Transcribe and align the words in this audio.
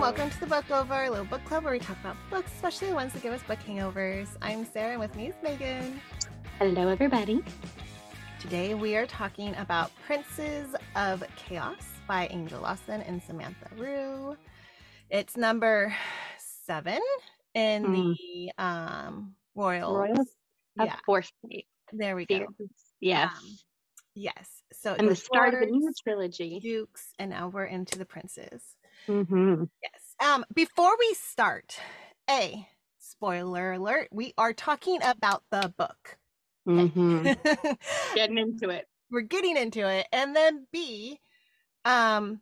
welcome 0.00 0.30
to 0.30 0.40
the 0.40 0.46
Book 0.46 0.70
Over, 0.70 1.04
a 1.04 1.10
little 1.10 1.26
book 1.26 1.44
club 1.44 1.64
where 1.64 1.72
we 1.74 1.78
talk 1.78 1.98
about 2.00 2.16
books, 2.30 2.50
especially 2.56 2.88
the 2.88 2.94
ones 2.94 3.12
that 3.12 3.22
give 3.22 3.32
us 3.34 3.42
book 3.42 3.58
hangovers. 3.66 4.28
I'm 4.40 4.64
Sarah, 4.64 4.92
and 4.92 5.00
with 5.00 5.14
me 5.14 5.26
is 5.28 5.34
Megan. 5.42 6.00
Hello, 6.58 6.88
everybody. 6.88 7.42
Today 8.40 8.74
we 8.74 8.96
are 8.96 9.06
talking 9.06 9.54
about 9.56 9.90
Princes 10.06 10.74
of 10.96 11.22
Chaos 11.36 11.82
by 12.08 12.28
Angel 12.30 12.60
Lawson 12.62 13.02
and 13.02 13.22
Samantha 13.22 13.68
Rue. 13.76 14.36
It's 15.10 15.36
number 15.36 15.94
seven 16.38 17.00
in 17.54 17.84
Mm. 17.84 18.16
the 18.16 18.52
um, 18.62 19.34
Royals. 19.54 19.94
Royals 19.96 20.28
of 20.78 20.86
Yeah, 20.86 20.96
Forsyth. 21.04 21.32
there 21.92 22.16
we 22.16 22.24
go. 22.24 22.46
Yes. 23.00 23.32
Um, 23.36 23.44
yes. 24.14 24.48
So 24.72 24.94
and 24.94 25.08
the 25.08 25.16
start 25.16 25.52
of 25.54 25.60
the 25.60 25.66
new 25.66 25.92
trilogy. 26.02 26.58
Dukes, 26.60 27.12
and 27.18 27.30
now 27.30 27.48
we're 27.48 27.64
into 27.66 27.98
the 27.98 28.06
Princes. 28.06 28.62
Hmm 29.08 29.64
Yes. 29.82 30.14
Um, 30.20 30.44
before 30.54 30.94
we 30.98 31.14
start, 31.14 31.78
a 32.28 32.66
spoiler 32.98 33.72
alert: 33.72 34.08
we 34.12 34.34
are 34.36 34.52
talking 34.52 34.98
about 35.02 35.42
the 35.50 35.72
book. 35.76 36.18
hmm 36.66 37.32
Getting 38.14 38.38
into 38.38 38.70
it. 38.70 38.86
We're 39.10 39.22
getting 39.22 39.56
into 39.56 39.88
it, 39.88 40.06
and 40.12 40.36
then 40.36 40.66
B, 40.72 41.18
um, 41.84 42.40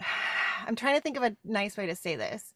I'm 0.66 0.76
trying 0.76 0.96
to 0.96 1.00
think 1.00 1.16
of 1.16 1.22
a 1.22 1.36
nice 1.44 1.76
way 1.76 1.86
to 1.86 1.96
say 1.96 2.16
this. 2.16 2.54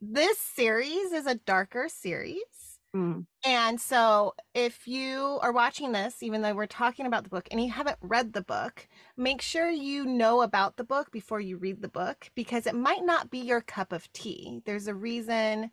This 0.00 0.38
series 0.38 1.12
is 1.12 1.26
a 1.26 1.34
darker 1.36 1.88
series. 1.88 2.67
Mm. 2.96 3.26
And 3.44 3.80
so, 3.80 4.34
if 4.54 4.88
you 4.88 5.38
are 5.42 5.52
watching 5.52 5.92
this, 5.92 6.22
even 6.22 6.42
though 6.42 6.54
we're 6.54 6.66
talking 6.66 7.06
about 7.06 7.22
the 7.24 7.30
book 7.30 7.46
and 7.50 7.62
you 7.62 7.70
haven't 7.70 7.98
read 8.00 8.32
the 8.32 8.42
book, 8.42 8.88
make 9.16 9.42
sure 9.42 9.68
you 9.70 10.06
know 10.06 10.42
about 10.42 10.76
the 10.76 10.84
book 10.84 11.10
before 11.12 11.40
you 11.40 11.58
read 11.58 11.82
the 11.82 11.88
book 11.88 12.30
because 12.34 12.66
it 12.66 12.74
might 12.74 13.04
not 13.04 13.30
be 13.30 13.38
your 13.38 13.60
cup 13.60 13.92
of 13.92 14.10
tea. 14.12 14.62
There's 14.64 14.88
a 14.88 14.94
reason 14.94 15.70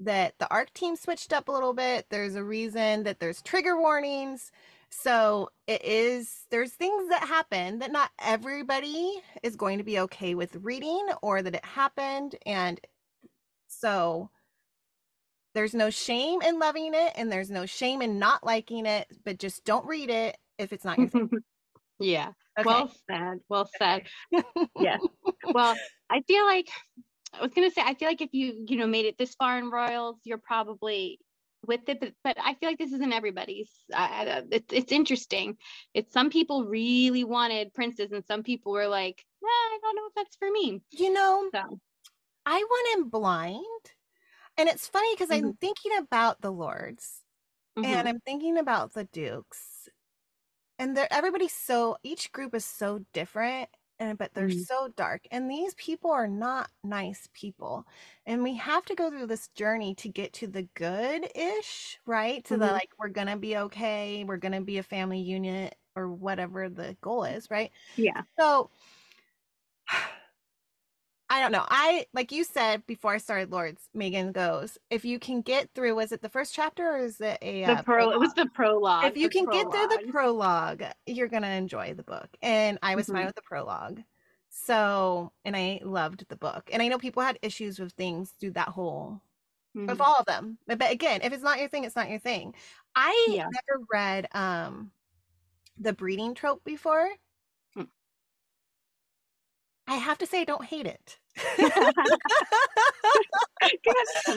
that 0.00 0.34
the 0.38 0.50
ARC 0.52 0.72
team 0.74 0.96
switched 0.96 1.32
up 1.32 1.48
a 1.48 1.52
little 1.52 1.74
bit, 1.74 2.06
there's 2.10 2.36
a 2.36 2.44
reason 2.44 3.04
that 3.04 3.20
there's 3.20 3.42
trigger 3.42 3.78
warnings. 3.80 4.52
So, 4.90 5.50
it 5.66 5.84
is, 5.84 6.46
there's 6.50 6.72
things 6.72 7.08
that 7.10 7.24
happen 7.24 7.80
that 7.80 7.92
not 7.92 8.10
everybody 8.22 9.22
is 9.42 9.56
going 9.56 9.78
to 9.78 9.84
be 9.84 9.98
okay 10.00 10.34
with 10.34 10.56
reading 10.56 11.06
or 11.22 11.42
that 11.42 11.54
it 11.56 11.64
happened. 11.64 12.36
And 12.46 12.80
so, 13.68 14.30
there's 15.54 15.74
no 15.74 15.90
shame 15.90 16.42
in 16.42 16.58
loving 16.58 16.92
it 16.94 17.12
and 17.16 17.30
there's 17.30 17.50
no 17.50 17.66
shame 17.66 18.02
in 18.02 18.18
not 18.18 18.44
liking 18.44 18.86
it, 18.86 19.06
but 19.24 19.38
just 19.38 19.64
don't 19.64 19.86
read 19.86 20.10
it 20.10 20.36
if 20.58 20.72
it's 20.72 20.84
not 20.84 20.98
your 20.98 21.08
thing. 21.08 21.30
yeah. 22.00 22.32
Okay. 22.58 22.68
Well 22.68 22.92
said. 23.10 23.38
Well 23.48 23.68
said. 23.78 24.02
Yeah. 24.78 24.98
Well, 25.52 25.76
I 26.10 26.22
feel 26.22 26.44
like 26.44 26.68
I 27.32 27.42
was 27.42 27.52
gonna 27.52 27.70
say 27.70 27.82
I 27.84 27.94
feel 27.94 28.08
like 28.08 28.20
if 28.20 28.30
you 28.32 28.64
you 28.66 28.76
know 28.76 28.86
made 28.86 29.06
it 29.06 29.16
this 29.18 29.34
far 29.34 29.58
in 29.58 29.70
Royals, 29.70 30.16
you're 30.24 30.38
probably 30.38 31.18
with 31.66 31.88
it, 31.88 32.00
but, 32.00 32.12
but 32.22 32.36
I 32.40 32.54
feel 32.54 32.68
like 32.68 32.78
this 32.78 32.92
isn't 32.92 33.12
everybody's. 33.12 33.70
I, 33.94 34.04
I, 34.04 34.42
it's 34.50 34.72
it's 34.72 34.92
interesting. 34.92 35.56
It's 35.94 36.12
some 36.12 36.30
people 36.30 36.64
really 36.66 37.24
wanted 37.24 37.74
princes, 37.74 38.12
and 38.12 38.24
some 38.26 38.42
people 38.42 38.72
were 38.72 38.88
like, 38.88 39.24
nah, 39.42 39.48
I 39.48 39.78
don't 39.82 39.96
know 39.96 40.06
if 40.08 40.14
that's 40.14 40.36
for 40.36 40.50
me. 40.50 40.80
you 40.90 41.12
know, 41.12 41.48
So 41.54 41.80
I 42.46 42.56
went 42.56 42.98
in 43.04 43.08
blind. 43.10 43.64
And 44.56 44.68
it's 44.68 44.86
funny 44.88 45.14
because 45.14 45.30
I'm 45.30 45.50
Mhm. 45.50 45.58
thinking 45.60 45.96
about 45.98 46.40
the 46.40 46.52
lords 46.52 47.24
and 47.82 48.08
mhm. 48.08 48.08
I'm 48.08 48.20
thinking 48.20 48.58
about 48.58 48.94
the 48.94 49.04
dukes. 49.04 49.88
And 50.78 50.96
they're 50.96 51.12
everybody's 51.12 51.54
so 51.54 51.98
each 52.02 52.32
group 52.32 52.54
is 52.54 52.64
so 52.64 53.06
different 53.12 53.70
and 54.00 54.18
but 54.18 54.34
they're 54.34 54.48
Mhm. 54.48 54.66
so 54.68 54.88
dark. 54.88 55.22
And 55.30 55.50
these 55.50 55.74
people 55.76 56.10
are 56.10 56.28
not 56.28 56.70
nice 56.84 57.28
people. 57.34 57.86
And 58.26 58.42
we 58.42 58.54
have 58.56 58.84
to 58.86 58.94
go 58.96 59.10
through 59.10 59.26
this 59.28 59.48
journey 59.50 59.94
to 59.96 60.08
get 60.08 60.32
to 60.34 60.48
the 60.48 60.64
good-ish, 60.74 62.00
right? 62.06 62.44
To 62.46 62.56
the 62.58 62.66
Mhm. 62.66 62.72
like 62.72 62.90
we're 62.98 63.08
gonna 63.10 63.38
be 63.38 63.56
okay, 63.58 64.24
we're 64.24 64.36
gonna 64.38 64.62
be 64.62 64.78
a 64.78 64.82
family 64.84 65.20
unit 65.20 65.76
or 65.96 66.08
whatever 66.12 66.68
the 66.68 66.96
goal 67.02 67.24
is, 67.24 67.50
right? 67.50 67.72
yeah. 67.96 68.22
So 68.38 68.70
I 71.34 71.40
don't 71.40 71.50
know. 71.52 71.66
I 71.68 72.06
like 72.14 72.30
you 72.30 72.44
said 72.44 72.86
before 72.86 73.12
I 73.14 73.18
started 73.18 73.50
Lords, 73.50 73.88
Megan 73.92 74.30
goes, 74.32 74.78
if 74.90 75.04
you 75.04 75.18
can 75.18 75.40
get 75.42 75.70
through, 75.74 75.96
was 75.96 76.12
it 76.12 76.22
the 76.22 76.28
first 76.28 76.54
chapter 76.54 76.92
or 76.94 76.98
is 76.98 77.20
it 77.20 77.38
a 77.42 77.64
The 77.64 77.76
uh, 77.78 77.82
pro. 77.82 78.10
It 78.10 78.20
was 78.20 78.32
prologue? 78.32 78.34
the 78.34 78.46
prologue. 78.54 79.04
If 79.04 79.16
you 79.16 79.28
the 79.28 79.30
can 79.30 79.46
get 79.48 79.70
through 79.72 79.88
the 79.88 79.98
prologue. 79.98 80.10
prologue, 80.10 80.84
you're 81.06 81.28
gonna 81.28 81.48
enjoy 81.48 81.94
the 81.94 82.04
book. 82.04 82.28
And 82.42 82.78
I 82.82 82.94
was 82.94 83.10
fine 83.10 83.24
Mhm. 83.24 83.26
with 83.26 83.34
the 83.34 83.42
prologue. 83.42 84.02
So 84.50 85.32
and 85.44 85.56
I 85.56 85.80
loved 85.82 86.26
the 86.28 86.36
book. 86.36 86.70
And 86.72 86.82
I 86.82 86.88
know 86.88 86.98
people 86.98 87.22
had 87.22 87.38
issues 87.42 87.78
with 87.80 87.92
things 87.94 88.30
through 88.32 88.52
that 88.52 88.68
whole 88.68 89.20
of 89.88 89.98
Mhm. 89.98 90.00
all 90.00 90.16
of 90.16 90.26
them. 90.26 90.58
But, 90.66 90.78
but 90.78 90.92
again, 90.92 91.22
if 91.22 91.32
it's 91.32 91.42
not 91.42 91.58
your 91.60 91.68
thing, 91.68 91.84
it's 91.84 91.96
not 91.96 92.10
your 92.10 92.20
thing. 92.20 92.54
I 92.94 93.12
Yeah. 93.26 93.48
never 93.50 93.84
read 93.92 94.28
um 94.32 94.92
the 95.78 95.92
breeding 95.92 96.34
trope 96.34 96.64
before. 96.64 97.10
I 99.86 99.96
have 99.96 100.18
to 100.18 100.26
say 100.26 100.40
I 100.40 100.44
don't 100.44 100.64
hate 100.64 100.86
it. 100.86 101.18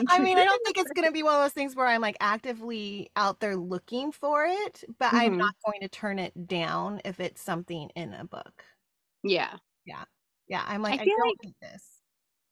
I 0.08 0.18
mean, 0.18 0.38
I 0.38 0.44
don't 0.44 0.64
think 0.64 0.78
it's 0.78 0.92
going 0.92 1.06
to 1.06 1.12
be 1.12 1.22
one 1.22 1.34
of 1.34 1.40
those 1.42 1.52
things 1.52 1.74
where 1.76 1.86
I'm 1.86 2.00
like 2.00 2.16
actively 2.20 3.10
out 3.16 3.40
there 3.40 3.56
looking 3.56 4.12
for 4.12 4.44
it, 4.46 4.84
but 4.98 5.12
I'm 5.12 5.34
Mhm. 5.34 5.38
not 5.38 5.54
going 5.64 5.80
to 5.82 5.88
turn 5.88 6.18
it 6.18 6.46
down 6.46 7.00
if 7.04 7.20
it's 7.20 7.40
something 7.42 7.90
in 7.94 8.12
a 8.14 8.24
book. 8.24 8.64
Yeah. 9.22 9.56
Yeah, 9.84 10.04
Yeah. 10.48 10.64
I'm 10.66 10.82
like, 10.82 11.00
I, 11.00 11.04
feel 11.04 11.16
don't 11.16 11.28
like- 11.28 11.36
hate 11.42 11.56
this. 11.60 11.84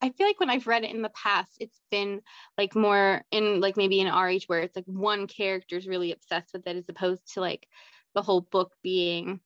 I 0.02 0.10
feel 0.10 0.26
like 0.26 0.38
when 0.40 0.50
I've 0.50 0.66
read 0.66 0.84
it 0.84 0.90
in 0.94 1.00
the 1.02 1.08
past, 1.10 1.56
it's 1.58 1.80
been 1.90 2.20
like 2.58 2.74
more 2.76 3.22
in 3.30 3.60
like 3.60 3.76
maybe 3.78 3.98
in 4.00 4.08
RH 4.08 4.42
where 4.46 4.60
it's 4.60 4.76
like 4.76 4.84
one 4.86 5.26
character's 5.26 5.86
really 5.86 6.12
obsessed 6.12 6.52
with 6.52 6.66
it 6.66 6.76
as 6.76 6.88
opposed 6.88 7.32
to 7.34 7.40
like 7.40 7.66
the 8.14 8.20
whole 8.22 8.42
book 8.42 8.72
being 8.82 9.40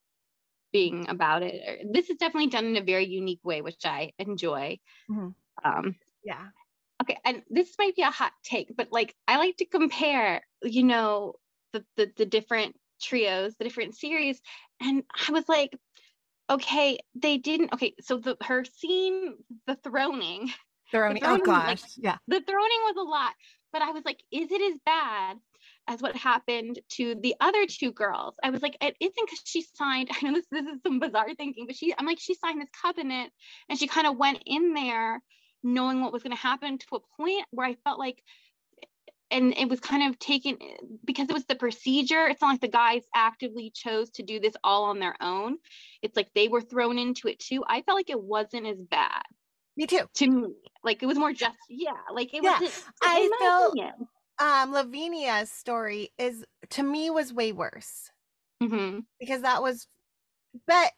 being 0.73 1.09
about 1.09 1.43
it. 1.43 1.87
This 1.93 2.11
is 2.11 2.17
definitely 2.19 2.51
done 2.51 2.67
in 2.67 2.77
a 2.77 2.83
very 2.85 3.07
unique 3.07 3.41
way, 3.45 3.63
which 3.63 3.85
I 3.85 4.13
enjoy. 4.19 4.79
Mhm. 5.09 5.35
Um, 5.65 5.97
Yeah. 6.23 6.51
okay, 7.03 7.19
and 7.25 7.43
this 7.49 7.75
might 7.79 7.97
be 7.97 8.03
a 8.03 8.11
hot 8.11 8.33
take, 8.43 8.75
but 8.77 8.93
like 8.93 9.17
I 9.29 9.39
like 9.39 9.57
to 9.59 9.67
compare, 9.67 10.43
you 10.63 10.83
know, 10.85 11.35
the 11.73 11.85
the, 11.97 12.13
the 12.17 12.27
different 12.27 12.77
trios, 13.01 13.57
the 13.57 13.65
different 13.65 13.95
series, 13.97 14.41
and 14.81 15.05
I 15.29 15.33
was 15.33 15.49
like, 15.49 15.77
okay, 16.51 16.99
they 17.15 17.39
didn't. 17.39 17.73
Okay, 17.75 17.95
so 18.01 18.19
the 18.19 18.37
her 18.43 18.65
scene, 18.65 19.37
the 19.67 19.77
throning, 19.77 20.51
Throwing, 20.93 21.21
oh 21.25 21.39
throwing, 21.39 21.63
like, 21.67 21.81
gosh. 21.81 21.97
yeah. 21.99 22.19
the 22.29 22.39
throning 22.41 22.85
was 22.85 22.97
a 22.99 23.03
lot, 23.03 23.35
but 23.73 23.83
I 23.83 23.93
was 23.93 24.05
like, 24.05 24.23
is 24.33 24.51
it 24.53 24.63
as 24.75 24.81
bad 24.87 25.39
as 25.91 26.01
what 26.01 26.15
happened 26.17 26.79
to 26.91 27.17
the 27.17 27.35
other 27.41 27.67
two 27.67 27.91
girls? 27.93 28.35
I 28.43 28.51
was 28.51 28.63
like, 28.63 28.77
it 28.81 28.95
isn't 29.01 29.15
because 29.27 29.41
she 29.45 29.63
signed. 29.75 30.09
I 30.23 30.25
know 30.27 30.35
this 30.35 30.47
this 30.51 30.65
is 30.65 30.81
some 30.87 31.01
bizarre 31.01 31.35
thinking, 31.35 31.67
but 31.67 31.77
she, 31.77 31.93
I'm 31.99 32.07
like, 32.07 32.21
she 32.21 32.35
signed 32.35 32.61
this 32.61 32.69
covenant, 32.81 33.33
and 33.69 33.79
she 33.79 33.87
kind 33.89 34.07
of 34.07 34.17
went 34.17 34.43
in 34.47 34.73
there 34.73 35.21
knowing 35.63 36.01
what 36.01 36.13
was 36.13 36.23
going 36.23 36.35
to 36.35 36.41
happen 36.43 36.79
to 36.79 36.87
a 36.97 37.01
point 37.23 37.45
where 37.51 37.67
I 37.67 37.75
felt 37.85 37.99
like. 37.99 38.23
And 39.33 39.55
it 39.57 39.69
was 39.69 39.79
kind 39.79 40.09
of 40.11 40.19
taken 40.19 40.57
because 41.05 41.29
it 41.29 41.33
was 41.35 41.45
the 41.45 41.55
procedure. 41.55 42.27
It's 42.27 42.41
not 42.43 42.51
like 42.51 42.61
the 42.61 42.67
guys 42.69 43.03
actively 43.15 43.71
chose 43.73 44.11
to 44.13 44.25
do 44.25 44.41
this 44.41 44.55
all 44.65 44.85
on 44.87 44.99
their 44.99 45.15
own. 45.21 45.57
It's 46.03 46.17
like 46.17 46.31
they 46.35 46.49
were 46.49 46.61
thrown 46.61 46.99
into 46.99 47.29
it 47.29 47.39
too. 47.39 47.63
I 47.65 47.83
felt 47.83 47.97
like 47.97 48.11
it 48.11 48.21
wasn't 48.21 48.67
as 48.67 48.79
bad 48.79 49.23
Me 49.77 49.87
too. 49.87 50.01
to 50.15 50.27
me. 50.29 50.49
Like 50.83 51.05
it 51.05 51.07
was 51.07 51.17
more 51.17 51.33
just, 51.33 51.57
yeah, 51.69 51.93
like 52.13 52.35
it 52.35 52.43
Yeah, 52.43 52.59
wasn't. 52.61 52.85
I 53.03 53.31
felt- 53.39 53.73
opinion. 53.75 54.09
Um, 54.41 54.73
Lavinia's 54.73 55.51
story 55.53 56.13
is 56.19 56.45
to 56.71 56.83
me 56.83 57.11
was 57.11 57.33
way 57.33 57.53
worse. 57.53 58.11
Mhm. 58.61 59.07
because 59.19 59.43
that 59.43 59.63
was 59.63 59.87
but 60.67 60.93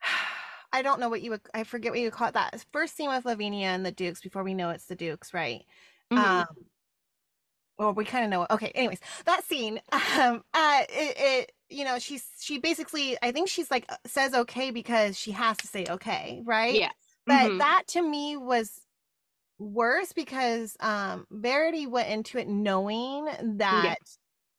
I 0.72 0.82
don't 0.82 1.00
know 1.00 1.08
what 1.08 1.22
you 1.22 1.30
would 1.30 1.40
I 1.54 1.64
forget 1.64 1.92
what 1.92 2.00
you 2.00 2.10
call 2.10 2.28
it 2.28 2.34
that 2.34 2.64
first 2.72 2.96
scene 2.96 3.08
with 3.10 3.24
Lavinia 3.24 3.68
and 3.68 3.86
the 3.86 3.92
Dukes 3.92 4.20
before 4.20 4.42
we 4.44 4.54
know 4.54 4.70
it's 4.70 4.86
the 4.86 4.96
Dukes, 4.96 5.32
right? 5.32 5.64
Mhm. 6.10 6.46
Um 6.50 6.66
well 7.78 7.92
we 7.92 8.04
kind 8.04 8.24
of 8.24 8.30
know 8.30 8.46
okay, 8.50 8.70
anyways, 8.74 9.00
that 9.26 9.44
scene, 9.44 9.80
um 9.92 10.42
uh 10.54 10.82
it, 10.88 11.16
it 11.18 11.52
you 11.68 11.84
know, 11.84 11.98
she's 11.98 12.24
she 12.40 12.58
basically 12.58 13.16
I 13.22 13.32
think 13.32 13.48
she's 13.48 13.70
like 13.70 13.86
uh, 13.88 13.96
says 14.06 14.34
okay 14.34 14.70
because 14.70 15.18
she 15.18 15.32
has 15.32 15.58
to 15.58 15.66
say 15.66 15.86
okay, 15.88 16.42
right? 16.44 16.74
yes. 16.74 16.94
But 17.26 17.52
Mhm. 17.52 17.58
that 17.58 17.84
to 17.88 18.02
me 18.02 18.36
was 18.36 18.85
worse 19.58 20.12
because 20.12 20.76
um 20.80 21.26
Verity 21.30 21.86
went 21.86 22.08
into 22.10 22.38
it 22.38 22.48
knowing 22.48 23.26
that 23.58 23.96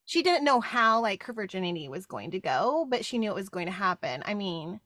she 0.05 0.23
didn't 0.23 0.45
know 0.45 0.61
how 0.61 1.01
like 1.01 1.23
her 1.23 1.33
virginity 1.33 1.89
was 1.89 2.05
going 2.05 2.31
to 2.31 2.39
go, 2.39 2.85
but 2.89 3.05
she 3.05 3.17
knew 3.19 3.31
it 3.31 3.35
was 3.35 3.49
going 3.49 3.67
to 3.67 3.71
happen. 3.73 4.23
I 4.25 4.33
mean, 4.35 4.81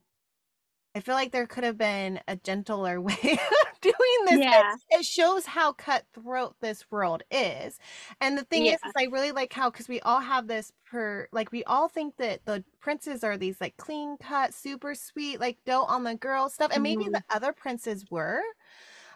I 0.96 1.00
feel 1.00 1.16
like 1.16 1.32
there 1.32 1.48
could 1.48 1.64
have 1.64 1.78
been 1.78 2.20
a 2.28 2.36
gentler 2.36 3.00
way 3.02 3.14
of 3.24 3.82
doing 3.82 4.26
this. 4.26 4.40
Yeah. 4.40 4.78
It, 4.90 5.00
it 5.00 5.06
shows 5.06 5.46
how 5.46 5.72
cutthroat 5.74 6.56
this 6.60 6.90
world 6.92 7.24
is. 7.32 7.80
And 8.20 8.38
the 8.38 8.44
thing 8.44 8.66
Yeah. 8.66 8.74
is, 8.74 8.80
is 8.86 8.92
I 8.98 9.06
really 9.06 9.32
like 9.32 9.54
how 9.54 9.70
because 9.70 9.88
we 9.88 10.02
all 10.02 10.20
have 10.20 10.48
this 10.48 10.72
per 10.86 11.28
like 11.32 11.52
we 11.54 11.64
all 11.66 11.88
think 11.88 12.18
that 12.18 12.46
the 12.46 12.66
princes 12.82 13.24
are 13.24 13.38
these 13.38 13.62
like 13.62 13.78
clean 13.78 14.18
cut, 14.18 14.54
super 14.54 14.94
sweet, 14.96 15.40
like 15.40 15.60
dote 15.66 15.88
on 15.90 16.04
the 16.04 16.16
girl 16.16 16.50
stuff. 16.50 16.72
And 16.74 16.84
maybe 16.84 17.04
Mhm. 17.04 17.14
the 17.14 17.24
other 17.30 17.54
princes 17.54 18.06
were. 18.12 18.42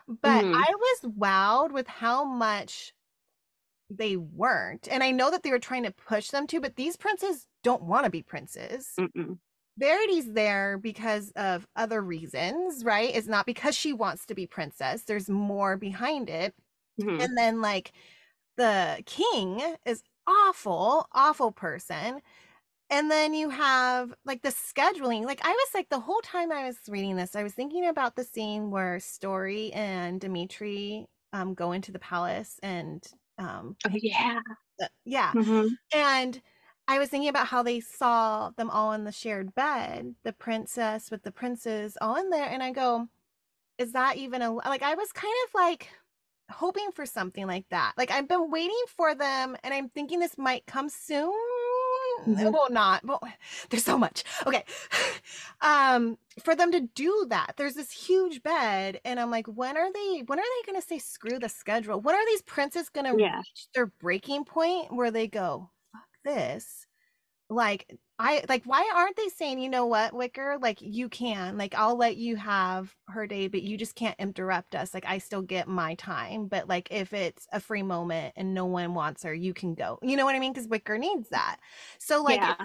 But 0.08 0.46
Mhm. 0.46 0.54
I 0.54 0.74
was 0.76 1.12
wowed 1.14 1.72
with 1.72 1.88
how 1.88 2.24
much 2.26 2.94
they 3.90 4.18
weren't. 4.18 4.88
And 4.90 5.04
I 5.04 5.12
know 5.12 5.32
that 5.32 5.44
they 5.44 5.52
were 5.52 5.60
trying 5.60 5.84
to 5.84 5.92
push 5.92 6.30
them 6.30 6.48
to, 6.48 6.60
but 6.62 6.76
these 6.76 6.98
princes 6.98 7.48
don't 7.64 7.84
want 7.84 8.06
to 8.06 8.10
be 8.10 8.24
princes. 8.24 9.00
Mm-mm. 9.00 9.40
Verity's 9.78 10.34
there 10.34 10.78
because 10.78 11.32
of 11.34 11.68
other 11.76 12.02
reasons, 12.02 12.86
right? 12.86 13.14
It's 13.16 13.28
not 13.28 13.46
because 13.46 13.76
she 13.76 13.94
wants 13.94 14.26
to 14.28 14.36
be 14.36 14.48
princess. 14.48 15.04
There's 15.06 15.30
more 15.30 15.78
behind 15.78 16.30
it. 16.30 16.56
Mhm. 16.98 17.26
And 17.26 17.38
then 17.38 17.62
like 17.62 17.94
the 18.58 19.04
king 19.06 19.78
is 19.86 20.04
awful, 20.28 21.08
awful 21.14 21.52
person. 21.52 22.22
And 22.90 23.10
then 23.10 23.34
you 23.34 23.50
have 23.50 24.14
like 24.26 24.42
the 24.44 24.50
scheduling. 24.50 25.26
Like 25.26 25.42
I 25.44 25.52
was 25.52 25.70
like 25.74 25.90
the 25.90 26.00
whole 26.00 26.22
time 26.22 26.52
I 26.52 26.66
was 26.66 26.80
reading 26.88 27.16
this, 27.16 27.36
I 27.36 27.44
was 27.44 27.54
thinking 27.54 27.88
about 27.88 28.16
the 28.16 28.24
scene 28.24 28.70
where 28.72 29.00
Story 29.00 29.74
and 29.74 30.22
Dimitri 30.22 31.08
um 31.34 31.54
go 31.56 31.72
into 31.72 31.92
the 31.92 32.00
palace 32.00 32.60
and 32.64 33.04
um 33.38 33.78
Oh 33.86 33.92
yeah. 34.02 34.40
uh, 34.82 34.88
yeah, 35.06 35.34
Mhm. 35.34 35.76
and 35.94 36.42
I 36.88 37.00
was 37.00 37.10
thinking 37.10 37.30
about 37.30 37.48
how 37.48 37.64
they 37.64 37.80
saw 37.80 38.52
them 38.58 38.70
all 38.70 38.94
in 38.94 39.06
the 39.06 39.12
shared 39.12 39.56
bed, 39.56 40.16
the 40.24 40.34
princess 40.34 41.12
with 41.12 41.24
the 41.24 41.32
princes 41.32 41.98
all 42.02 42.16
in 42.18 42.30
there. 42.30 42.48
And 42.50 42.64
I 42.64 42.72
go, 42.72 43.10
is 43.80 43.94
that 43.94 44.18
even 44.18 44.42
a 44.44 44.54
like? 44.54 44.84
I 44.84 44.96
was 44.96 45.12
kind 45.14 45.36
of 45.48 45.56
like 45.56 45.90
hoping 46.52 46.92
for 46.94 47.06
something 47.08 47.48
like 47.48 47.68
that. 47.70 47.94
Like 47.98 48.12
I've 48.12 48.28
been 48.30 48.52
waiting 48.52 48.84
for 48.90 49.16
them 49.16 49.58
and 49.64 49.74
I'm 49.74 49.90
thinking 49.90 50.20
this 50.20 50.38
might 50.40 50.66
come 50.68 50.90
soon. 50.90 51.34
Mhm. 52.24 52.52
Well, 52.54 52.70
not. 52.70 53.04
Well, 53.04 53.22
there's 53.70 53.84
so 53.84 53.98
much. 53.98 54.24
Okay. 54.46 54.64
Um, 55.62 56.18
for 56.44 56.56
them 56.56 56.72
to 56.72 56.82
do 56.82 57.26
that, 57.30 57.54
there's 57.58 57.76
this 57.76 57.92
huge 57.92 58.44
bed, 58.44 59.00
and 59.06 59.20
I'm 59.20 59.32
like, 59.32 59.48
when 59.48 59.78
are 59.78 59.92
they 59.92 60.22
when 60.26 60.40
are 60.40 60.44
they 60.44 60.66
gonna 60.72 60.82
say 60.82 61.00
screw 61.00 61.40
the 61.40 61.50
schedule? 61.50 62.00
When 62.02 62.16
are 62.16 62.26
these 62.28 62.42
princes 62.44 62.90
gonna 62.90 63.16
Yeah. 63.16 63.44
reach 63.46 63.68
their 63.74 63.88
breaking 63.88 64.46
point 64.46 64.94
where 64.94 65.12
they 65.12 65.28
go, 65.28 65.72
fuck 65.94 66.08
this? 66.24 66.85
Like 67.50 67.86
I 68.18 68.44
like 68.50 68.64
why 68.66 68.90
aren't 68.96 69.18
they 69.18 69.28
saying, 69.30 69.60
you 69.60 69.70
know 69.70 69.86
what, 69.86 70.14
Wicker? 70.14 70.58
Like 70.62 70.80
you 70.82 71.10
can, 71.10 71.58
like 71.58 71.76
I'll 71.76 71.98
let 71.98 72.18
you 72.18 72.36
have 72.38 72.96
her 73.10 73.28
day, 73.28 73.48
but 73.48 73.62
you 73.62 73.78
just 73.78 73.96
can't 73.96 74.16
interrupt 74.20 74.74
us. 74.74 74.94
Like 74.94 75.06
I 75.06 75.18
still 75.20 75.42
get 75.42 75.68
my 75.68 75.96
time. 75.96 76.48
But 76.48 76.68
like 76.68 76.88
if 76.92 77.14
it's 77.14 77.48
a 77.52 77.60
free 77.60 77.84
moment 77.84 78.34
and 78.36 78.54
no 78.54 78.66
one 78.66 78.94
wants 78.94 79.24
her, 79.24 79.34
you 79.34 79.54
can 79.54 79.76
go. 79.76 80.00
You 80.02 80.16
know 80.18 80.26
what 80.26 80.36
I 80.36 80.40
mean? 80.40 80.54
Because 80.54 80.68
Wicker 80.68 80.98
needs 80.98 81.30
that. 81.30 81.58
So 82.00 82.24
like 82.24 82.38
yeah. 82.38 82.56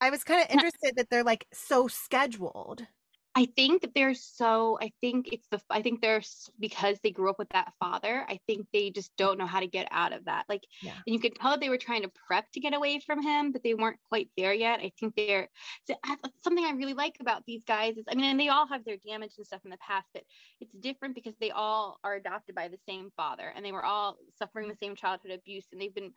I 0.00 0.10
was 0.10 0.24
kind 0.24 0.42
of 0.42 0.50
interested 0.50 0.94
that 0.96 1.10
they're 1.10 1.24
like 1.24 1.46
so 1.52 1.88
scheduled. 1.88 2.86
I 3.34 3.46
think 3.46 3.94
they're 3.94 4.12
so. 4.14 4.78
I 4.80 4.92
think 5.00 5.28
it's 5.32 5.48
the. 5.48 5.60
I 5.70 5.80
think 5.80 6.02
they're 6.02 6.22
because 6.60 7.00
they 7.00 7.10
grew 7.10 7.30
up 7.30 7.38
with 7.38 7.48
that 7.50 7.72
father. 7.80 8.26
I 8.28 8.38
think 8.46 8.66
they 8.72 8.90
just 8.90 9.16
don't 9.16 9.38
know 9.38 9.46
how 9.46 9.60
to 9.60 9.66
get 9.66 9.88
out 9.90 10.12
of 10.12 10.26
that. 10.26 10.44
Like, 10.50 10.64
Yeah. 10.82 10.96
and 11.06 11.14
you 11.14 11.18
could 11.18 11.34
tell 11.36 11.58
they 11.58 11.70
were 11.70 11.78
trying 11.78 12.02
to 12.02 12.10
prep 12.26 12.50
to 12.52 12.60
get 12.60 12.74
away 12.74 13.00
from 13.00 13.22
him, 13.22 13.50
but 13.52 13.62
they 13.62 13.72
weren't 13.72 14.00
quite 14.08 14.28
there 14.36 14.52
yet. 14.52 14.80
I 14.80 14.92
think 15.00 15.14
they're 15.16 15.48
so 15.86 15.94
I, 16.04 16.16
something 16.42 16.64
I 16.64 16.72
really 16.72 16.92
like 16.92 17.16
about 17.20 17.46
these 17.46 17.64
guys 17.64 17.96
is. 17.96 18.04
I 18.06 18.14
mean, 18.14 18.26
and 18.26 18.38
they 18.38 18.48
all 18.48 18.66
have 18.66 18.84
their 18.84 18.98
damage 18.98 19.32
and 19.38 19.46
stuff 19.46 19.64
in 19.64 19.70
the 19.70 19.78
past, 19.78 20.08
but 20.12 20.24
it's 20.60 20.74
different 20.74 21.14
because 21.14 21.34
they 21.40 21.50
all 21.50 21.98
are 22.04 22.14
adopted 22.14 22.54
by 22.54 22.68
the 22.68 22.78
same 22.86 23.10
father, 23.16 23.50
and 23.54 23.64
they 23.64 23.72
were 23.72 23.84
all 23.84 24.18
suffering 24.38 24.68
the 24.68 24.76
same 24.76 24.94
childhood 24.94 25.32
abuse, 25.32 25.66
and 25.72 25.80
they've 25.80 25.94
been. 25.94 26.12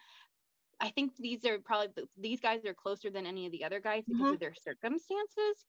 I 0.82 0.90
think 0.90 1.16
these 1.16 1.46
are 1.46 1.60
probably 1.60 2.04
these 2.18 2.42
guys 2.42 2.66
are 2.66 2.74
closer 2.74 3.10
than 3.10 3.26
any 3.26 3.46
of 3.46 3.54
the 3.54 3.64
other 3.64 3.80
guys 3.80 4.04
because 4.06 4.28
Mhm. 4.28 4.34
of 4.34 4.40
their 4.42 4.54
circumstances 4.54 5.66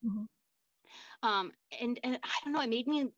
um 1.22 1.52
and 1.80 1.98
and 2.02 2.18
i 2.22 2.28
don't 2.44 2.52
know 2.52 2.60
it 2.60 2.70
made 2.70 2.86
me 2.86 3.08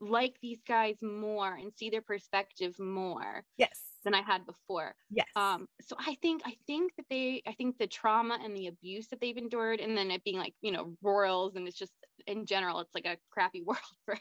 like 0.00 0.36
these 0.42 0.60
guys 0.66 0.96
more 1.02 1.54
and 1.54 1.72
see 1.74 1.90
their 1.90 2.02
perspective 2.02 2.78
more 2.78 3.44
Yes. 3.56 3.80
than 4.04 4.14
i 4.14 4.22
had 4.22 4.46
before 4.46 4.94
Yes. 5.10 5.28
um 5.36 5.66
so 5.80 5.96
i 6.00 6.16
think 6.22 6.42
i 6.46 6.54
think 6.66 6.92
that 6.96 7.06
they 7.10 7.42
i 7.46 7.52
think 7.52 7.78
the 7.78 7.86
trauma 7.86 8.38
and 8.42 8.56
the 8.56 8.66
abuse 8.66 9.08
that 9.08 9.20
they've 9.20 9.36
endured 9.36 9.80
and 9.80 9.96
then 9.96 10.10
it 10.10 10.24
being 10.24 10.38
like 10.38 10.54
you 10.62 10.72
know 10.72 10.96
royals 11.02 11.54
and 11.56 11.68
it's 11.68 11.78
just 11.78 11.92
in 12.26 12.46
general 12.46 12.80
it's 12.80 12.94
like 12.94 13.06
a 13.06 13.16
crappy 13.30 13.62
world 13.66 13.78
for 14.04 14.16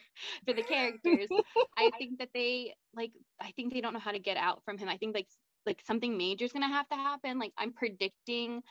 for 0.46 0.54
the 0.54 0.64
characters 0.64 1.30
i 1.78 1.92
think 1.98 2.20
that 2.20 2.30
they 2.34 2.74
like 2.94 3.12
i 3.42 3.52
think 3.52 3.74
they 3.74 3.82
don't 3.82 3.94
know 3.94 4.00
how 4.00 4.12
to 4.12 4.20
get 4.20 4.38
out 4.38 4.64
from 4.66 4.78
him 4.78 4.90
i 4.90 4.98
think 4.98 5.16
like 5.16 5.28
like 5.66 5.82
something 5.86 6.18
major 6.18 6.46
is 6.46 6.52
going 6.54 6.64
to 6.64 6.74
have 6.74 6.88
to 6.90 6.96
happen 6.96 7.40
like 7.40 7.54
i'm 7.58 7.74
predicting 7.74 8.62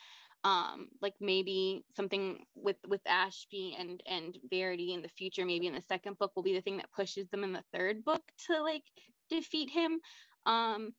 um 0.45 0.89
like 1.03 1.15
maybe 1.21 1.85
something 1.97 2.45
with 2.55 2.77
with 2.87 3.01
ashby 3.07 3.77
and 3.79 4.03
and 4.07 4.39
verity 4.51 4.95
in 4.95 5.03
the 5.03 5.09
future 5.09 5.45
maybe 5.45 5.67
in 5.67 5.75
the 5.75 5.83
second 5.83 6.17
book 6.19 6.33
will 6.37 6.43
be 6.43 6.55
the 6.55 6.61
thing 6.61 6.77
that 6.77 6.93
pushes 6.93 7.29
them 7.29 7.43
in 7.43 7.53
the 7.53 7.65
third 7.73 8.05
book 8.05 8.23
to 8.47 8.63
like 8.63 8.85
defeat 9.29 9.69
him 9.69 9.99
um 10.47 10.93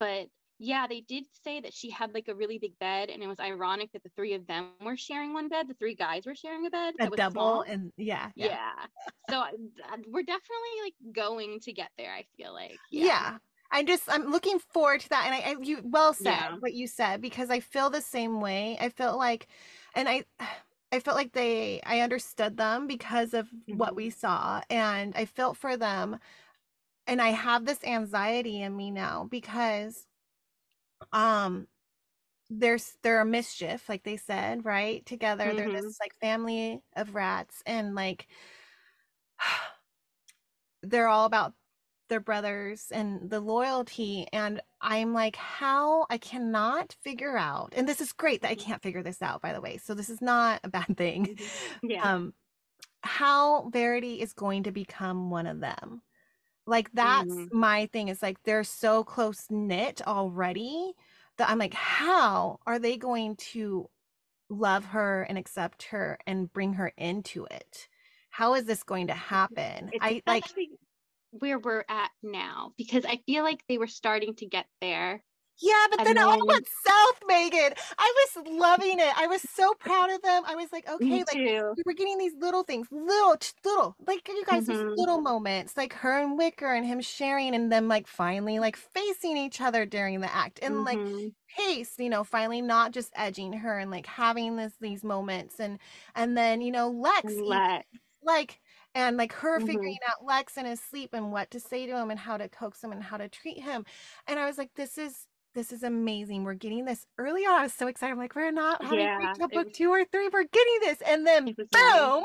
but 0.00 0.26
yeah 0.58 0.86
they 0.86 1.00
did 1.00 1.24
say 1.44 1.60
that 1.60 1.74
she 1.74 1.90
had 1.90 2.14
like 2.14 2.28
a 2.28 2.34
really 2.34 2.58
big 2.58 2.78
bed 2.78 3.10
and 3.10 3.22
it 3.22 3.26
was 3.26 3.40
ironic 3.40 3.90
that 3.92 4.02
the 4.04 4.10
three 4.16 4.32
of 4.32 4.46
them 4.46 4.68
were 4.80 4.96
sharing 4.96 5.34
one 5.34 5.48
bed 5.48 5.68
the 5.68 5.74
three 5.74 5.94
guys 5.94 6.24
were 6.24 6.34
sharing 6.34 6.66
a 6.66 6.70
bed 6.70 6.94
a 6.94 7.02
that 7.02 7.10
was 7.10 7.18
double 7.18 7.32
small. 7.32 7.62
and 7.62 7.92
yeah. 7.96 8.30
yeah, 8.36 8.72
so 9.28 9.40
uh, 9.40 9.48
we're 10.08 10.22
definitely 10.22 10.76
like 10.84 10.94
going 11.14 11.60
to 11.60 11.72
get 11.72 11.90
there 11.98 12.12
i 12.12 12.24
feel 12.36 12.52
like 12.52 12.78
yeah. 12.90 13.36
I 13.72 13.84
just 13.84 14.04
I'm 14.10 14.30
looking 14.30 14.58
forward 14.60 15.00
to 15.02 15.08
that, 15.10 15.26
and 15.26 15.34
I, 15.34 15.52
I 15.52 15.56
you 15.62 15.82
well 15.84 16.14
said 16.14 16.36
Yeah. 16.36 16.58
what 16.60 16.74
you 16.74 16.86
said 16.88 17.20
because 17.22 17.50
I 17.50 17.60
feel 17.60 17.90
the 17.90 18.02
same 18.02 18.40
way. 18.40 18.78
I 18.80 18.90
felt 18.90 19.18
like, 19.18 19.48
and 19.94 20.08
I, 20.08 20.24
I 20.92 21.00
felt 21.00 21.16
like 21.16 21.32
they 21.32 21.80
I 21.86 22.00
understood 22.00 22.56
them 22.58 22.86
because 22.86 23.34
of 23.34 23.48
what 23.70 23.96
Mhm. 23.96 23.96
we 23.96 24.10
saw, 24.10 24.62
and 24.70 25.14
I 25.16 25.24
felt 25.26 25.56
for 25.56 25.76
them, 25.76 26.18
and 27.06 27.22
I 27.22 27.30
have 27.30 27.66
this 27.66 27.84
anxiety 27.84 28.62
in 28.62 28.76
me 28.76 28.90
now 28.92 29.24
because, 29.30 30.06
um, 31.12 31.66
there's 32.50 32.98
they're 33.02 33.20
a 33.22 33.26
mischief, 33.26 33.88
like 33.88 34.04
they 34.04 34.16
said, 34.18 34.64
right? 34.66 35.04
Together, 35.06 35.54
they're 35.54 35.70
Mhm. 35.70 35.70
this 35.70 35.96
like 36.00 36.14
family 36.20 36.82
of 36.96 37.14
rats, 37.14 37.62
and 37.66 37.94
like 37.94 38.28
they're 40.82 41.08
all 41.08 41.26
about 41.26 41.54
their 42.12 42.20
brothers 42.20 42.92
and 42.92 43.30
the 43.30 43.40
loyalty 43.40 44.28
and 44.32 44.62
i'm 44.82 45.14
like 45.14 45.36
how? 45.36 46.06
I 46.10 46.18
cannot 46.18 46.96
figure 47.02 47.36
out 47.38 47.74
and 47.76 47.88
this 47.88 48.00
is 48.02 48.12
great 48.12 48.42
that 48.42 48.50
i 48.50 48.54
Mhm. 48.54 48.56
can't 48.56 48.82
figure 48.82 49.02
this 49.02 49.22
out 49.22 49.42
by 49.42 49.52
the 49.54 49.60
way 49.62 49.78
so 49.78 49.94
this 49.94 50.10
is 50.10 50.22
not 50.22 50.60
a 50.64 50.68
bad 50.70 50.96
thing. 50.98 51.28
Mhm. 51.28 51.50
yeah. 51.82 52.04
Um 52.04 52.34
how 53.04 53.68
verity 53.70 54.20
is 54.22 54.32
going 54.34 54.64
to 54.64 54.72
become 54.72 55.30
one 55.30 55.46
of 55.46 55.60
them. 55.60 56.02
Like 56.66 56.92
that's 56.92 57.36
Mhm. 57.36 57.52
my 57.52 57.86
thing 57.88 58.08
is 58.08 58.22
like 58.22 58.42
they're 58.44 58.64
so 58.64 59.04
close 59.04 59.50
knit 59.50 60.02
already 60.06 60.94
that 61.38 61.48
i'm 61.50 61.58
like 61.58 61.74
how 61.74 62.60
are 62.66 62.78
they 62.80 62.96
going 62.98 63.36
to 63.36 63.88
love 64.50 64.84
her 64.86 65.22
and 65.24 65.38
accept 65.38 65.84
her 65.84 66.18
and 66.26 66.52
bring 66.52 66.74
her 66.74 66.92
into 66.98 67.46
it? 67.46 67.88
How 68.30 68.54
is 68.54 68.64
this 68.66 68.82
going 68.84 69.08
to 69.08 69.14
happen? 69.14 69.92
It's 69.92 70.02
i 70.02 70.22
like 70.26 70.46
where 71.32 71.58
we're 71.58 71.84
at 71.88 72.10
now 72.22 72.72
because 72.78 73.04
I 73.04 73.16
feel 73.26 73.42
like 73.42 73.64
they 73.68 73.78
were 73.78 73.86
starting 73.86 74.34
to 74.36 74.46
get 74.46 74.66
there. 74.80 75.22
Yeah, 75.60 75.86
but 75.90 76.02
then 76.04 76.16
it 76.16 76.20
all 76.22 76.30
then- 76.38 76.46
went 76.46 76.66
south, 76.86 77.20
Megan. 77.28 77.74
I 77.98 78.26
was 78.36 78.46
loving 78.48 78.98
it. 78.98 79.12
I 79.18 79.26
was 79.26 79.42
so 79.54 79.74
proud 79.74 80.10
of 80.10 80.20
them. 80.22 80.42
I 80.46 80.56
was 80.56 80.72
like, 80.72 80.88
okay, 80.90 81.18
like 81.18 81.34
we 81.34 81.82
were 81.84 81.92
getting 81.92 82.18
these 82.18 82.32
little 82.40 82.64
things, 82.64 82.88
little, 82.90 83.36
little, 83.64 83.94
like 84.06 84.26
you 84.28 84.44
guys, 84.46 84.66
these 84.66 84.78
Mhm. 84.78 84.96
little 84.96 85.20
moments, 85.20 85.76
like 85.76 85.92
her 85.92 86.18
and 86.18 86.36
Wicker 86.38 86.72
and 86.72 86.86
him 86.86 87.00
sharing, 87.00 87.54
and 87.54 87.70
them 87.70 87.86
like 87.86 88.06
finally 88.08 88.58
like 88.60 88.76
facing 88.76 89.36
each 89.36 89.60
other 89.60 89.84
during 89.86 90.20
the 90.20 90.34
act, 90.34 90.58
and 90.62 90.84
like 90.84 90.98
Mhm. 90.98 91.34
Pace, 91.56 91.94
you 91.98 92.08
know, 92.08 92.24
finally 92.24 92.62
not 92.62 92.92
just 92.92 93.12
edging 93.14 93.52
her 93.52 93.78
and 93.78 93.90
like 93.90 94.06
having 94.06 94.56
this 94.56 94.72
these 94.80 95.04
moments, 95.04 95.60
and 95.60 95.78
and 96.14 96.36
then 96.36 96.60
you 96.62 96.72
know 96.72 96.88
Lex, 96.88 97.30
Lex. 97.34 97.86
like 98.24 98.58
and 98.94 99.16
like 99.16 99.32
her 99.32 99.58
Mhm. 99.60 99.66
figuring 99.66 99.98
out 100.08 100.24
Lex 100.24 100.56
in 100.56 100.66
his 100.66 100.80
sleep 100.80 101.10
and 101.12 101.32
what 101.32 101.50
to 101.50 101.60
say 101.60 101.86
to 101.86 101.96
him 101.96 102.10
and 102.10 102.18
how 102.20 102.36
to 102.36 102.48
coax 102.48 102.82
him 102.82 102.92
and 102.92 103.02
how 103.02 103.16
to 103.16 103.28
treat 103.28 103.58
him. 103.60 103.84
And 104.26 104.38
I 104.38 104.46
was 104.46 104.58
like, 104.58 104.74
this 104.74 104.98
is 104.98 105.26
this 105.54 105.70
is 105.70 105.82
amazing. 105.82 106.44
We're 106.44 106.54
getting 106.54 106.86
this 106.86 107.06
early 107.18 107.44
on. 107.44 107.60
I 107.60 107.62
was 107.64 107.74
so 107.74 107.86
excited. 107.86 108.12
I'm 108.12 108.18
like, 108.18 108.34
we're 108.34 108.50
not 108.50 108.82
having 108.82 109.00
Yeah, 109.00 109.18
reached 109.18 109.34
till 109.36 109.48
it 109.48 109.52
book 109.52 109.66
was- 109.66 109.76
two 109.76 109.90
or 109.90 110.02
three. 110.06 110.28
We're 110.28 110.44
getting 110.44 110.78
this. 110.80 111.02
And 111.02 111.26
then 111.26 111.46
It 111.48 111.58
was 111.58 111.68
nice. 111.74 111.92
boom. 112.00 112.24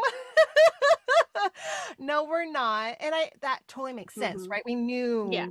no, 2.00 2.24
we're 2.24 2.50
not. 2.50 2.96
And 3.00 3.14
I 3.14 3.32
that 3.42 3.68
totally 3.68 3.94
makes 3.94 4.16
sense, 4.16 4.48
Mhm. 4.48 4.50
right? 4.52 4.64
We 4.66 4.76
knew 4.76 5.30
Yeah. 5.32 5.48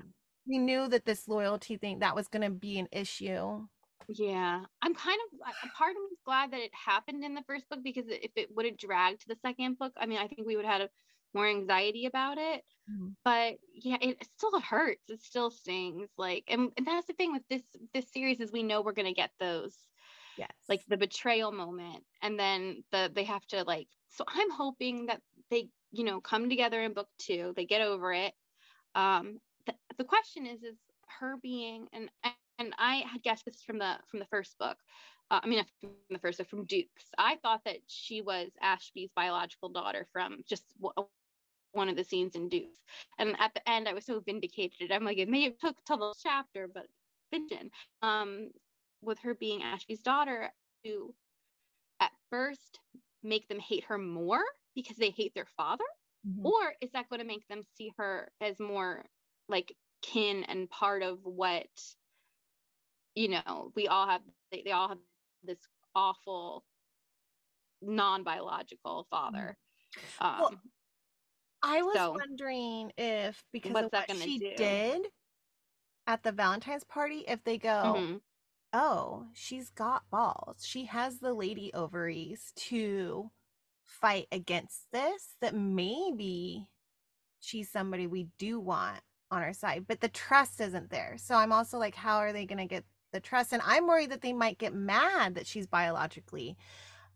we 0.47 0.59
knew 0.59 0.89
that 0.89 1.05
this 1.05 1.29
loyalty 1.29 1.77
thing 1.77 1.99
that 2.01 2.15
was 2.15 2.29
gonna 2.29 2.51
be 2.51 2.79
an 2.79 2.89
issue. 2.93 3.67
Yeah, 4.09 4.65
I'm 4.83 4.95
kind 4.95 5.19
of 5.33 5.41
a 5.65 5.69
part 5.77 5.91
of 5.91 5.97
me 5.97 6.09
is 6.13 6.21
glad 6.25 6.53
that 6.53 6.61
it 6.61 6.73
happened 6.75 7.25
in 7.25 7.35
the 7.35 7.43
first 7.43 7.69
book 7.69 7.83
because 7.83 8.07
if 8.09 8.31
it 8.37 8.55
would 8.55 8.65
have 8.65 8.77
dragged 8.77 9.23
to 9.23 9.29
the 9.29 9.37
second 9.43 9.79
book, 9.79 9.93
I 9.97 10.07
mean, 10.07 10.19
I 10.19 10.29
think 10.29 10.47
we 10.47 10.55
would 10.57 10.65
have 10.65 10.81
had 10.81 10.83
a 10.83 10.91
more 11.37 11.49
anxiety 11.49 12.07
about 12.07 12.39
it. 12.39 12.65
Mhm. 12.89 13.17
But 13.25 13.59
yeah, 13.75 13.99
it, 14.03 14.25
still 14.25 14.61
hurts. 14.61 15.11
It 15.11 15.21
still 15.23 15.51
stings. 15.51 16.11
Like, 16.19 16.45
and, 16.49 16.73
and 16.79 16.87
that's 16.87 17.07
the 17.09 17.15
thing 17.15 17.33
with 17.33 17.49
this 17.51 17.65
this 17.95 18.13
series 18.13 18.41
is 18.41 18.53
we 18.53 18.65
know 18.65 18.83
we're 18.83 18.93
gonna 18.95 19.15
get 19.15 19.33
those 19.41 19.89
Yes. 20.37 20.57
like 20.69 20.85
the 20.89 20.97
betrayal 20.97 21.53
moment 21.53 22.05
and 22.23 22.39
then 22.39 22.85
the 22.93 23.11
they 23.15 23.25
have 23.25 23.47
to 23.49 23.65
like 23.65 23.89
so 24.09 24.25
i'm 24.29 24.51
hoping 24.51 25.07
that 25.07 25.23
they 25.51 25.71
you 25.93 26.05
know 26.05 26.21
come 26.21 26.49
together 26.49 26.83
in 26.83 26.95
book 26.95 27.09
two 27.19 27.53
they 27.57 27.67
get 27.67 27.83
over 27.83 28.13
it 28.13 28.35
um 28.95 29.41
the, 29.67 29.75
the 29.99 30.05
question 30.05 30.47
is 30.47 30.63
is 30.65 30.79
her 31.21 31.37
being 31.43 31.89
and 31.93 32.11
and 32.25 32.75
i 32.79 32.97
had 33.07 33.23
guessed 33.23 33.45
this 33.45 33.63
from 33.63 33.79
the 33.79 33.99
from 34.09 34.21
the 34.21 34.27
first 34.27 34.59
book 34.59 34.79
uh, 35.31 35.41
i 35.43 35.49
mean 35.49 35.65
from 35.81 35.91
the 36.11 36.19
first 36.19 36.39
book 36.39 36.49
from 36.49 36.65
dukes 36.67 37.11
i 37.19 37.37
thought 37.37 37.63
that 37.65 37.79
she 37.87 38.21
was 38.23 38.51
ashby's 38.61 39.11
biological 39.15 39.69
daughter 39.69 40.07
from 40.13 40.43
just 40.47 40.75
w- 40.81 40.95
one 41.77 41.89
of 41.89 41.97
the 41.97 42.05
scenes 42.05 42.35
in 42.35 42.49
dukes 42.49 42.81
and 43.19 43.37
at 43.39 43.55
the 43.55 43.69
end 43.69 43.89
i 43.89 43.93
was 43.93 44.05
so 44.05 44.21
vindicated 44.21 44.91
i'm 44.91 45.05
like 45.05 45.19
it 45.19 45.29
may 45.29 45.45
have 45.45 45.59
took 45.59 45.77
till 45.87 45.99
the 45.99 46.15
chapter 46.23 46.69
but 46.73 46.87
vision 47.33 47.71
um 48.03 48.51
with 49.03 49.19
her 49.21 49.35
being 49.35 49.63
Ashby's 49.63 50.01
daughter 50.01 50.51
to 50.85 51.15
at 52.01 52.13
first 52.31 52.81
make 53.23 53.49
them 53.49 53.61
hate 53.61 53.85
her 53.85 53.99
more 53.99 54.43
because 54.75 54.97
they 54.97 55.11
hate 55.11 55.35
their 55.35 55.47
father? 55.57 55.85
Mhm. 56.27 56.45
Or 56.45 56.75
is 56.81 56.91
that 56.93 57.09
going 57.09 57.21
to 57.21 57.27
make 57.27 57.47
them 57.49 57.63
see 57.77 57.93
her 57.97 58.33
as 58.41 58.59
more 58.61 59.07
like 59.49 59.77
kin 60.03 60.45
and 60.45 60.69
part 60.69 61.03
of 61.03 61.25
what, 61.25 61.69
you 63.15 63.29
know, 63.29 63.73
we 63.75 63.89
all 63.89 64.07
have, 64.07 64.23
they, 64.51 64.63
they 64.63 64.73
all 64.73 64.89
have 64.89 64.99
this 65.43 65.59
awful 65.95 66.65
non 67.83 68.25
biological 68.25 69.07
father. 69.11 69.57
Um, 70.21 70.41
Well, 70.41 70.63
I 71.67 71.83
was 71.83 71.97
so, 71.97 72.13
wondering 72.13 72.93
if 72.97 73.43
because 73.53 73.73
what's 73.73 73.87
of 73.87 73.91
that 73.93 74.09
what 74.09 74.19
she 74.19 74.39
do? 74.39 74.55
did 74.57 75.07
at 76.07 76.23
the 76.23 76.33
Valentine's 76.33 76.85
party, 76.85 77.25
if 77.27 77.43
they 77.45 77.59
go, 77.59 77.95
mhm. 77.99 78.21
oh, 78.73 79.27
she's 79.35 79.71
got 79.71 80.09
balls. 80.11 80.65
She 80.65 80.85
has 80.85 81.19
the 81.19 81.35
lady 81.35 81.73
ovaries 81.75 82.53
to 82.57 83.31
fight 83.85 84.27
against 84.33 84.91
this, 84.93 85.35
that 85.41 85.55
maybe 85.55 86.69
she's 87.41 87.71
somebody 87.71 88.07
we 88.07 88.29
do 88.39 88.61
want 88.61 89.01
on 89.31 89.43
our 89.43 89.53
side, 89.53 89.87
but 89.89 90.01
the 90.01 90.09
trust 90.09 90.61
isn't 90.61 90.91
there. 90.91 91.17
So 91.19 91.35
I'm 91.35 91.53
also 91.53 91.79
like, 91.79 91.95
how 91.95 92.19
are 92.19 92.33
they 92.33 92.47
going 92.47 92.59
to 92.59 92.67
get 92.67 92.85
the 93.13 93.21
trust? 93.21 93.53
And 93.53 93.63
I'm 93.65 93.87
worried 93.87 94.11
that 94.11 94.23
they 94.23 94.33
might 94.33 94.59
get 94.59 94.75
mad 94.75 95.35
that 95.35 95.47
she's 95.47 95.67
biologically 95.67 96.57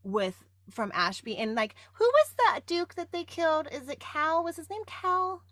with 0.03 0.37
from 0.71 0.91
Ashby. 0.95 1.37
And 1.37 1.55
like, 1.55 1.75
who 1.95 2.05
was 2.05 2.35
that 2.39 2.61
Duke 2.67 2.95
that 2.95 3.13
they 3.13 3.25
killed? 3.25 3.69
Is 3.73 3.89
it 3.89 4.01
Cal? 4.01 4.43
Was 4.45 4.57
his 4.57 4.71
name 4.71 4.83
Cal? 4.87 5.43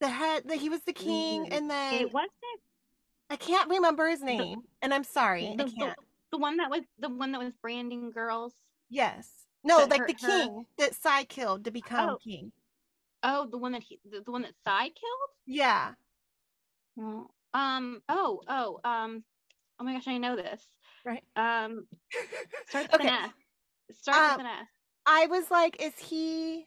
The 0.00 0.08
head 0.08 0.44
that 0.46 0.56
he 0.58 0.68
was 0.70 0.80
the 0.82 0.92
king, 0.94 1.44
Mm, 1.46 1.52
and 1.52 1.70
then 1.70 1.94
it 1.94 2.12
wasn't 2.12 2.32
I 3.28 3.36
can't 3.36 3.68
remember 3.70 4.08
his 4.08 4.22
name, 4.22 4.62
and 4.82 4.92
I'm 4.94 5.04
sorry, 5.04 5.48
I 5.48 5.56
the, 5.56 5.64
the, 5.64 5.70
can't. 5.70 5.98
the 6.32 6.38
one 6.38 6.56
that 6.56 6.70
was 6.70 6.80
the 6.98 7.08
one 7.10 7.32
that 7.32 7.38
was 7.40 7.52
branding 7.60 8.10
girls. 8.10 8.54
Yes, 8.88 9.28
no, 9.62 9.84
like 9.84 10.00
her- 10.00 10.06
the 10.06 10.14
her- 10.14 10.28
king 10.44 10.66
that 10.78 10.94
Sai 10.94 11.24
killed 11.24 11.64
to 11.64 11.70
become 11.70 12.08
Oh. 12.10 12.16
king. 12.16 12.50
Oh, 13.22 13.46
the 13.46 13.58
one 13.58 13.72
that 13.72 13.82
he, 13.82 14.00
the, 14.10 14.22
the 14.22 14.32
one 14.32 14.42
that 14.42 14.54
Sai 14.64 14.84
killed. 14.84 15.30
Yeah, 15.46 15.92
Um. 17.52 18.00
Oh. 18.08 18.40
Oh. 18.48 18.80
Um. 18.84 19.22
Oh 19.78 19.84
my 19.84 19.92
gosh, 19.92 20.08
I 20.08 20.16
know 20.18 20.34
this. 20.34 20.62
Right. 21.04 21.22
Um. 21.36 21.86
Starts 22.68 22.88
with 22.92 23.00
Okay. 23.00 23.08
an 23.08 23.14
S. 23.14 23.98
Starts 24.00 24.18
Um, 24.18 24.36
with 24.38 24.46
an 24.46 24.52
S. 24.60 24.66
I 25.06 25.26
was 25.26 25.50
like, 25.50 25.82
is 25.82 25.98
he? 25.98 26.66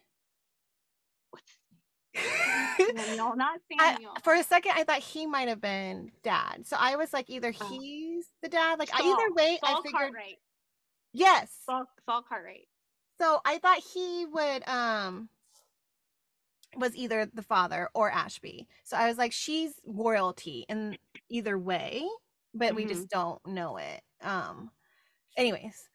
Samuel? 2.77 3.35
Not 3.35 3.59
I, 3.79 3.97
for 4.23 4.33
a 4.35 4.43
second, 4.43 4.73
I 4.75 4.83
thought 4.83 4.99
he 4.99 5.25
might 5.25 5.47
have 5.47 5.61
been 5.61 6.11
dad. 6.23 6.65
So 6.65 6.75
I 6.79 6.95
was 6.95 7.11
like, 7.13 7.29
either 7.29 7.53
Oh. 7.59 7.67
he's 7.79 8.25
the 8.41 8.49
dad. 8.49 8.77
Like 8.79 8.89
Saul, 8.89 9.05
either 9.05 9.33
way, 9.33 9.57
Saul 9.63 9.77
I 9.79 9.81
figured 9.81 9.93
Cartwright. 9.93 10.37
yes. 11.11 11.51
Saul, 11.65 11.85
Saul 12.05 12.23
Cartwright. 12.27 12.67
So 13.19 13.39
I 13.45 13.57
thought 13.59 13.77
he 13.79 14.25
would 14.25 14.67
um 14.67 15.29
was 16.75 16.95
either 16.95 17.27
the 17.31 17.43
father 17.43 17.89
or 17.93 18.11
Ashby. 18.11 18.67
So 18.83 18.97
I 18.97 19.07
was 19.07 19.17
like, 19.17 19.31
she's 19.31 19.73
royalty 19.85 20.65
in 20.67 20.97
either 21.29 21.57
way, 21.57 22.03
but 22.53 22.75
we 22.75 22.85
Mm-hmm. 22.85 22.85
just 22.85 23.09
don't 23.09 23.45
know 23.45 23.77
it. 23.77 24.01
Um 24.21 24.71
anyways. 25.37 25.89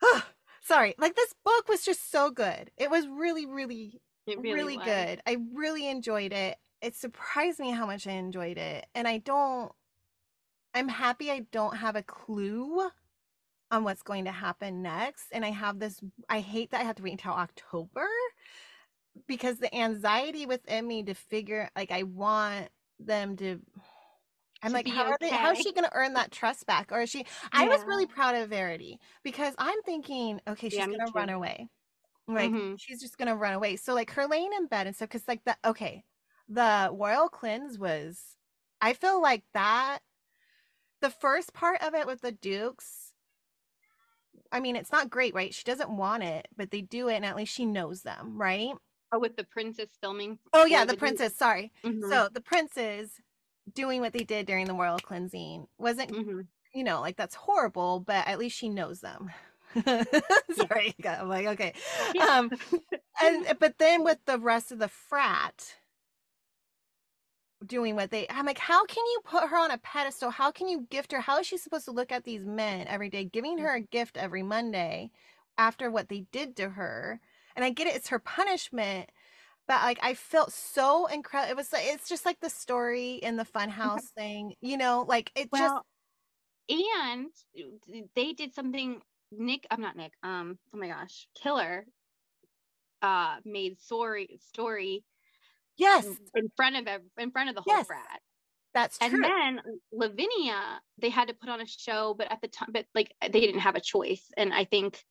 Sorry, 0.62 0.94
like 0.98 1.14
this 1.14 1.34
book 1.44 1.68
was 1.68 1.84
just 1.84 2.10
so 2.10 2.30
good. 2.30 2.70
It 2.76 2.90
was 2.90 3.06
really, 3.06 3.46
really, 3.46 4.00
It 4.26 4.38
really, 4.40 4.68
really, 4.68 4.78
good. 4.78 5.20
I 5.26 5.38
really 5.52 5.88
enjoyed 5.88 6.32
it. 6.32 6.58
It 6.80 6.94
surprised 6.94 7.60
me 7.60 7.70
how 7.70 7.86
much 7.86 8.06
I 8.06 8.12
enjoyed 8.12 8.58
it. 8.58 8.86
And 8.94 9.06
I 9.08 9.18
don't 9.18 9.72
I'm 10.74 10.88
happy 10.88 11.30
I 11.30 11.40
don't 11.52 11.76
have 11.76 11.96
a 11.96 12.02
clue 12.02 12.88
on 13.70 13.84
what's 13.84 14.02
going 14.02 14.24
to 14.26 14.32
happen 14.32 14.82
next. 14.82 15.26
And 15.32 15.44
I 15.44 15.50
have 15.50 15.78
this 15.78 16.00
I 16.28 16.40
hate 16.40 16.70
that 16.70 16.80
I 16.80 16.84
have 16.84 16.96
to 16.96 17.02
wait 17.02 17.12
until 17.12 17.32
October 17.32 18.06
because 19.26 19.58
the 19.58 19.74
anxiety 19.74 20.46
within 20.46 20.86
me 20.86 21.02
to 21.04 21.14
figure 21.14 21.70
like 21.76 21.90
I 21.90 22.02
want 22.02 22.68
them 22.98 23.36
to 23.36 23.60
I'm 24.64 24.72
like, 24.72 24.88
how 24.88 25.04
are 25.06 25.18
they 25.20 25.30
how 25.30 25.52
is 25.52 25.58
she 25.58 25.72
gonna 25.72 25.90
earn 25.94 26.14
that 26.14 26.32
trust 26.32 26.66
back? 26.66 26.92
Or 26.92 27.02
is 27.02 27.10
she 27.10 27.26
I 27.52 27.66
was 27.66 27.84
really 27.86 28.06
proud 28.06 28.34
of 28.36 28.50
Verity 28.50 29.00
because 29.24 29.54
I'm 29.58 29.82
thinking, 29.82 30.40
okay, 30.48 30.70
she's 30.70 30.86
Yeah, 30.86 30.88
gonna 30.88 31.12
run 31.14 31.30
away. 31.30 31.70
Like 32.34 32.54
Mhm. 32.54 32.76
she's 32.76 33.00
just 33.00 33.18
gonna 33.18 33.36
run 33.36 33.54
away. 33.54 33.76
So 33.76 33.94
like 33.94 34.10
her 34.12 34.26
laying 34.26 34.52
in 34.54 34.66
bed 34.68 34.86
and 34.88 34.96
stuff, 34.96 35.08
because 35.10 35.28
like 35.28 35.44
the 35.44 35.56
okay, 35.64 36.04
the 36.48 36.90
royal 36.92 37.28
cleanse 37.30 37.78
was 37.78 38.36
I 38.82 38.94
feel 38.94 39.20
like 39.22 39.44
that 39.54 40.00
the 41.00 41.10
first 41.10 41.52
part 41.52 41.80
of 41.82 41.94
it 41.94 42.06
with 42.06 42.20
the 42.20 42.32
Dukes. 42.32 43.14
I 44.52 44.60
mean, 44.60 44.76
it's 44.76 44.92
not 44.92 45.10
great, 45.10 45.34
right? 45.34 45.54
She 45.54 45.64
doesn't 45.64 45.96
want 45.96 46.22
it, 46.22 46.48
but 46.56 46.70
they 46.70 46.80
do 46.82 47.08
it, 47.08 47.14
and 47.16 47.24
at 47.24 47.36
least 47.36 47.52
she 47.54 47.66
knows 47.66 48.02
them, 48.02 48.36
right? 48.38 48.74
Oh, 49.12 49.18
with 49.18 49.36
the 49.36 49.44
princess 49.44 49.96
filming. 50.00 50.38
Oh 50.52 50.64
yeah, 50.64 50.84
the 50.84 50.94
Duke. 50.94 50.94
princess. 50.94 51.34
Sorry. 51.36 51.72
Mhm, 51.84 52.00
So 52.00 52.28
the 52.32 52.40
princes 52.40 53.20
doing 53.72 54.00
what 54.00 54.12
they 54.12 54.24
did 54.24 54.46
during 54.46 54.66
the 54.66 54.74
royal 54.74 54.98
cleansing 54.98 55.66
wasn't 55.78 56.12
mhm. 56.12 56.46
you 56.74 56.84
know, 56.84 57.00
like 57.00 57.16
that's 57.16 57.34
horrible, 57.34 58.00
but 58.00 58.26
at 58.26 58.38
least 58.38 58.56
she 58.56 58.68
knows 58.68 59.00
them. 59.00 59.30
Sorry, 60.54 60.94
I'm 61.06 61.28
like, 61.28 61.46
okay. 61.46 61.74
Um, 62.20 62.50
and 63.22 63.46
but 63.58 63.78
then 63.78 64.04
with 64.04 64.18
the 64.26 64.38
rest 64.38 64.72
of 64.72 64.78
the 64.78 64.88
frat 64.88 65.76
doing 67.64 67.96
what 67.96 68.10
they, 68.10 68.26
I'm 68.28 68.46
like, 68.46 68.58
how 68.58 68.84
can 68.84 69.04
you 69.04 69.20
put 69.24 69.48
her 69.48 69.56
on 69.56 69.70
a 69.70 69.78
pedestal? 69.78 70.30
How 70.30 70.50
can 70.50 70.68
you 70.68 70.86
gift 70.90 71.12
her? 71.12 71.20
How 71.20 71.38
is 71.38 71.46
she 71.46 71.56
supposed 71.56 71.86
to 71.86 71.92
look 71.92 72.12
at 72.12 72.24
these 72.24 72.44
men 72.44 72.86
every 72.88 73.08
day, 73.08 73.24
giving 73.24 73.58
her 73.58 73.74
a 73.74 73.80
gift 73.80 74.16
every 74.16 74.42
Monday 74.42 75.10
after 75.56 75.90
what 75.90 76.08
they 76.08 76.26
did 76.30 76.56
to 76.56 76.70
her? 76.70 77.20
And 77.56 77.64
I 77.64 77.70
get 77.70 77.86
it, 77.86 77.96
it's 77.96 78.08
her 78.08 78.18
punishment. 78.18 79.10
But 79.66 79.82
like 79.82 79.98
I 80.02 80.14
felt 80.14 80.52
so 80.52 81.06
incredible. 81.06 81.52
It 81.52 81.56
was 81.56 81.72
like 81.72 81.84
it's 81.86 82.08
just 82.08 82.26
like 82.26 82.38
the 82.40 82.50
story 82.50 83.14
in 83.14 83.36
the 83.36 83.44
funhouse 83.44 84.08
thing, 84.16 84.54
you 84.60 84.76
know, 84.76 85.04
like 85.08 85.30
it 85.34 85.48
just 85.54 85.74
and 86.68 87.26
they 88.14 88.32
did 88.32 88.54
something. 88.54 89.00
Nick, 89.32 89.66
I'm 89.70 89.80
not 89.80 89.96
Nick. 89.96 90.12
Um, 90.22 90.58
oh 90.74 90.78
my 90.78 90.88
gosh, 90.88 91.26
Killer. 91.40 91.86
Uh, 93.02 93.36
made 93.44 93.78
story 93.80 94.38
story 94.40 95.04
yes, 95.76 96.06
in 96.34 96.50
front 96.56 96.76
of 96.76 97.02
in 97.18 97.30
front 97.30 97.50
of 97.50 97.54
the 97.54 97.60
whole 97.60 97.74
Yes, 97.74 97.86
frat. 97.86 98.20
that's 98.72 98.98
true. 98.98 99.08
And 99.08 99.24
then 99.24 99.60
Lavinia, 99.92 100.80
they 100.98 101.10
had 101.10 101.28
to 101.28 101.34
put 101.34 101.50
on 101.50 101.60
a 101.60 101.66
show, 101.66 102.14
but 102.16 102.30
at 102.32 102.40
the 102.40 102.48
time, 102.48 102.70
but 102.72 102.86
like 102.94 103.12
they 103.20 103.40
didn't 103.40 103.60
have 103.60 103.76
a 103.76 103.80
choice. 103.80 104.24
And 104.36 104.54
I 104.54 104.64
think 104.64 105.04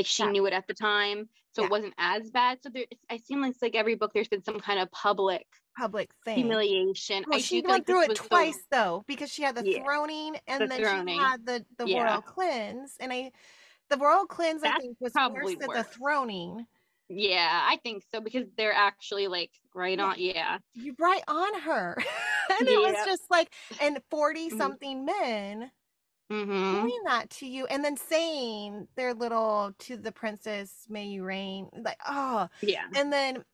like 0.00 0.06
she 0.06 0.26
Yeah. 0.26 0.32
knew 0.32 0.46
it 0.46 0.52
at 0.52 0.66
the 0.66 0.74
time, 0.74 1.28
so 1.54 1.62
Yeah. 1.62 1.68
it 1.68 1.70
wasn't 1.70 1.94
as 1.98 2.30
bad. 2.30 2.62
So 2.62 2.70
there, 2.70 2.86
I 3.10 3.18
seem 3.18 3.40
like 3.42 3.52
it's 3.52 3.62
like 3.62 3.74
every 3.76 3.96
book, 3.96 4.12
there's 4.14 4.28
been 4.28 4.44
some 4.44 4.60
kind 4.60 4.80
of 4.80 4.90
public 4.92 5.46
Public 5.78 6.12
thing. 6.24 6.58
humiliation. 6.58 7.26
Well, 7.26 7.38
I 7.38 7.40
she 7.40 7.62
went 7.62 7.86
like 7.86 7.86
through 7.86 8.02
it 8.04 8.14
twice 8.14 8.66
though, 8.70 9.04
because 9.06 9.30
she 9.32 9.42
had 9.42 9.56
the 9.56 9.64
Yeah, 9.64 9.84
throning 9.86 10.40
and 10.46 10.62
the 10.62 10.68
then 10.70 10.82
throning. 10.82 11.06
she 11.06 11.16
had 11.18 11.46
the 11.46 11.66
the 11.78 11.88
royal 11.88 12.22
cleanse. 12.22 12.96
And 13.00 13.12
I, 13.12 13.32
the 13.90 13.98
royal 13.98 14.26
cleanse, 14.26 14.64
I 14.64 14.72
think, 14.72 14.98
was 15.00 15.16
probably 15.16 15.54
worse 15.56 15.56
than 15.56 15.72
the 15.72 15.84
throning. 15.84 16.66
yeah, 17.08 17.66
I 17.68 17.76
think 17.82 18.04
so 18.12 18.20
because 18.20 18.46
they're 18.56 18.72
actually 18.72 19.26
like 19.26 19.50
right 19.74 19.98
on. 19.98 20.16
Yeah, 20.18 20.58
you're 20.74 20.94
right 20.98 21.22
on 21.28 21.60
her, 21.62 21.96
and 22.48 22.68
it 22.68 22.82
was 22.82 23.02
just 23.02 23.22
like, 23.30 23.52
and 23.80 24.00
forty 24.10 24.50
Mhm. 24.50 24.50
something 24.50 25.04
men 25.04 25.72
hmm 26.30 26.90
doing 26.90 27.00
that 27.06 27.30
to 27.30 27.46
you, 27.46 27.66
and 27.66 27.84
then 27.84 27.96
saying 27.96 28.88
their 28.96 29.14
little 29.14 29.72
to 29.80 29.96
the 29.96 30.12
princess, 30.12 30.86
"May 30.88 31.06
you 31.06 31.24
reign," 31.24 31.70
like 31.74 31.98
oh, 32.06 32.48
yeah. 32.62 32.88
and 32.94 33.12
then 33.12 33.44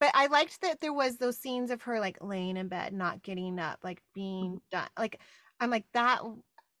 but 0.00 0.10
i 0.14 0.26
liked 0.28 0.60
that 0.62 0.80
there 0.80 0.92
was 0.94 1.18
those 1.18 1.38
scenes 1.38 1.70
of 1.70 1.82
her 1.82 2.00
like 2.00 2.18
laying 2.22 2.56
in 2.58 2.68
bed 2.68 2.92
not 2.92 3.22
getting 3.22 3.58
up 3.60 3.80
like 3.84 4.02
being 4.14 4.60
done 4.70 4.88
like 4.98 5.20
i'm 5.60 5.70
like 5.70 5.86
that 5.94 6.22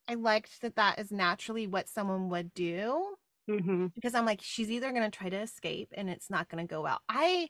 i 0.08 0.14
liked 0.14 0.60
that 0.62 0.76
that 0.76 0.98
is 0.98 1.12
naturally 1.12 1.66
what 1.66 1.88
someone 1.88 2.28
would 2.30 2.52
do 2.54 3.16
Mm-hmm. 3.48 3.86
because 3.94 4.14
I'm 4.14 4.24
like, 4.26 4.40
she's 4.42 4.70
either 4.70 4.92
gonna 4.92 5.10
try 5.10 5.28
to 5.28 5.40
escape 5.40 5.88
and 5.96 6.08
it's 6.10 6.30
not 6.30 6.48
gonna 6.48 6.66
go 6.66 6.82
well. 6.82 7.00
I 7.08 7.48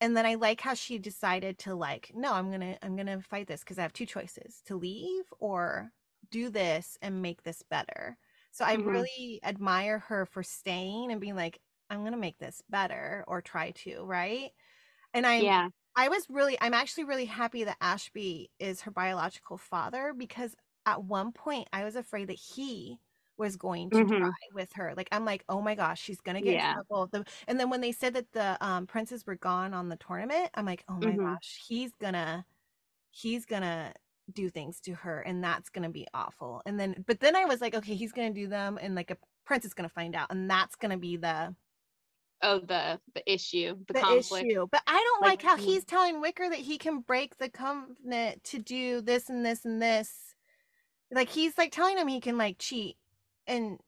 and 0.00 0.16
then 0.16 0.26
I 0.26 0.34
like 0.36 0.60
how 0.60 0.74
she 0.74 0.98
decided 0.98 1.58
to 1.60 1.74
like, 1.74 2.12
no, 2.14 2.32
I'm 2.32 2.50
gonna 2.50 2.78
I'm 2.82 2.96
gonna 2.96 3.20
fight 3.20 3.48
this 3.48 3.60
because 3.60 3.78
I 3.78 3.82
have 3.82 3.92
two 3.92 4.06
choices 4.06 4.62
to 4.66 4.76
leave 4.76 5.24
or 5.40 5.90
do 6.30 6.50
this 6.50 6.98
and 7.02 7.22
make 7.22 7.42
this 7.42 7.62
better. 7.62 8.18
So 8.52 8.64
I 8.64 8.74
Mhm. 8.74 9.08
really 9.14 9.40
admire 9.44 9.98
her 10.00 10.26
for 10.26 10.42
staying 10.42 11.12
and 11.12 11.20
being 11.20 11.36
like, 11.36 11.60
I'm 11.90 12.04
gonna 12.04 12.16
make 12.18 12.38
this 12.38 12.62
better 12.68 13.24
or 13.28 13.42
try 13.42 13.70
to, 13.72 14.04
right? 14.04 14.52
And 15.14 15.26
I 15.26 15.44
Yeah. 15.44 15.68
I 15.96 16.08
was 16.08 16.26
really 16.30 16.56
I'm 16.60 16.74
actually 16.74 17.04
really 17.04 17.24
happy 17.26 17.64
that 17.64 17.78
Ashby 17.80 18.50
is 18.58 18.82
her 18.82 18.90
biological 18.90 19.58
father 19.58 20.12
because 20.14 20.54
at 20.86 21.04
one 21.04 21.32
point 21.32 21.68
I 21.72 21.84
was 21.84 21.96
afraid 21.96 22.28
that 22.28 22.34
he 22.34 23.00
was 23.36 23.56
going 23.56 23.90
to 23.92 24.02
Mhm. 24.02 24.36
try 24.38 24.54
with 24.54 24.72
her. 24.74 24.94
Like 24.96 25.08
I'm 25.12 25.24
like, 25.24 25.44
"Oh 25.48 25.60
my 25.62 25.74
gosh, 25.74 26.00
she's 26.00 26.20
going 26.20 26.36
to 26.36 26.42
get 26.42 26.54
Yeah. 26.54 26.74
in 26.74 26.84
trouble." 26.88 27.06
The, 27.08 27.24
and 27.48 27.58
then 27.60 27.70
when 27.70 27.80
they 27.80 27.92
said 27.92 28.14
that 28.14 28.32
the 28.32 28.56
um 28.64 28.86
princes 28.86 29.26
were 29.26 29.36
gone 29.36 29.74
on 29.74 29.88
the 29.88 29.96
tournament, 29.96 30.50
I'm 30.54 30.66
like, 30.66 30.84
"Oh 30.88 31.00
my 31.00 31.12
Mhm. 31.12 31.38
gosh, 31.40 31.64
he's 31.68 31.94
going 31.96 32.14
to 32.14 32.44
he's 33.10 33.46
going 33.46 33.62
to 33.62 33.94
do 34.32 34.48
things 34.50 34.80
to 34.80 34.92
her 34.94 35.20
and 35.20 35.42
that's 35.42 35.68
going 35.70 35.84
to 35.84 35.88
be 35.88 36.06
awful." 36.14 36.62
And 36.66 36.78
then 36.78 37.04
but 37.06 37.20
then 37.20 37.36
I 37.36 37.44
was 37.44 37.60
like, 37.60 37.74
"Okay, 37.74 37.94
he's 37.94 38.12
going 38.12 38.32
to 38.32 38.40
do 38.40 38.48
them 38.48 38.78
and 38.80 38.94
like 38.94 39.10
a 39.10 39.16
prince 39.44 39.64
is 39.64 39.74
going 39.74 39.88
to 39.88 39.94
find 39.94 40.14
out 40.14 40.30
and 40.30 40.50
that's 40.50 40.76
going 40.76 40.90
to 40.92 40.98
be 40.98 41.16
the 41.16 41.54
Oh, 42.40 42.60
the 42.60 43.00
the 43.14 43.32
issue, 43.32 43.76
the, 43.88 43.94
the 43.94 44.00
conflict. 44.00 44.46
issue. 44.46 44.66
But 44.70 44.82
I 44.86 44.92
don't 45.02 45.22
like, 45.22 45.42
Like, 45.42 45.50
how 45.50 45.56
mm. 45.56 45.64
he's 45.66 45.84
telling 45.84 46.20
Wicker 46.20 46.48
that 46.48 46.58
he 46.58 46.78
can 46.78 47.00
break 47.00 47.36
the 47.38 47.48
covenant 47.48 48.44
to 48.44 48.58
do 48.60 49.00
this 49.00 49.28
and 49.28 49.44
this 49.44 49.64
and 49.64 49.82
this. 49.82 50.12
Like 51.10 51.30
he's 51.30 51.58
like 51.58 51.72
telling 51.72 51.98
him 51.98 52.06
he 52.06 52.20
can 52.20 52.38
like 52.38 52.56
cheat 52.58 52.96
and 53.46 53.78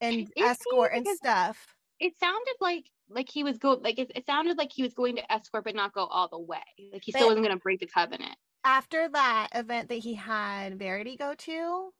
and 0.00 0.30
It 0.36 0.40
escort 0.40 0.92
and 0.94 1.06
stuff. 1.08 1.74
It 1.98 2.12
sounded 2.20 2.54
like 2.60 2.84
like 3.08 3.28
he 3.28 3.42
was 3.42 3.58
go 3.58 3.72
like 3.82 3.98
it, 3.98 4.12
it 4.14 4.24
sounded 4.26 4.56
like 4.56 4.70
he 4.72 4.82
was 4.84 4.94
going 4.94 5.16
to 5.16 5.32
escort, 5.32 5.64
but 5.64 5.74
not 5.74 5.92
go 5.92 6.04
all 6.06 6.28
the 6.28 6.38
way. 6.38 6.58
Like 6.92 7.02
he 7.04 7.10
still 7.10 7.22
But- 7.22 7.28
wasn't 7.30 7.46
going 7.46 7.56
to 7.56 7.62
break 7.62 7.80
the 7.80 7.86
covenant. 7.86 8.36
After 8.64 9.08
that 9.08 9.48
event 9.54 9.88
that 9.88 9.96
he 9.96 10.14
had 10.14 10.78
Verity 10.78 11.16
go 11.16 11.34
to, 11.34 11.92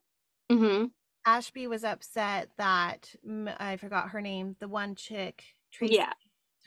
Mm-hmm. 0.51 0.87
Ashby 1.25 1.69
was 1.69 1.85
upset 1.85 2.51
that 2.59 3.15
I 3.59 3.77
forgot 3.77 4.11
her 4.11 4.21
name, 4.21 4.57
the 4.59 4.67
one 4.69 4.97
chick, 4.97 5.45
Tracy, 5.73 5.95
Yeah. 5.95 6.13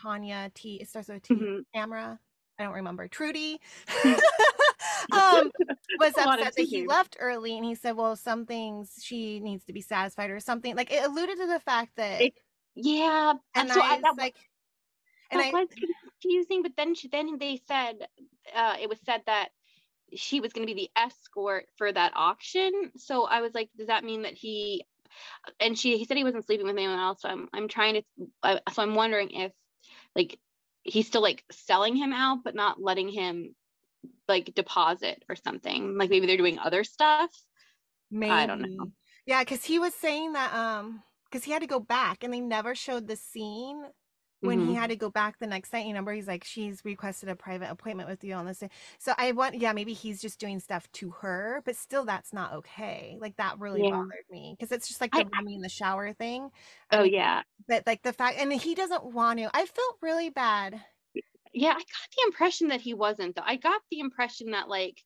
Tanya 0.01 0.51
T. 0.55 0.75
It 0.75 0.87
starts 0.87 1.09
with 1.09 1.21
T. 1.21 1.33
Mhm. 1.35 1.65
Tamara. 1.75 2.19
I 2.57 2.63
don't 2.63 2.73
remember. 2.73 3.07
Trudy. 3.09 3.59
um, 5.11 5.51
was 5.99 6.13
A 6.17 6.21
lot 6.25 6.39
of 6.39 6.47
upset 6.47 6.55
that 6.55 6.63
he 6.63 6.87
left 6.87 7.17
early 7.19 7.57
and 7.57 7.65
he 7.65 7.75
said, 7.75 7.97
well, 7.97 8.15
some 8.15 8.45
things 8.45 8.99
she 9.03 9.41
needs 9.41 9.65
to 9.65 9.73
be 9.73 9.81
satisfied 9.81 10.29
or 10.29 10.39
something. 10.39 10.75
Like 10.77 10.91
it 10.91 11.03
alluded 11.03 11.37
to 11.39 11.47
the 11.47 11.59
fact 11.59 11.97
that, 11.97 12.21
It- 12.21 12.33
Yeah. 12.75 13.33
and 13.55 13.69
so 13.69 13.81
I 13.81 13.85
I, 13.85 13.93
was 13.95 14.01
that, 14.03 14.17
like, 14.17 14.35
and 15.29 15.41
that 15.41 15.53
I, 15.53 15.59
was 15.59 15.67
confusing. 16.21 16.61
But 16.63 16.77
then 16.77 16.95
she, 16.95 17.09
then 17.09 17.37
they 17.37 17.59
said 17.67 18.07
uh, 18.55 18.77
it 18.79 18.87
was 18.87 18.99
said 19.05 19.23
that 19.25 19.49
she 20.15 20.39
was 20.39 20.53
going 20.53 20.67
to 20.67 20.73
be 20.73 20.79
the 20.95 21.01
escort 21.01 21.65
for 21.77 21.91
that 21.91 22.13
auction. 22.15 22.91
So 22.97 23.25
I 23.25 23.41
was 23.41 23.53
like, 23.53 23.69
does 23.77 23.87
that 23.87 24.03
mean 24.03 24.23
that 24.23 24.33
he? 24.33 24.85
And 25.59 25.77
she 25.77 25.97
he 25.97 26.05
said 26.05 26.17
he 26.17 26.23
wasn't 26.23 26.45
sleeping 26.45 26.65
with 26.65 26.75
anyone 26.75 26.99
else. 26.99 27.21
So 27.21 27.29
I'm 27.29 27.49
I'm 27.53 27.67
trying 27.67 27.95
to. 27.95 28.03
I, 28.41 28.59
so 28.71 28.81
I'm 28.81 28.95
wondering 28.95 29.31
if 29.31 29.51
like 30.15 30.39
he's 30.83 31.07
still 31.07 31.21
like 31.21 31.43
selling 31.51 31.95
him 31.95 32.13
out, 32.13 32.39
but 32.43 32.55
not 32.55 32.81
letting 32.81 33.09
him 33.09 33.55
like 34.27 34.53
deposit 34.55 35.23
or 35.29 35.35
something. 35.35 35.97
Like 35.97 36.09
maybe 36.09 36.27
they're 36.27 36.37
doing 36.37 36.59
other 36.59 36.83
stuff. 36.83 37.29
maybe. 38.11 38.31
I 38.31 38.45
don't 38.45 38.61
know. 38.61 38.91
Yeah, 39.25 39.41
because 39.43 39.63
he 39.63 39.79
was 39.79 39.93
saying 39.93 40.33
that, 40.33 40.53
um, 40.53 41.03
because 41.25 41.43
he 41.45 41.51
had 41.51 41.61
to 41.61 41.67
go 41.67 41.79
back 41.79 42.23
and 42.23 42.33
they 42.33 42.39
never 42.41 42.75
showed 42.75 43.07
the 43.07 43.15
scene 43.15 43.83
when 44.43 44.59
he 44.61 44.73
Mhm. 44.73 44.75
had 44.75 44.89
to 44.89 44.95
go 44.95 45.09
back 45.09 45.39
the 45.39 45.47
next 45.47 45.73
night. 45.73 45.81
You 45.81 45.87
remember, 45.89 46.13
he's 46.13 46.27
like, 46.27 46.43
she's 46.43 46.83
requested 46.85 47.29
a 47.29 47.35
private 47.35 47.69
appointment 47.71 48.09
with 48.09 48.23
you 48.23 48.33
on 48.35 48.45
this 48.45 48.59
day. 48.59 48.69
So 48.99 49.13
I 49.17 49.31
want, 49.33 49.55
yeah, 49.55 49.73
maybe 49.73 49.93
he's 49.93 50.21
just 50.21 50.39
doing 50.39 50.59
stuff 50.59 50.91
to 50.93 51.11
her, 51.11 51.61
but 51.65 51.75
still, 51.75 52.05
that's 52.05 52.33
not 52.33 52.53
okay. 52.53 53.17
Like 53.19 53.37
that 53.37 53.59
really 53.59 53.81
Yeah. 53.81 53.89
bothered 53.89 54.25
me 54.29 54.55
because 54.57 54.71
it's 54.71 54.87
just 54.87 55.01
like 55.01 55.13
I- 55.13 55.23
the 55.23 55.25
rummy 55.33 55.55
in 55.55 55.61
the 55.61 55.69
shower 55.69 56.13
thing. 56.13 56.51
Oh 56.91 57.03
mean, 57.03 57.13
yeah. 57.13 57.43
but 57.67 57.85
like 57.87 58.03
the 58.03 58.13
fact, 58.13 58.37
and 58.39 58.53
he 58.53 58.75
doesn't 58.75 59.05
want 59.05 59.39
to. 59.39 59.49
I 59.55 59.65
felt 59.65 59.97
really 60.01 60.29
bad. 60.29 60.83
Yeah, 61.53 61.71
I 61.71 61.73
got 61.75 62.09
the 62.17 62.23
impression 62.25 62.69
that 62.69 62.81
he 62.81 62.93
wasn't 62.93 63.35
though. 63.35 63.43
I 63.45 63.57
got 63.57 63.81
the 63.91 63.99
impression 63.99 64.51
that 64.51 64.67
like 64.69 65.01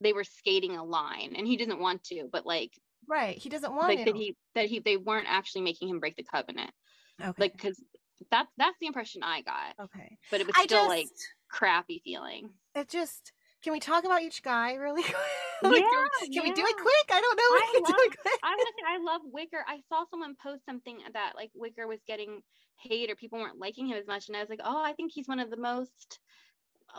they 0.00 0.12
were 0.12 0.24
skating 0.24 0.76
a 0.76 0.84
line 0.84 1.34
and 1.36 1.46
he 1.46 1.56
doesn't 1.56 1.80
want 1.80 2.04
to, 2.04 2.28
but 2.32 2.46
like 2.46 2.72
Right, 3.06 3.36
he 3.36 3.48
doesn't 3.50 3.74
want 3.74 3.88
like 3.88 3.98
to. 3.98 4.04
that 4.04 4.16
he 4.16 4.36
that 4.54 4.66
he 4.66 4.78
they 4.80 4.96
weren't 4.96 5.28
actually 5.28 5.62
making 5.62 5.88
him 5.88 6.00
break 6.00 6.16
the 6.16 6.24
covenant. 6.24 6.72
okay, 7.20 7.32
Like 7.38 7.52
because 7.52 7.82
that's 8.30 8.50
that's 8.56 8.76
the 8.80 8.86
impression 8.86 9.22
I 9.22 9.42
got. 9.42 9.84
okay. 9.84 10.18
But 10.30 10.40
it 10.40 10.46
was 10.46 10.56
still 10.56 10.66
just, 10.66 10.88
like 10.88 11.08
crappy 11.50 12.00
feeling. 12.04 12.50
it 12.74 12.88
just. 12.88 13.32
Can 13.62 13.72
we 13.72 13.80
talk 13.80 14.04
about 14.04 14.20
each 14.20 14.42
guy 14.42 14.74
really 14.74 15.02
quick? 15.02 15.16
Yeah, 15.62 15.70
Like, 15.70 15.84
can 16.30 16.42
we, 16.42 16.50
we 16.50 16.52
do 16.52 16.66
it 16.66 16.76
quick? 16.76 17.06
I 17.10 17.20
don't 17.20 17.36
know. 17.36 17.42
I 17.42 17.70
We 17.72 17.80
can 17.80 17.84
do 17.84 18.02
it 18.02 18.20
quick. 18.20 18.40
I 18.42 18.54
was 18.54 18.66
I 18.86 18.98
love 18.98 19.22
Wicker. 19.24 19.64
I 19.66 19.78
saw 19.88 20.04
someone 20.10 20.34
post 20.42 20.66
something 20.66 20.98
that 21.14 21.32
like 21.34 21.50
Wicker 21.54 21.86
was 21.86 22.00
getting 22.06 22.42
hate 22.78 23.10
or 23.10 23.14
people 23.14 23.38
weren't 23.38 23.58
liking 23.58 23.86
him 23.86 23.96
as 23.96 24.06
much, 24.06 24.28
and 24.28 24.36
I 24.36 24.40
was 24.40 24.50
like, 24.50 24.60
oh, 24.62 24.82
I 24.82 24.92
think 24.92 25.12
he's 25.14 25.28
one 25.28 25.40
of 25.40 25.50
the 25.50 25.56
most 25.56 26.18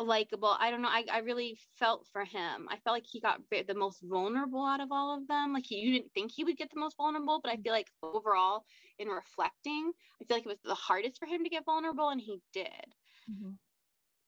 likable. 0.03 0.49
I 0.49 0.71
don't 0.71 0.81
know. 0.81 0.89
I, 0.89 1.05
I 1.12 1.19
really 1.19 1.58
felt 1.77 2.08
for 2.12 2.25
him. 2.25 2.67
I 2.69 2.77
felt 2.79 2.95
like 2.95 3.05
he 3.08 3.19
got 3.21 3.41
the 3.49 3.73
most 3.75 4.01
vulnerable 4.03 4.65
out 4.65 4.81
of 4.81 4.91
all 4.91 5.17
of 5.17 5.27
them. 5.27 5.53
Like 5.53 5.65
he, 5.65 5.77
you 5.79 5.91
didn't 5.93 6.13
think 6.13 6.31
he 6.31 6.43
would 6.43 6.58
get 6.58 6.69
the 6.71 6.79
most 6.79 6.97
vulnerable, 6.97 7.39
but 7.41 7.51
I 7.51 7.58
feel 7.58 7.73
like 7.73 7.89
overall, 8.03 8.65
in 8.99 9.08
reflecting, 9.08 9.91
I 10.21 10.25
feel 10.25 10.38
like 10.38 10.45
it 10.45 10.49
was 10.49 10.62
the 10.63 10.75
hardest 10.75 11.19
for 11.19 11.25
him 11.25 11.43
to 11.43 11.49
get 11.49 11.65
vulnerable, 11.65 12.10
and 12.10 12.21
he 12.21 12.41
did. 12.53 12.95
Mhm. 13.27 13.58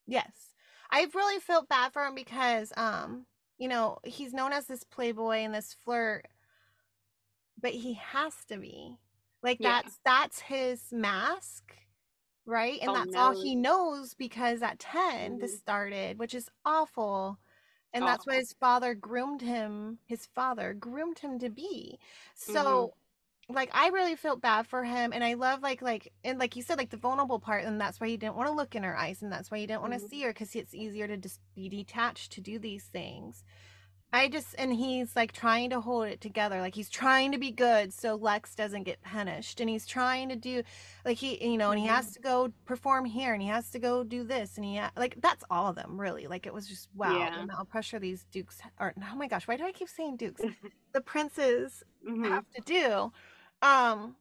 Yes. 0.06 0.56
I've 0.90 1.16
really 1.16 1.40
felt 1.40 1.70
bad 1.70 1.94
for 1.94 2.06
him 2.06 2.16
because 2.16 2.74
um, 2.78 3.28
you 3.58 3.68
know, 3.68 4.00
he's 4.06 4.34
known 4.34 4.54
as 4.54 4.68
this 4.68 4.84
playboy 4.84 5.38
and 5.40 5.54
this 5.54 5.74
flirt, 5.74 6.28
but 7.58 7.74
he 7.74 7.94
has 7.94 8.46
to 8.46 8.58
be. 8.58 8.98
Like 9.42 9.60
Yeah. 9.60 9.82
that's 9.82 10.00
that's 10.04 10.40
his 10.42 10.92
mask, 10.92 11.76
right? 12.48 12.80
And 12.82 12.90
Oh, 12.90 12.96
that's 12.96 13.16
all 13.16 13.34
he 13.34 13.56
knows 13.56 14.16
because 14.16 14.64
at 14.64 14.80
10 14.80 15.40
this 15.40 15.54
Mhm. 15.54 15.58
started, 15.58 16.20
which 16.20 16.36
is 16.36 16.50
awful. 16.66 17.40
And 17.94 18.08
that's 18.08 18.26
what 18.28 18.38
his 18.38 18.54
father 18.54 18.96
groomed 18.96 19.42
him, 19.42 20.00
his 20.08 20.28
father 20.28 20.74
groomed 20.74 21.20
him 21.20 21.40
to 21.40 21.50
be. 21.50 22.00
Mm-hmm. 22.50 22.86
So 22.86 22.94
like 23.50 23.70
I 23.74 23.90
really 23.90 24.16
felt 24.16 24.42
bad 24.42 24.68
for 24.68 24.84
him 24.86 25.14
and 25.14 25.24
I 25.24 25.36
love 25.36 25.62
like 25.64 25.82
like 25.82 26.14
and 26.24 26.40
like 26.40 26.56
you 26.56 26.64
said 26.64 26.78
like 26.80 26.90
the 26.92 26.98
vulnerable 26.98 27.40
part 27.40 27.66
and 27.66 27.80
that's 27.82 28.00
why 28.00 28.08
he 28.10 28.18
didn't 28.18 28.36
want 28.38 28.48
to 28.50 28.54
look 28.56 28.76
in 28.76 28.84
her 28.84 28.98
eyes 28.98 29.22
and 29.22 29.32
that's 29.32 29.52
why 29.52 29.60
he 29.60 29.68
didn't 29.68 29.82
want 29.82 29.94
to 29.94 30.00
see 30.00 30.22
her 30.24 30.32
because 30.34 30.56
it's 30.56 30.74
easier 30.76 31.08
to 31.08 31.18
just 31.18 31.40
be 31.56 31.70
detached 31.70 32.32
to 32.34 32.42
do 32.42 32.60
these 32.60 32.86
things. 32.86 33.44
I 34.14 34.30
just 34.30 34.56
and 34.58 34.74
he's 34.74 35.16
like 35.16 35.34
trying 35.34 35.70
to 35.72 35.82
hold 35.82 36.08
it 36.08 36.22
together 36.22 36.62
like 36.62 36.76
he's 36.76 36.90
trying 36.90 37.32
to 37.34 37.38
be 37.38 37.52
good 37.52 37.94
so 37.94 38.16
Lex 38.16 38.56
doesn't 38.56 38.84
get 38.84 39.02
punished 39.02 39.60
and 39.60 39.70
he's 39.70 39.86
trying 39.86 40.30
to 40.30 40.36
do 40.36 40.64
like 41.06 41.18
he 41.18 41.44
you 41.46 41.58
know 41.58 41.72
and 41.72 41.80
he 41.80 41.86
has 41.88 42.12
to 42.14 42.20
go 42.22 42.52
perform 42.66 43.04
here 43.06 43.34
and 43.34 43.42
he 43.42 43.50
has 43.50 43.70
to 43.72 43.80
go 43.80 44.04
do 44.04 44.24
this 44.24 44.56
and 44.56 44.66
he 44.66 44.80
like 44.96 45.16
that's 45.22 45.44
all 45.50 45.68
of 45.68 45.76
them 45.76 46.00
really 46.00 46.26
like 46.28 46.46
it 46.46 46.54
was 46.54 46.68
just 46.68 46.88
wow 46.96 47.10
the 47.10 47.20
Yeah. 47.20 47.36
amount 47.44 47.60
of 47.60 47.70
pressure 47.70 48.00
these 48.00 48.26
dukes 48.32 48.60
or 48.80 48.94
oh 48.98 49.16
my 49.16 49.28
gosh 49.28 49.48
why 49.48 49.58
do 49.58 49.66
I 49.66 49.72
keep 49.74 49.90
saying 49.90 50.16
dukes 50.18 50.42
the 50.94 51.02
princes 51.02 51.84
Mhm. 52.08 52.30
have 52.30 52.46
to 52.56 52.62
do. 52.62 53.12
Um 53.62 54.16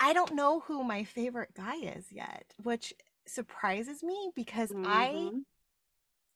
I 0.00 0.12
don't 0.12 0.34
know 0.34 0.60
who 0.60 0.82
my 0.84 1.04
favorite 1.04 1.54
guy 1.54 1.76
is 1.76 2.10
yet, 2.12 2.54
which 2.62 2.92
surprises 3.26 4.02
me 4.02 4.30
because 4.34 4.72
I 4.84 5.30
Mhm. 5.30 5.44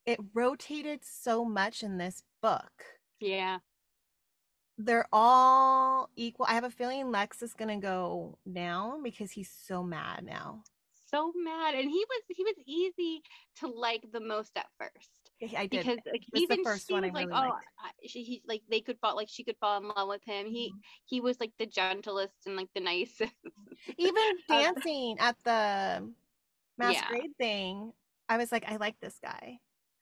It 0.08 0.20
rotated 0.32 1.00
so 1.04 1.44
much 1.44 1.82
in 1.82 1.98
this 1.98 2.22
book. 2.42 2.72
yeah. 3.20 3.58
They're 4.80 5.08
all 5.12 6.08
equal. 6.14 6.46
I 6.48 6.52
have 6.52 6.62
a 6.62 6.70
feeling 6.70 7.10
Lex 7.10 7.42
is 7.42 7.52
going 7.52 7.68
to 7.80 7.84
go 7.84 8.38
down 8.50 9.02
because 9.02 9.32
he's 9.32 9.50
so 9.50 9.82
mad 9.82 10.24
now. 10.24 10.62
So 11.10 11.32
mad, 11.34 11.74
and 11.74 11.90
he 11.90 12.04
was 12.08 12.22
he 12.28 12.44
was 12.44 12.54
easy 12.64 13.22
to 13.56 13.66
like 13.66 14.04
the 14.12 14.20
most 14.20 14.52
at 14.56 14.66
first. 14.78 15.32
I 15.56 15.66
did. 15.66 15.80
because 15.80 15.98
like 16.06 16.22
even 16.34 16.62
first 16.62 16.86
she 16.86 16.92
one 16.92 17.02
I 17.02 17.08
was 17.08 17.14
like, 17.14 17.26
really 17.26 17.40
oh, 17.40 17.48
liked. 17.48 17.64
She, 18.06 18.22
he 18.22 18.42
like 18.46 18.62
they 18.70 18.80
could 18.80 18.98
fall 19.00 19.16
like 19.16 19.28
she 19.28 19.42
could 19.42 19.56
fall 19.58 19.78
in 19.78 19.88
love 19.88 20.08
with 20.08 20.22
him. 20.24 20.46
He 20.46 20.70
Mhm. 20.70 20.80
he 21.06 21.20
was 21.20 21.40
like 21.40 21.52
the 21.58 21.66
gentlest 21.66 22.46
and 22.46 22.54
like 22.54 22.68
the 22.74 22.80
nicest. 22.80 23.32
Even 23.98 24.22
dancing 24.48 25.16
at 25.18 25.36
the 25.44 26.08
masquerade 26.76 27.36
thing, 27.38 27.92
I 28.28 28.36
was 28.36 28.52
like, 28.52 28.70
I 28.70 28.76
like 28.76 29.00
this 29.00 29.18
guy. 29.20 29.58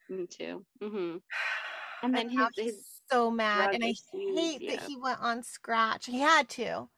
Me 0.09 0.27
too. 0.27 0.65
hmm 0.81 1.17
And 2.03 2.15
then 2.15 2.29
his- 2.29 2.49
he's 2.55 2.65
his 2.75 2.87
so 3.11 3.31
mad, 3.31 3.75
and 3.75 3.83
I 3.85 3.95
hate 4.13 4.61
yeah. 4.63 4.77
that 4.77 4.85
he 4.87 4.97
went 4.97 5.21
on 5.21 5.43
scratch. 5.43 6.07
He 6.07 6.21
had 6.21 6.49
to, 6.51 6.89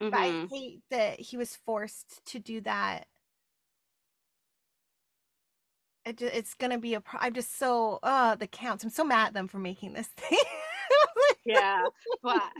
but 0.00 0.14
I 0.14 0.28
Mhm. 0.30 0.48
hate 0.50 0.82
that 0.90 1.20
he 1.20 1.36
was 1.36 1.56
forced 1.56 2.24
to 2.26 2.38
do 2.38 2.60
that. 2.62 3.06
It, 6.06 6.22
it's 6.22 6.54
gonna 6.54 6.78
be 6.78 6.94
a. 6.94 7.00
Pro- 7.00 7.20
I'm 7.20 7.34
just 7.34 7.58
so 7.58 7.98
uh 8.02 8.34
the 8.34 8.46
counts. 8.46 8.82
I'm 8.82 8.90
so 8.90 9.04
mad 9.04 9.28
at 9.28 9.34
them 9.34 9.46
for 9.48 9.58
making 9.58 9.92
this 9.92 10.06
thing. 10.16 10.38
yeah, 11.44 11.86
but 12.22 12.50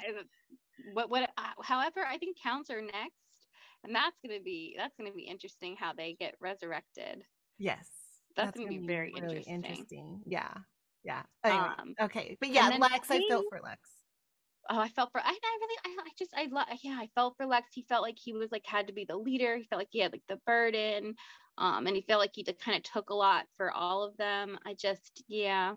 what 0.92 1.08
what 1.10 1.30
uh, 1.36 1.62
however 1.62 2.04
I 2.06 2.18
think 2.18 2.38
counts 2.38 2.70
are 2.70 2.82
next, 2.82 3.48
and 3.84 3.94
that's 3.94 4.18
gonna 4.24 4.40
be 4.40 4.74
that's 4.76 4.94
gonna 4.96 5.12
be 5.12 5.22
interesting 5.22 5.76
how 5.76 5.94
they 5.94 6.12
get 6.14 6.34
resurrected. 6.40 7.24
Yes. 7.58 7.88
That's, 8.36 8.56
gonna, 8.56 8.68
be, 8.68 8.78
very 8.78 9.12
interesting. 9.12 9.54
interesting. 9.54 10.20
Yeah. 10.26 10.52
Yeah. 11.04 11.22
Anyway, 11.44 11.68
Um, 11.78 11.94
okay. 12.00 12.36
But 12.40 12.50
yeah, 12.50 12.68
Lex, 12.78 13.10
I 13.10 13.22
felt 13.28 13.46
for 13.50 13.60
Lex. 13.62 13.80
oh, 14.68 14.78
I 14.78 14.88
felt 14.88 15.10
for 15.12 15.20
I, 15.20 15.24
I 15.24 15.58
really 15.60 15.78
I, 15.86 16.02
I 16.02 16.10
just 16.18 16.30
I 16.36 16.48
love 16.50 16.66
yeah 16.82 16.98
I 17.00 17.08
felt 17.14 17.36
for 17.36 17.46
Lex. 17.46 17.68
He 17.72 17.82
felt 17.88 18.02
like 18.02 18.18
he 18.18 18.32
was 18.32 18.52
like 18.52 18.66
had 18.66 18.86
to 18.88 18.92
be 18.92 19.04
the 19.04 19.16
leader. 19.16 19.56
He 19.56 19.64
felt 19.64 19.80
like 19.80 19.88
he 19.90 20.00
had 20.00 20.12
like 20.12 20.22
the 20.28 20.40
burden, 20.46 21.14
um, 21.58 21.86
and 21.86 21.96
he 21.96 22.02
felt 22.02 22.20
like 22.20 22.32
he 22.34 22.44
kind 22.44 22.76
of 22.76 22.82
took 22.82 23.10
a 23.10 23.14
lot 23.14 23.46
for 23.56 23.70
all 23.70 24.04
of 24.04 24.16
them. 24.16 24.58
I 24.66 24.74
just 24.74 25.24
yeah. 25.26 25.74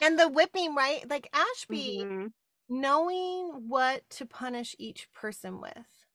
And 0.00 0.18
the 0.18 0.28
whipping, 0.28 0.74
right? 0.74 1.08
Like 1.08 1.28
Ashby 1.32 2.00
Mhm. 2.04 2.32
knowing 2.68 3.68
what 3.68 4.08
to 4.10 4.26
punish 4.26 4.76
each 4.78 5.12
person 5.12 5.60
with. 5.60 6.06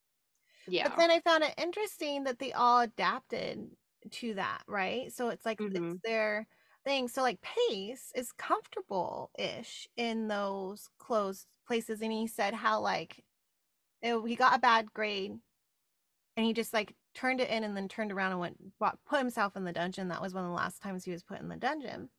Yeah. 0.67 0.87
But 0.87 0.97
then 0.97 1.11
I 1.11 1.19
found 1.19 1.43
it 1.43 1.53
interesting 1.57 2.23
that 2.23 2.39
they 2.39 2.51
all 2.53 2.79
adapted 2.81 3.69
to 4.11 4.33
that, 4.35 4.63
right? 4.67 5.11
So 5.13 5.29
it's 5.29 5.45
like 5.45 5.59
Mhm. 5.59 5.93
it's 5.95 6.01
their 6.03 6.47
thing. 6.83 7.07
So 7.07 7.21
like 7.21 7.41
Pace 7.41 8.11
is 8.15 8.31
comfortable 8.33 9.31
ish 9.37 9.87
in 9.97 10.27
those 10.27 10.89
closed 10.99 11.47
places. 11.67 12.01
And 12.01 12.11
he 12.11 12.27
said 12.27 12.53
how 12.53 12.79
like 12.81 13.25
it, 14.01 14.19
he 14.27 14.35
got 14.35 14.55
a 14.55 14.59
bad 14.59 14.93
grade 14.93 15.39
and 16.37 16.45
he 16.45 16.53
just 16.53 16.73
like 16.73 16.95
turned 17.13 17.41
it 17.41 17.49
in 17.49 17.63
and 17.63 17.75
then 17.77 17.87
turned 17.87 18.11
around 18.11 18.31
and 18.31 18.39
went 18.41 18.77
bought, 18.79 18.99
put 19.05 19.19
himself 19.19 19.55
in 19.55 19.63
the 19.63 19.73
dungeon. 19.73 20.09
That 20.09 20.21
was 20.21 20.33
one 20.33 20.43
of 20.43 20.49
the 20.49 20.55
last 20.55 20.81
times 20.81 21.05
he 21.05 21.11
was 21.11 21.23
put 21.23 21.39
in 21.39 21.49
the 21.49 21.55
dungeon. 21.57 22.09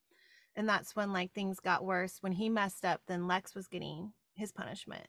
And 0.57 0.69
that's 0.69 0.97
when 0.97 1.13
like 1.13 1.33
things 1.33 1.61
got 1.61 1.85
worse. 1.85 2.19
When 2.23 2.33
he 2.33 2.49
messed 2.49 2.85
up, 2.85 3.03
then 3.07 3.27
Lex 3.27 3.55
was 3.55 3.69
getting 3.69 4.15
his 4.35 4.53
punishment. 4.53 5.07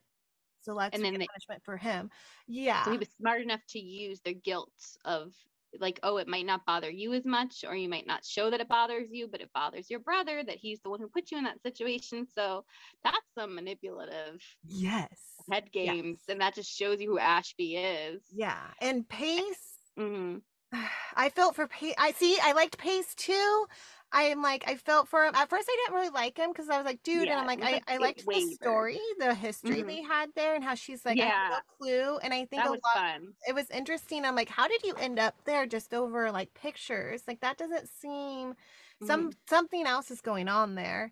So 0.61 0.73
Lex 0.73 0.95
And 0.95 1.03
then 1.05 1.13
they- 1.17 1.27
punishment 1.27 1.63
for 1.63 1.77
him. 1.77 2.11
Yeah. 2.47 2.83
So 2.83 2.91
he 2.91 2.97
was 2.97 3.09
smart 3.17 3.41
enough 3.41 3.65
to 3.69 3.79
use 3.79 4.19
the 4.21 4.33
guilt 4.33 4.97
of 5.05 5.33
like, 5.79 5.99
oh, 6.03 6.17
it 6.17 6.27
might 6.27 6.45
not 6.45 6.65
bother 6.65 6.89
you 6.89 7.13
as 7.13 7.25
much, 7.25 7.63
or 7.67 7.75
you 7.75 7.89
might 7.89 8.07
not 8.07 8.25
show 8.25 8.49
that 8.49 8.61
it 8.61 8.69
bothers 8.69 9.09
you, 9.11 9.27
but 9.27 9.41
it 9.41 9.49
bothers 9.53 9.89
your 9.89 9.99
brother 9.99 10.43
that 10.43 10.57
he's 10.57 10.79
the 10.81 10.89
one 10.89 10.99
who 10.99 11.07
put 11.07 11.31
you 11.31 11.37
in 11.37 11.43
that 11.43 11.61
situation. 11.61 12.27
So 12.33 12.65
that's 13.03 13.17
some 13.37 13.55
manipulative 13.55 14.41
yes. 14.65 15.19
head 15.51 15.71
games, 15.71 16.19
and 16.27 16.41
that 16.41 16.55
just 16.55 16.75
shows 16.75 17.01
you 17.01 17.09
who 17.09 17.19
Ashby 17.19 17.75
is. 17.75 18.21
Yeah. 18.33 18.61
And 18.81 19.07
Pace, 19.07 19.79
hmm 19.97 20.37
I 21.15 21.29
felt 21.29 21.55
for 21.55 21.67
Pace. 21.67 21.95
I 21.97 22.11
see, 22.11 22.37
I 22.41 22.53
liked 22.53 22.77
Pace 22.77 23.13
too. 23.15 23.65
I'm 24.11 24.41
like, 24.41 24.63
I 24.67 24.75
felt 24.77 25.07
for 25.09 25.25
him. 25.25 25.35
At 25.35 25.49
first, 25.49 25.67
I 25.69 25.75
didn't 25.85 25.95
really 25.95 26.09
like 26.09 26.37
him 26.37 26.51
because 26.51 26.69
I 26.69 26.77
was 26.77 26.85
like, 26.85 27.03
dude, 27.03 27.29
and 27.29 27.39
I'm 27.39 27.45
like, 27.45 27.59
I, 27.63 27.81
I 27.87 27.97
liked 27.97 28.25
the 28.29 28.39
story, 28.41 28.99
the 29.19 29.35
history 29.35 29.83
Mhm. 29.83 29.83
they 29.83 30.01
had 30.01 30.29
there, 30.35 30.55
and 30.55 30.63
how 30.63 30.75
she's 30.75 31.05
like, 31.05 31.19
I 31.21 31.25
have 31.25 31.33
Yeah. 31.33 31.49
no 31.49 31.59
clue. 31.77 32.17
And 32.19 32.33
I 32.33 32.45
think 32.45 32.63
That 32.63 32.65
a 32.65 32.69
was 32.69 32.81
lot, 32.85 32.93
fun. 32.93 33.35
it 33.47 33.53
was 33.55 33.69
interesting. 33.69 34.25
I'm 34.25 34.35
like, 34.35 34.49
how 34.49 34.67
did 34.67 34.83
you 34.83 34.95
end 34.95 35.19
up 35.19 35.35
there 35.45 35.65
just 35.67 35.93
over 35.93 36.31
like 36.31 36.53
pictures? 36.53 37.23
Like, 37.27 37.41
that 37.41 37.57
doesn't 37.57 37.89
seem, 37.89 38.55
some, 39.01 39.31
something 39.49 39.85
else 39.85 40.09
is 40.11 40.21
going 40.21 40.47
on 40.47 40.75
there. 40.75 41.11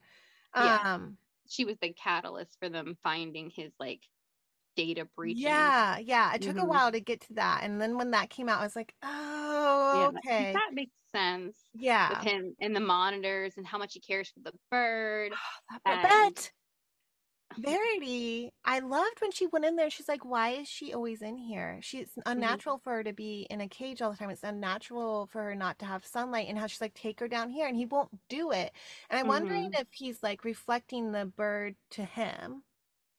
Yeah. 0.55 0.77
Um, 0.85 1.17
She 1.47 1.65
was 1.65 1.77
the 1.81 1.93
catalyst 1.93 2.57
for 2.59 2.69
them 2.69 2.97
finding 3.03 3.49
his 3.51 3.73
like 3.79 4.03
data 4.75 5.05
breaching. 5.15 5.73
yeah, 5.73 5.97
yeah. 5.97 6.33
It 6.33 6.41
took 6.41 6.57
a 6.57 6.65
Mhm. 6.65 6.65
while 6.65 6.91
to 6.91 6.99
get 6.99 7.21
to 7.21 7.33
that. 7.35 7.63
And 7.63 7.81
then 7.81 7.97
when 7.97 8.11
that 8.11 8.29
came 8.29 8.49
out, 8.49 8.59
I 8.61 8.63
was 8.63 8.75
like, 8.75 8.95
oh, 9.01 10.09
Yeah, 10.09 10.09
okay. 10.09 10.53
That 10.53 10.73
makes 10.73 10.93
sense 11.11 11.57
Yeah. 11.73 12.09
with 12.09 12.21
him 12.21 12.55
and 12.59 12.75
the 12.75 12.79
monitors 12.79 13.57
and 13.57 13.65
how 13.65 13.77
much 13.77 13.93
he 13.93 13.99
cares 13.99 14.29
for 14.29 14.39
the 14.41 14.53
bird. 14.71 15.39
That 15.85 16.11
and- 16.11 16.37
But 16.37 16.51
Verity, 17.57 18.51
I 18.65 18.79
loved 18.79 19.21
when 19.21 19.31
she 19.31 19.47
went 19.47 19.63
in 19.65 19.75
there. 19.77 19.89
She's 19.89 20.07
like, 20.09 20.25
"Why 20.25 20.49
is 20.51 20.67
she 20.67 20.93
always 20.93 21.21
in 21.21 21.37
here? 21.37 21.79
She 21.81 21.99
it's 21.99 22.17
Mm-hmm. 22.37 22.55
unnatural 22.55 22.79
for 22.79 22.93
her 22.95 23.03
to 23.03 23.13
be 23.13 23.43
in 23.49 23.61
a 23.61 23.69
cage 23.69 24.01
all 24.01 24.11
the 24.11 24.17
time. 24.17 24.29
It's 24.29 24.43
unnatural 24.43 25.27
for 25.27 25.43
her 25.43 25.55
not 25.55 25.79
to 25.79 25.85
have 25.85 26.05
sunlight." 26.05 26.47
And 26.49 26.57
how 26.57 26.67
she's 26.67 26.81
like, 26.81 26.93
"Take 26.93 27.19
her 27.21 27.27
down 27.29 27.49
here," 27.51 27.67
and 27.67 27.77
he 27.77 27.85
won't 27.85 28.27
do 28.27 28.51
it. 28.51 28.73
And 29.09 29.17
I'm 29.19 29.27
wondering 29.27 29.69
Mm-hmm. 29.69 29.73
if 29.73 29.87
he's 29.93 30.21
like 30.23 30.43
reflecting 30.43 31.11
the 31.13 31.25
bird 31.25 31.77
to 31.91 32.03
him. 32.05 32.63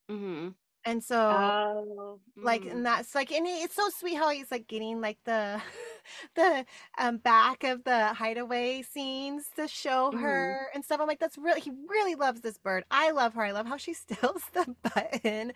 hmm 0.08 0.48
And 0.87 1.05
so, 1.05 1.55
Oh, 1.66 2.20
like, 2.42 2.64
mm. 2.64 2.72
and 2.72 2.87
that's 2.87 3.14
like, 3.14 3.33
and 3.33 3.46
it's 3.46 3.75
so 3.77 3.88
sweet 3.90 4.16
how 4.16 4.31
he's 4.31 4.51
like 4.51 4.68
getting 4.68 5.01
like 5.01 5.18
the 5.25 5.61
the 6.37 6.66
um 6.99 7.18
back 7.18 7.64
of 7.64 7.85
the 7.85 8.14
hideaway 8.14 8.83
scenes 8.83 9.46
to 9.57 9.68
show 9.68 10.12
Mhm. 10.12 10.20
her 10.20 10.68
and 10.75 10.85
stuff. 10.85 11.01
I'm 11.01 11.09
like, 11.09 11.20
that's 11.20 11.38
really 11.38 11.61
he 11.61 11.72
really 11.88 12.14
loves 12.16 12.40
this 12.42 12.59
bird. 12.59 12.85
I 12.90 13.12
love 13.12 13.35
her. 13.35 13.42
I 13.44 13.53
love 13.53 13.66
how 13.66 13.77
she 13.79 13.94
steals 13.94 14.42
the 14.53 14.75
button. 14.83 15.53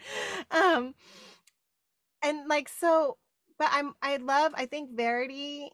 Um 0.51 0.95
and 2.23 2.49
like 2.49 2.69
so 2.69 3.17
but 3.59 3.69
I'm 3.73 3.95
I 4.03 4.17
love 4.17 4.53
I 4.57 4.67
think 4.67 4.97
Verity 4.97 5.71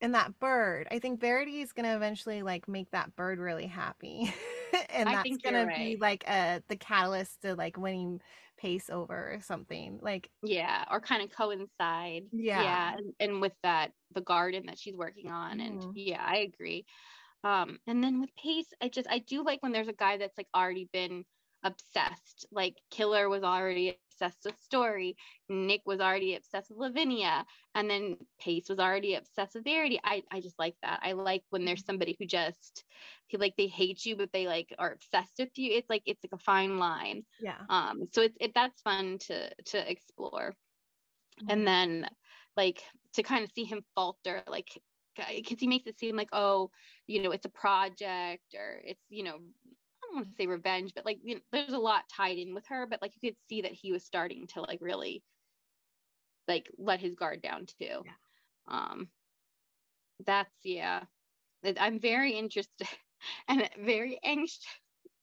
and 0.00 0.14
that 0.14 0.38
bird. 0.40 0.88
I 0.90 0.98
think 0.98 1.20
Verity 1.20 1.60
is 1.60 1.72
gonna 1.72 1.94
eventually 1.96 2.42
like 2.42 2.68
make 2.68 2.90
that 2.90 3.14
bird 3.16 3.38
really 3.38 3.66
happy. 3.66 4.32
and 4.90 5.12
I 5.12 5.14
that's 5.14 5.36
gonna 5.38 5.66
be 5.66 5.96
like 5.96 6.24
a 6.28 6.62
the 6.68 6.76
catalyst 6.76 7.42
to 7.42 7.54
like 7.54 7.76
winning 7.76 8.20
pace 8.58 8.90
over 8.90 9.32
or 9.34 9.40
something. 9.40 9.98
Like 10.02 10.30
yeah, 10.42 10.84
or 10.90 11.00
kind 11.00 11.22
of 11.22 11.30
coincide. 11.30 12.30
Yeah. 12.32 12.62
yeah, 12.62 12.96
and, 12.96 13.12
and 13.20 13.40
with 13.40 13.52
that, 13.62 13.92
the 14.12 14.22
garden 14.22 14.66
that 14.66 14.78
she's 14.78 14.96
working 14.96 15.30
on, 15.30 15.60
and 15.60 15.82
Mhm. 15.82 15.92
yeah, 15.94 16.24
I 16.24 16.38
agree. 16.38 16.86
Um, 17.44 17.80
and 17.86 18.04
then 18.04 18.20
with 18.20 18.30
Pace, 18.36 18.68
I 18.82 18.88
just 18.90 19.08
I 19.10 19.20
do 19.20 19.44
like 19.44 19.62
when 19.62 19.72
there's 19.72 19.88
a 19.88 19.92
guy 19.94 20.18
that's 20.18 20.38
like 20.38 20.48
already 20.54 20.88
been 20.92 21.24
obsessed. 21.64 22.46
Like 22.52 22.76
Killer 22.90 23.28
was 23.28 23.42
already 23.44 24.00
obsessed 24.20 24.44
with 24.46 24.58
Story, 24.60 25.16
Nick 25.48 25.82
was 25.86 26.00
already 26.00 26.34
obsessed 26.36 26.70
with 26.70 26.78
Lavinia, 26.78 27.46
and 27.74 27.90
then 27.90 28.16
Pace 28.40 28.68
was 28.68 28.78
already 28.78 29.14
obsessed 29.14 29.54
with 29.54 29.64
Verity. 29.64 30.00
I 30.04 30.22
I 30.30 30.40
just 30.40 30.58
like 30.58 30.76
that. 30.82 31.00
I 31.02 31.12
like 31.12 31.44
when 31.50 31.64
there's 31.64 31.84
somebody 31.84 32.16
who 32.18 32.26
just 32.26 32.84
like 33.32 33.56
they 33.56 33.68
hate 33.68 34.04
you, 34.06 34.16
but 34.16 34.32
they 34.32 34.46
like 34.46 34.74
are 34.78 34.92
obsessed 34.92 35.38
with 35.38 35.58
you. 35.58 35.72
It's 35.72 35.90
like 35.90 36.02
it's 36.06 36.24
like 36.24 36.32
a 36.32 36.44
fine 36.44 36.78
line. 36.78 37.24
yeah. 37.38 37.68
um 37.68 38.08
so 38.12 38.22
it's 38.22 38.36
it 38.40 38.52
that's 38.54 38.82
fun 38.82 39.18
to 39.28 39.54
to 39.66 39.90
explore 39.90 40.54
Mhm. 41.42 41.50
and 41.50 41.66
then 41.66 42.08
like 42.56 42.82
to 43.14 43.22
kind 43.22 43.44
of 43.44 43.50
see 43.52 43.64
him 43.64 43.82
falter 43.94 44.42
like 44.48 44.80
because 45.36 45.60
he 45.60 45.66
makes 45.66 45.86
it 45.86 45.98
seem 45.98 46.16
like 46.16 46.30
oh 46.32 46.70
you 47.06 47.22
know 47.22 47.32
it's 47.32 47.46
a 47.46 47.50
project 47.50 48.54
or 48.54 48.80
it's 48.84 49.04
you 49.10 49.22
know 49.24 49.38
don't 50.10 50.24
want 50.26 50.30
to 50.30 50.36
say 50.36 50.46
revenge 50.48 50.94
but 50.94 51.06
like 51.06 51.20
you 51.24 51.36
know, 51.36 51.50
there's 51.52 51.72
a 51.72 51.78
lot 51.78 52.08
tied 52.08 52.38
in 52.38 52.54
with 52.54 52.66
her 52.68 52.86
but 52.86 53.02
like 53.02 53.14
you 53.20 53.30
could 53.30 53.38
see 53.48 53.62
that 53.62 53.72
he 53.72 53.92
was 53.92 54.04
starting 54.04 54.46
to 54.48 54.62
like 54.62 54.80
really 54.82 55.24
like 56.48 56.70
let 56.78 57.00
his 57.00 57.14
guard 57.16 57.42
down 57.42 57.66
too 57.66 58.06
Yeah. 58.06 58.12
um 58.68 59.08
that's 60.26 60.64
yeah 60.64 61.04
i'm 61.78 62.00
very 62.00 62.32
interested 62.32 62.88
and 63.48 63.68
very 63.78 64.18
anxious 64.24 64.64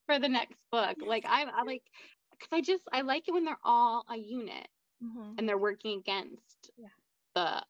for 0.05 0.19
the 0.19 0.29
next 0.29 0.57
book 0.71 0.97
like 1.05 1.25
i'm 1.27 1.49
I 1.49 1.63
like 1.63 1.83
because 2.31 2.49
i 2.51 2.61
just 2.61 2.83
i 2.93 3.01
like 3.01 3.27
it 3.27 3.33
when 3.33 3.45
they're 3.45 3.59
all 3.63 4.03
a 4.09 4.17
unit 4.17 4.67
Mhm. 5.01 5.37
and 5.37 5.47
they're 5.47 5.57
working 5.57 5.99
against 5.99 6.71
Yeah. 6.77 6.89
the 7.35 7.63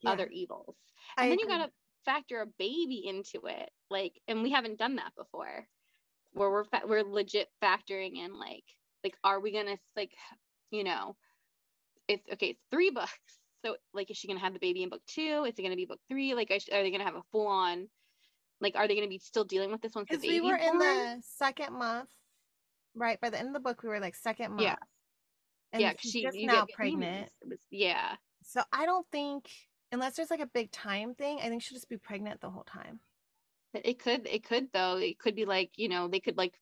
Yeah. 0.00 0.10
other 0.10 0.28
evils 0.28 0.76
I 1.16 1.26
and 1.28 1.30
then 1.30 1.38
you 1.38 1.48
gotta 1.48 1.72
factor 2.04 2.40
a 2.40 2.46
baby 2.46 3.02
into 3.06 3.46
it 3.46 3.70
like 3.90 4.20
and 4.28 4.42
we 4.42 4.50
haven't 4.52 4.78
done 4.78 4.96
that 4.96 5.14
before 5.16 5.68
where 6.32 6.50
we're 6.50 6.64
fa- 6.64 6.82
we're 6.86 7.02
legit 7.04 7.48
factoring 7.62 8.16
in 8.16 8.38
like 8.38 8.64
like 9.04 9.16
are 9.24 9.40
we 9.40 9.52
gonna 9.52 9.76
like 9.96 10.12
you 10.70 10.84
know 10.84 11.16
it's 12.08 12.26
okay 12.32 12.48
it's 12.50 12.62
three 12.70 12.90
books 12.90 13.10
so 13.64 13.76
like 13.94 14.10
is 14.10 14.16
she 14.16 14.26
gonna 14.28 14.40
have 14.40 14.52
the 14.54 14.58
baby 14.58 14.82
in 14.82 14.88
book 14.88 15.02
two 15.06 15.44
is 15.46 15.54
it 15.58 15.62
gonna 15.62 15.76
be 15.76 15.84
book 15.86 16.00
three 16.08 16.34
like 16.34 16.50
are 16.50 16.82
they 16.82 16.90
gonna 16.90 17.04
have 17.04 17.14
a 17.14 17.22
full 17.30 17.46
on 17.46 17.88
like 18.60 18.76
are 18.76 18.86
they 18.88 18.94
gonna 18.94 19.08
be 19.08 19.18
still 19.18 19.44
dealing 19.44 19.70
with 19.70 19.80
this 19.82 19.94
once 19.94 20.08
the 20.08 20.16
Because 20.16 20.22
baby 20.28 20.40
we 20.40 20.50
were 20.50 20.56
in 20.56 20.78
the 20.78 21.20
second 21.22 21.72
month, 21.76 22.08
right? 22.94 23.20
By 23.20 23.28
the 23.30 23.38
end 23.38 23.48
of 23.48 23.54
the 23.54 23.60
book, 23.60 23.82
we 23.82 23.88
were 23.88 23.98
like 23.98 24.14
second 24.14 24.50
month. 24.52 24.62
Yeah. 24.62 24.76
And 25.72 25.80
yeah 25.80 25.92
she's 25.98 26.12
she 26.12 26.22
just 26.22 26.36
now 26.38 26.66
pregnant. 26.72 27.28
was- 27.44 27.58
yeah 27.70 28.14
So 28.44 28.62
I 28.72 28.86
don't 28.86 29.06
think, 29.10 29.48
unless 29.90 30.14
there's 30.14 30.30
like 30.30 30.40
a 30.40 30.46
big 30.46 30.70
time 30.70 31.14
thing, 31.16 31.40
I 31.42 31.48
think 31.48 31.62
she'll 31.62 31.76
just 31.76 31.88
be 31.88 31.96
pregnant 31.96 32.40
the 32.40 32.50
whole 32.50 32.62
time. 32.64 33.00
It 33.74 33.86
it 33.86 33.98
could, 33.98 34.26
it 34.26 34.44
could 34.44 34.72
though. 34.72 34.96
It 34.96 35.18
could 35.18 35.34
be 35.34 35.44
like, 35.46 35.78
you 35.78 35.88
know, 35.88 36.08
they 36.08 36.20
could 36.20 36.36
like, 36.38 36.60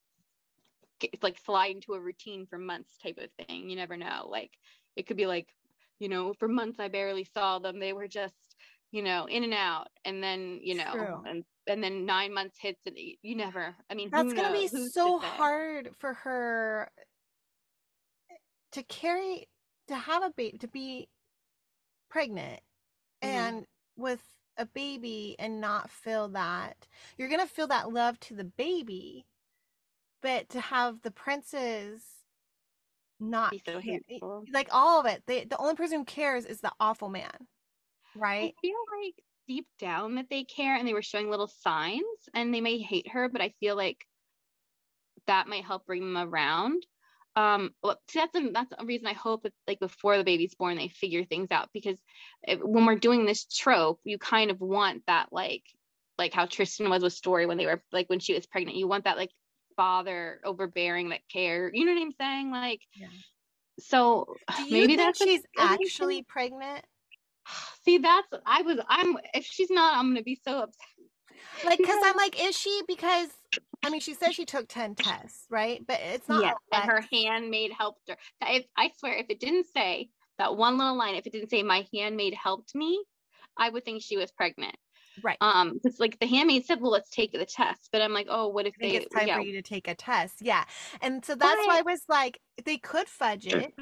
get, 0.98 1.22
like 1.22 1.38
slide 1.38 1.74
into 1.74 1.94
a 1.94 2.00
routine 2.00 2.46
for 2.46 2.58
months 2.58 2.96
type 2.98 3.18
of 3.18 3.30
thing. 3.32 3.70
You 3.70 3.76
never 3.76 3.96
know. 3.96 4.28
Like, 4.28 4.58
it 4.96 5.04
could 5.06 5.16
be 5.16 5.26
like, 5.26 5.54
you 5.98 6.08
know, 6.08 6.34
for 6.34 6.48
months 6.48 6.78
I 6.80 6.88
barely 6.88 7.24
saw 7.24 7.58
them. 7.58 7.78
They 7.78 7.92
were 7.92 8.08
just, 8.08 8.56
you 8.90 9.02
know, 9.02 9.26
in 9.26 9.44
and 9.44 9.54
out, 9.54 9.88
and 10.04 10.22
then 10.22 10.60
you 10.62 10.74
know, 10.74 10.96
True. 10.96 11.26
and 11.26 11.44
and 11.66 11.82
then 11.84 12.06
nine 12.06 12.32
months 12.34 12.58
hits, 12.60 12.86
and 12.86 12.96
you 12.98 13.36
never. 13.36 13.76
I 13.90 13.94
mean, 13.94 14.10
That's 14.10 14.32
gonna 14.32 14.50
be? 14.52 14.68
Who's 14.68 14.94
so 14.94 15.18
say? 15.20 15.46
hard 15.46 15.96
for 15.96 16.14
her 16.14 16.90
to 18.72 18.82
carry, 18.84 19.48
to 19.88 19.96
have 19.96 20.22
a 20.22 20.30
baby, 20.30 20.58
to 20.58 20.68
be 20.68 21.08
pregnant, 22.08 22.62
Mhm. 23.22 23.54
and 23.54 23.66
with 23.96 24.39
a 24.60 24.66
baby 24.66 25.36
and 25.38 25.60
not 25.60 25.90
feel 25.90 26.28
that 26.28 26.86
you're 27.16 27.28
gonna 27.28 27.46
feel 27.46 27.66
that 27.68 27.92
love 27.92 28.20
to 28.20 28.34
the 28.34 28.44
baby, 28.44 29.26
but 30.22 30.48
to 30.50 30.60
have 30.60 31.00
the 31.02 31.10
princes 31.10 32.04
not 33.18 33.50
Be 33.50 33.62
so 33.66 33.80
care- 33.80 34.00
like 34.52 34.68
all 34.72 35.00
of 35.00 35.06
it. 35.06 35.22
They, 35.26 35.44
the 35.44 35.58
only 35.58 35.74
person 35.74 35.98
who 36.00 36.04
cares 36.04 36.44
is 36.44 36.60
the 36.60 36.72
awful 36.80 37.08
man, 37.08 37.48
right? 38.14 38.54
I 38.56 38.60
feel 38.60 38.76
like 39.02 39.14
deep 39.48 39.66
down 39.78 40.14
that 40.16 40.30
they 40.30 40.44
care 40.44 40.76
and 40.76 40.86
they 40.86 40.94
were 40.94 41.02
showing 41.02 41.30
little 41.30 41.48
signs 41.48 42.28
and 42.34 42.52
they 42.54 42.60
may 42.60 42.78
hate 42.78 43.08
her, 43.12 43.28
but 43.28 43.40
I 43.40 43.54
feel 43.60 43.76
like 43.76 44.06
that 45.26 45.48
might 45.48 45.64
help 45.64 45.86
bring 45.86 46.00
them 46.00 46.28
around. 46.28 46.86
Um, 47.36 47.70
well, 47.82 47.98
see, 48.08 48.18
that's 48.18 48.36
a, 48.36 48.50
that's 48.52 48.72
a 48.76 48.84
reason 48.84 49.06
I 49.06 49.12
hope 49.12 49.44
that 49.44 49.52
like 49.66 49.78
before 49.78 50.18
the 50.18 50.24
baby's 50.24 50.54
born, 50.54 50.76
they 50.76 50.88
figure 50.88 51.24
things 51.24 51.48
out 51.50 51.68
because 51.72 51.98
if, 52.42 52.60
when 52.60 52.86
we're 52.86 52.98
doing 52.98 53.24
this 53.24 53.44
trope, 53.44 54.00
you 54.04 54.18
kind 54.18 54.50
of 54.50 54.60
want 54.60 55.02
that 55.06 55.28
like 55.30 55.62
like 56.18 56.34
how 56.34 56.46
Tristan 56.46 56.90
was 56.90 57.02
with 57.02 57.12
Story 57.12 57.46
when 57.46 57.56
they 57.56 57.66
were 57.66 57.82
like 57.92 58.10
when 58.10 58.18
she 58.20 58.34
was 58.34 58.46
pregnant. 58.46 58.76
You 58.76 58.88
want 58.88 59.04
that 59.04 59.16
like 59.16 59.30
father 59.76 60.40
overbearing 60.44 61.10
that 61.10 61.20
care. 61.32 61.70
You 61.72 61.86
know 61.86 61.94
what 61.94 62.02
I'm 62.02 62.12
saying? 62.20 62.50
Like, 62.50 62.80
Yeah. 62.94 63.08
so 63.78 64.34
maybe 64.70 64.96
that's 64.96 65.20
a- 65.20 65.24
she's 65.24 65.42
actually 65.56 66.22
pregnant? 66.22 66.84
See, 67.84 67.98
that's 67.98 68.28
I 68.44 68.62
was 68.62 68.78
I'm 68.88 69.16
if 69.34 69.44
she's 69.44 69.70
not, 69.70 69.96
I'm 69.96 70.10
gonna 70.10 70.22
be 70.22 70.40
so 70.44 70.58
upset. 70.58 70.86
Like, 71.64 71.78
because 71.78 72.00
I'm 72.04 72.16
like, 72.16 72.42
is 72.42 72.56
she? 72.56 72.82
Because 72.86 73.28
I 73.82 73.90
mean, 73.90 74.00
she 74.00 74.14
said 74.14 74.34
she 74.34 74.44
took 74.44 74.68
ten 74.68 74.94
tests, 74.94 75.46
right? 75.50 75.84
But 75.86 76.00
it's 76.00 76.28
not. 76.28 76.42
yeah, 76.42 76.52
and 76.72 76.90
her 76.90 77.04
handmaid 77.12 77.72
helped 77.72 78.08
her. 78.08 78.16
If, 78.42 78.66
I 78.76 78.90
swear, 78.98 79.14
if 79.14 79.26
it 79.28 79.40
didn't 79.40 79.66
say 79.74 80.10
that 80.38 80.56
one 80.56 80.78
little 80.78 80.96
line, 80.96 81.14
if 81.14 81.26
it 81.26 81.32
didn't 81.32 81.50
say 81.50 81.62
my 81.62 81.86
handmaid 81.92 82.34
helped 82.34 82.74
me, 82.74 83.02
I 83.56 83.68
would 83.68 83.84
think 83.84 84.02
she 84.02 84.16
was 84.16 84.30
pregnant. 84.30 84.76
Right. 85.22 85.36
Um, 85.40 85.74
because 85.74 85.98
like 85.98 86.18
the 86.18 86.26
handmaid 86.26 86.64
said, 86.66 86.80
well, 86.80 86.92
let's 86.92 87.10
take 87.10 87.32
the 87.32 87.44
test. 87.44 87.88
But 87.92 88.00
I'm 88.00 88.12
like, 88.12 88.28
oh, 88.30 88.48
what 88.48 88.66
if 88.66 88.74
I 88.78 88.80
think 88.80 88.92
they? 88.92 88.98
it's 89.04 89.14
time 89.14 89.28
yeah, 89.28 89.36
for 89.36 89.42
you 89.42 89.52
to 89.52 89.62
take 89.62 89.88
a 89.88 89.94
test. 89.94 90.36
Yeah, 90.40 90.64
and 91.00 91.24
so 91.24 91.34
that's 91.34 91.66
why 91.66 91.78
I 91.78 91.82
was 91.82 92.02
like, 92.08 92.40
they 92.64 92.78
could 92.78 93.08
fudge 93.08 93.46
it, 93.46 93.74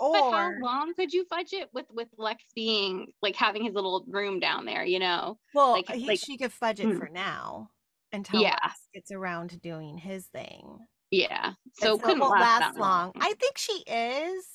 but 0.00 0.30
how 0.32 0.52
long 0.60 0.94
could 0.94 1.12
you 1.12 1.24
fudge 1.26 1.52
it 1.52 1.68
with 1.72 1.86
with 1.90 2.08
Lex 2.16 2.42
being 2.54 3.08
like 3.22 3.36
having 3.36 3.64
his 3.64 3.74
little 3.74 4.04
room 4.08 4.40
down 4.40 4.64
there? 4.64 4.84
You 4.84 4.98
know? 4.98 5.38
well, 5.54 5.72
like- 5.72 5.88
he, 5.90 6.06
like- 6.06 6.18
she 6.20 6.36
could 6.38 6.52
fudge 6.52 6.80
it 6.80 6.86
Hmm. 6.92 6.98
for 6.98 7.08
now 7.08 7.70
until 8.12 8.40
Yeah. 8.42 8.56
Lex 8.62 8.88
gets 8.94 9.10
around 9.12 9.50
to 9.50 9.58
doing 9.58 9.98
his 9.98 10.26
thing. 10.28 10.78
Yeah. 11.10 11.52
So 11.74 11.96
it 11.96 12.02
couldn't 12.02 12.20
won't 12.20 12.32
last, 12.32 12.60
last 12.60 12.74
that 12.74 12.80
long. 12.80 13.12
I 13.20 13.34
think 13.34 13.58
she 13.58 13.82
is. 13.86 14.46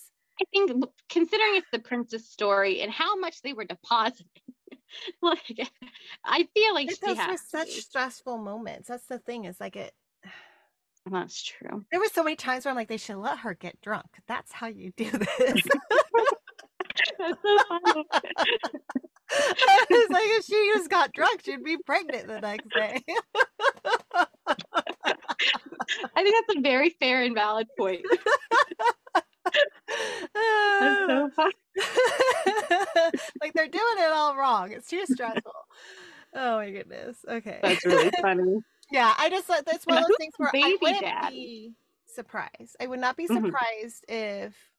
I 0.42 0.46
think 0.52 0.84
considering 1.10 1.56
it's 1.56 1.68
the 1.72 1.80
princess 1.80 2.28
story 2.30 2.82
and 2.82 2.92
how 2.92 3.16
much 3.16 3.42
they 3.42 3.54
were 3.54 3.64
depositing, 3.64 4.28
like 5.22 5.70
I 6.26 6.48
feel 6.54 6.74
like 6.74 6.92
It 6.92 6.98
she 7.06 7.16
has 7.16 7.42
to 7.42 7.48
such 7.48 7.70
stressful 7.72 8.38
moments. 8.38 8.88
That's 8.90 9.06
the 9.08 9.20
thing. 9.20 9.46
Is 9.46 9.60
like 9.60 9.76
it. 9.78 9.94
That's 11.10 11.44
true. 11.44 11.86
There 11.92 12.00
were 12.00 12.10
so 12.12 12.24
many 12.24 12.36
times 12.36 12.66
where 12.66 12.72
I'm 12.72 12.76
like, 12.76 12.88
they 12.88 12.98
should 12.98 13.18
let 13.18 13.40
her 13.40 13.54
get 13.54 13.80
drunk. 13.82 14.08
That's 14.28 14.52
how 14.52 14.68
you 14.68 14.92
do 14.98 15.10
this. 15.12 15.30
That's 17.20 17.42
so 17.42 17.58
funny. 17.68 18.06
it's 19.32 20.12
like 20.12 20.24
if 20.26 20.46
she 20.46 20.72
just 20.74 20.90
got 20.90 21.14
drunk, 21.14 21.42
she'd 21.44 21.64
be 21.64 21.78
pregnant 21.78 22.28
the 22.28 22.40
next 22.42 22.70
day. 22.70 23.04
I 26.16 26.24
think 26.24 26.36
that's 26.48 26.58
a 26.58 26.62
very 26.62 26.90
fair 26.90 27.24
and 27.24 27.36
valid 27.36 27.68
point. 27.78 28.02
That's 30.34 31.08
so 31.08 31.30
funny. 31.36 31.54
like 33.42 33.54
they're 33.54 33.68
doing 33.68 33.84
it 33.98 34.12
all 34.12 34.36
wrong. 34.36 34.72
It's 34.72 34.88
too 34.88 35.06
stressful. 35.06 35.54
Oh 36.34 36.58
my 36.58 36.72
goodness. 36.72 37.18
Okay. 37.28 37.60
That's 37.62 37.86
really 37.86 38.12
funny. 38.22 38.60
Yeah, 38.92 39.14
I 39.18 39.30
just 39.30 39.46
thought 39.48 39.66
that's 39.66 39.86
one 39.88 39.98
of 39.98 40.04
those 40.04 40.16
things 40.18 40.34
where 40.38 40.54
I 40.62 40.78
wouldn't 40.82 41.08
dad? 41.20 41.34
be 41.34 41.76
surprised. 42.06 42.76
I 42.80 42.88
would 42.88 43.00
not 43.00 43.18
be 43.18 43.28
Mhm. 43.30 43.56
surprised 43.58 44.06
if 44.08 44.72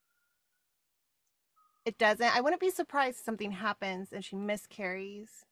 it 1.84 1.98
doesn't. 1.98 2.34
I 2.34 2.40
wouldn't 2.40 2.60
be 2.60 2.70
surprised 2.70 3.18
if 3.18 3.24
something 3.24 3.52
happens 3.52 4.12
and 4.12 4.24
she 4.24 4.36
miscarries. 4.36 5.44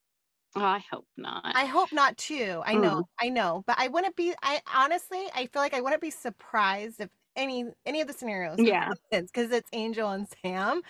Oh, 0.57 0.65
I 0.65 0.79
hope 0.81 1.07
not. 1.17 1.57
I 1.57 1.67
hope 1.67 1.93
not 1.93 2.17
too. 2.17 2.63
I 2.65 2.77
know, 2.77 3.07
I 3.21 3.29
know, 3.29 3.63
but 3.67 3.79
I 3.79 3.89
wouldn't 3.89 4.17
be. 4.17 4.35
I 4.43 4.61
honestly, 4.73 5.27
I 5.35 5.47
feel 5.47 5.63
like 5.63 5.75
I 5.75 5.81
wouldn't 5.81 6.03
be 6.03 6.11
surprised 6.11 7.01
if 7.01 7.11
any 7.37 7.67
any 7.87 8.01
of 8.01 8.09
the 8.09 8.13
scenarios. 8.13 8.65
Yeah. 8.65 8.95
because 9.11 9.51
it's 9.53 9.71
Angel 9.73 10.11
and 10.11 10.29
Sam. 10.43 10.83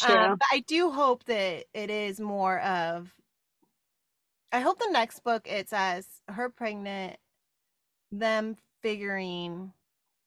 Um, 0.00 0.36
but 0.38 0.48
I 0.52 0.60
do 0.66 0.90
hope 0.92 1.24
that 1.24 1.66
it 1.74 1.90
is 1.90 2.20
more 2.20 2.60
of. 2.60 3.19
I 4.52 4.60
hope 4.60 4.78
the 4.78 4.90
next 4.90 5.20
book 5.24 5.46
it 5.46 5.68
says 5.68 6.06
her 6.28 6.48
pregnant, 6.48 7.16
them 8.12 8.56
figuring. 8.82 9.72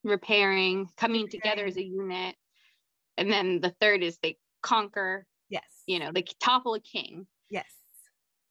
Repairing, 0.03 0.89
coming 0.97 1.29
together 1.29 1.65
as 1.65 1.77
a 1.77 1.83
unit, 1.83 2.36
and 3.17 3.31
then 3.31 3.62
the 3.62 3.73
third 3.79 4.03
is 4.03 4.17
they 4.17 4.38
conquer. 4.62 5.25
Yes. 5.49 5.63
You 5.88 5.99
know, 5.99 6.12
they 6.12 6.23
topple 6.41 6.73
a 6.73 6.81
king. 6.81 7.25
Yes. 7.49 7.71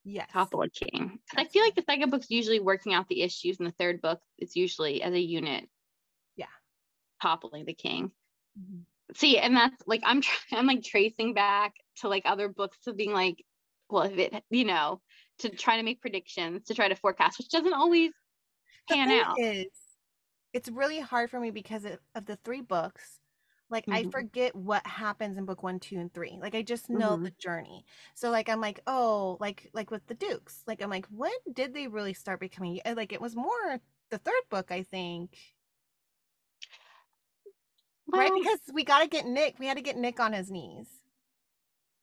Yes. 0.04 0.30
Topple 0.32 0.62
a 0.62 0.70
king. 0.70 1.18
I 1.37 1.44
feel 1.44 1.62
like 1.62 1.74
the 1.74 1.82
second 1.82 2.08
book's 2.11 2.30
usually 2.30 2.58
working 2.61 2.94
out 2.94 3.06
the 3.08 3.20
issues, 3.22 3.58
and 3.58 3.68
the 3.68 3.74
third 3.78 4.00
book 4.00 4.20
it's 4.38 4.56
usually 4.56 5.02
as 5.02 5.12
a 5.12 5.20
unit. 5.20 5.68
Yeah. 6.37 6.46
Toppling 7.22 7.66
the 7.66 7.74
king. 7.74 8.12
Mhm. 8.58 8.85
see 9.14 9.38
and 9.38 9.56
that's 9.56 9.82
like 9.87 10.02
i'm 10.04 10.20
trying 10.20 10.38
i'm 10.61 10.66
like 10.66 10.82
tracing 10.82 11.32
back 11.35 11.72
to 11.96 12.08
like 12.08 12.22
other 12.26 12.48
books 12.48 12.76
of 12.87 12.96
being 12.96 13.12
like 13.12 13.42
well 13.88 14.02
if 14.02 14.18
it 14.18 14.44
you 14.50 14.64
know 14.66 15.00
to 15.42 15.50
try 15.50 15.76
to 15.76 15.83
make 15.85 16.00
predictions 16.00 16.64
to 16.64 16.74
try 16.74 16.88
to 16.88 16.96
forecast 16.96 17.38
which 17.38 17.50
doesn't 17.50 17.74
always 17.74 18.12
pan 18.88 19.11
out 19.11 19.38
Is, 19.38 19.66
it's 20.52 20.68
really 20.70 21.00
hard 21.00 21.31
for 21.31 21.40
me 21.40 21.50
because 21.50 21.85
of, 21.85 21.98
the 22.26 22.37
three 22.44 22.61
books. 22.62 23.20
Like 23.70 23.87
I 23.90 24.05
Mhm. 24.05 24.12
forget 24.12 24.55
what 24.55 24.87
happens 24.87 25.38
in 25.38 25.46
book 25.46 25.62
one, 25.62 25.81
two, 25.81 25.98
and 25.98 26.12
three. 26.12 26.38
Like 26.40 26.55
I 26.55 26.62
just 26.62 26.90
know 26.90 27.16
Mhm. 27.16 27.24
the 27.24 27.33
journey. 27.33 27.87
So 28.14 28.31
like 28.31 28.48
I'm 28.50 28.61
like, 28.61 28.81
oh, 28.87 29.38
like 29.40 29.70
like 29.74 29.90
with 29.90 30.07
the 30.07 30.14
Dukes. 30.14 30.62
Like 30.66 30.83
I'm 30.83 30.90
like, 30.90 31.07
when 31.09 31.33
did 31.55 31.74
they 31.74 31.88
really 31.88 32.14
start 32.14 32.40
becoming? 32.40 32.81
Like 32.87 33.12
it 33.12 33.20
was 33.22 33.37
more 33.37 33.81
the 34.11 34.18
third 34.18 34.42
book, 34.50 34.70
I 34.72 34.83
think, 34.85 35.37
right? 38.14 38.33
Because 38.35 38.61
we 38.72 38.85
got 38.85 39.00
to 39.02 39.09
get 39.09 39.26
Nick. 39.26 39.59
We 39.59 39.66
had 39.66 39.76
to 39.76 39.83
get 39.83 39.96
Nick 39.96 40.20
on 40.20 40.33
his 40.33 40.50
knees, 40.50 41.02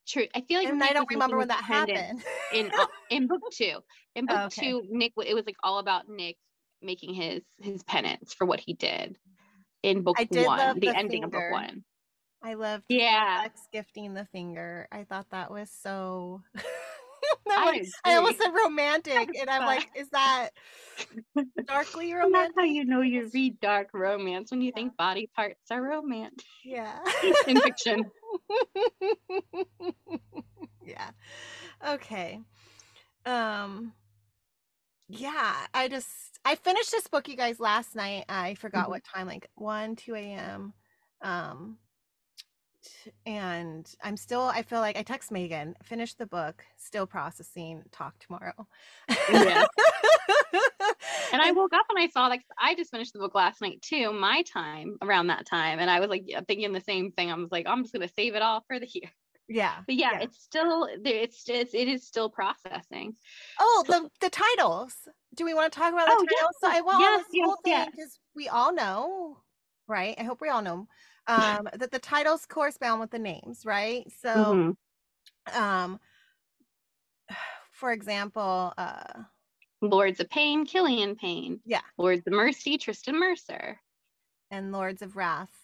true 0.09 0.25
i 0.35 0.41
feel 0.41 0.59
like 0.59 0.67
and 0.67 0.79
Nick 0.79 0.89
I 0.89 0.93
don't 0.93 1.09
remember 1.09 1.37
when 1.37 1.47
that 1.49 1.63
happened. 1.63 2.23
in 2.53 2.71
uh, 2.77 2.87
in 3.09 3.27
book 3.27 3.41
two 3.51 3.79
in 4.15 4.25
book 4.25 4.45
Okay. 4.47 4.69
two 4.71 4.83
nick 4.89 5.13
it 5.25 5.33
was 5.33 5.45
like 5.45 5.57
all 5.63 5.79
about 5.79 6.09
nick 6.09 6.37
making 6.81 7.13
his 7.13 7.43
his 7.59 7.83
penance 7.83 8.33
for 8.33 8.45
what 8.45 8.59
he 8.59 8.73
did 8.73 9.17
in 9.83 10.01
book 10.01 10.17
did 10.31 10.45
one 10.45 10.79
the, 10.79 10.87
the 10.87 10.97
ending 10.97 11.23
of 11.23 11.31
book 11.31 11.43
one 11.49 11.83
I 12.41 12.53
loved 12.53 12.85
yeah 12.89 13.41
Lex 13.43 13.67
gifting 13.73 14.13
the 14.13 14.25
finger. 14.31 14.87
I 14.93 15.03
thought 15.03 15.29
that 15.31 15.51
was 15.51 15.69
so. 15.69 16.41
I 17.51 17.55
I'm 17.57 17.65
like, 17.65 17.85
I 18.05 18.15
almost 18.15 18.37
said 18.41 18.51
romantic, 18.65 19.29
and 19.39 19.49
I'm 19.49 19.65
like, 19.65 19.89
is 19.95 20.09
that 20.09 20.49
darkly 21.65 22.11
and 22.11 22.19
that's 22.21 22.25
romantic? 22.25 22.55
how 22.57 22.63
you 22.63 22.85
know 22.85 23.01
you 23.01 23.29
read 23.33 23.59
dark 23.59 23.89
romance 23.93 24.51
when 24.51 24.61
you 24.61 24.71
think 24.71 24.95
body 24.97 25.29
parts 25.35 25.71
are 25.71 25.81
romantic 25.81 26.45
Yeah. 26.63 26.99
in 27.47 27.59
fiction 27.59 28.05
yeah. 30.85 31.09
Okay. 31.87 32.39
Um. 33.25 33.93
Yeah, 35.07 35.55
I 35.73 35.87
just 35.87 36.07
I 36.45 36.55
finished 36.55 36.91
this 36.91 37.07
book, 37.07 37.27
you 37.27 37.35
guys, 37.35 37.59
last 37.59 37.95
night. 37.95 38.25
I 38.29 38.55
forgot 38.55 38.87
Mhm. 38.87 38.89
what 38.89 39.03
time, 39.03 39.27
like 39.27 39.49
one, 39.55 39.95
two 39.95 40.15
a.m. 40.15 40.73
Um. 41.21 41.77
And 43.25 43.89
I'm 44.03 44.17
still. 44.17 44.41
I 44.41 44.61
feel 44.63 44.79
like 44.79 44.97
I 44.97 45.03
text 45.03 45.31
Megan. 45.31 45.75
Finish 45.83 46.15
the 46.15 46.25
book. 46.25 46.63
Still 46.77 47.05
processing. 47.07 47.83
Talk 47.91 48.17
tomorrow. 48.19 48.67
Yeah. 49.31 49.65
And 51.31 51.41
I 51.41 51.51
woke 51.51 51.73
up 51.73 51.85
and 51.89 51.99
I 51.99 52.07
saw 52.07 52.25
like 52.27 52.41
I 52.57 52.73
just 52.73 52.89
finished 52.91 53.13
the 53.13 53.19
book 53.19 53.35
last 53.35 53.61
night 53.61 53.81
too, 53.83 54.11
my 54.11 54.41
time 54.51 54.97
around 55.01 55.27
that 55.27 55.45
time, 55.45 55.77
and 55.79 55.89
I 55.89 55.99
was 55.99 56.09
like 56.09 56.23
yeah, 56.25 56.41
thinking 56.47 56.73
the 56.73 56.81
same 56.81 57.11
thing. 57.11 57.31
I 57.31 57.35
was 57.35 57.51
like, 57.51 57.67
I'm 57.67 57.83
just 57.83 57.93
gonna 57.93 58.09
save 58.15 58.33
it 58.35 58.41
all 58.41 58.63
for 58.67 58.79
the 58.79 58.87
year. 58.91 59.11
yeah. 59.47 59.75
But 59.85 59.95
yeah, 59.95 60.13
Yeah. 60.13 60.21
it's 60.21 60.41
still. 60.41 60.87
It's 61.05 61.47
it's 61.47 61.73
it 61.75 61.87
is 61.87 62.07
still 62.07 62.29
processing. 62.29 63.15
Oh, 63.59 63.83
the 63.87 64.09
the 64.21 64.29
titles. 64.29 64.95
Do 65.35 65.45
we 65.45 65.53
want 65.53 65.71
to 65.71 65.79
talk 65.79 65.93
about 65.93 66.07
the 66.07 66.13
Oh, 66.17 66.25
yes, 66.29 66.39
titles? 66.39 66.55
So 66.61 66.67
I 66.71 66.81
want 66.81 67.01
yes, 67.01 67.19
this 67.19 67.27
yes, 67.33 67.45
whole 67.45 67.57
thing 67.63 67.73
yes. 67.73 67.89
because 67.91 68.19
we 68.35 68.47
all 68.47 68.73
know, 68.73 69.37
right? 69.87 70.15
I 70.17 70.23
hope 70.23 70.41
we 70.41 70.49
all 70.49 70.63
know 70.63 70.87
um, 71.29 71.69
that 71.73 71.91
the 71.91 71.99
titles 71.99 72.45
correspond 72.45 72.99
with 72.99 73.11
the 73.11 73.19
names, 73.19 73.65
right? 73.65 74.11
So, 74.11 74.29
Mhm. 74.29 74.77
um, 75.55 75.99
for 77.71 77.91
example, 77.91 78.73
uh, 78.77 79.23
Lords 79.81 80.19
of 80.19 80.29
Pain, 80.29 80.65
Killian 80.65 81.15
Payne. 81.15 81.61
Yeah. 81.65 81.81
Lords 81.97 82.27
of 82.27 82.33
Mercy, 82.33 82.77
Tristan 82.77 83.17
Mercer, 83.17 83.79
and 84.51 84.71
Lords 84.73 85.01
of 85.01 85.15
Wrath, 85.15 85.55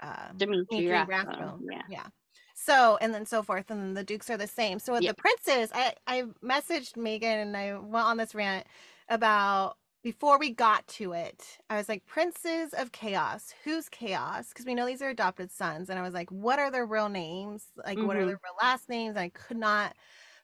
uh, 0.00 0.32
Dimitri 0.36 0.64
Dimitri 0.70 0.88
Rathbone. 0.88 1.26
Rathbone. 1.26 1.68
Yeah. 1.70 1.82
Yeah. 1.88 2.06
So 2.54 2.96
and 3.00 3.14
then 3.14 3.24
so 3.24 3.42
forth, 3.44 3.70
and 3.70 3.80
then 3.80 3.94
the 3.94 4.02
Dukes 4.02 4.28
are 4.30 4.36
the 4.36 4.48
same. 4.48 4.80
So 4.80 4.92
with 4.94 5.02
Yeah. 5.04 5.12
the 5.12 5.16
princes, 5.22 5.70
I 5.72 5.94
I 6.08 6.22
messaged 6.42 6.96
Megan 6.96 7.38
and 7.38 7.56
I 7.56 7.74
went 7.78 8.06
on 8.06 8.16
this 8.16 8.34
rant 8.34 8.66
about 9.08 9.78
before 10.08 10.38
we 10.38 10.48
got 10.48 10.88
to 10.88 11.12
it, 11.12 11.58
I 11.68 11.76
was 11.76 11.86
like, 11.86 12.06
Princes 12.06 12.72
of 12.72 12.92
Chaos. 12.92 13.52
Who's 13.62 13.90
Chaos? 13.90 14.48
Because 14.48 14.64
we 14.64 14.74
know 14.74 14.86
these 14.86 15.02
are 15.02 15.10
adopted 15.10 15.52
sons. 15.52 15.90
And 15.90 15.98
I 15.98 16.02
was 16.02 16.14
like, 16.14 16.30
what 16.30 16.58
are 16.58 16.70
their 16.70 16.86
real 16.86 17.10
names? 17.10 17.66
Like, 17.84 17.98
what 17.98 18.16
are 18.16 18.24
their 18.24 18.40
real 18.42 18.56
last 18.62 18.88
names? 18.88 19.16
And 19.16 19.18
I 19.18 19.28
could 19.28 19.58
not 19.58 19.94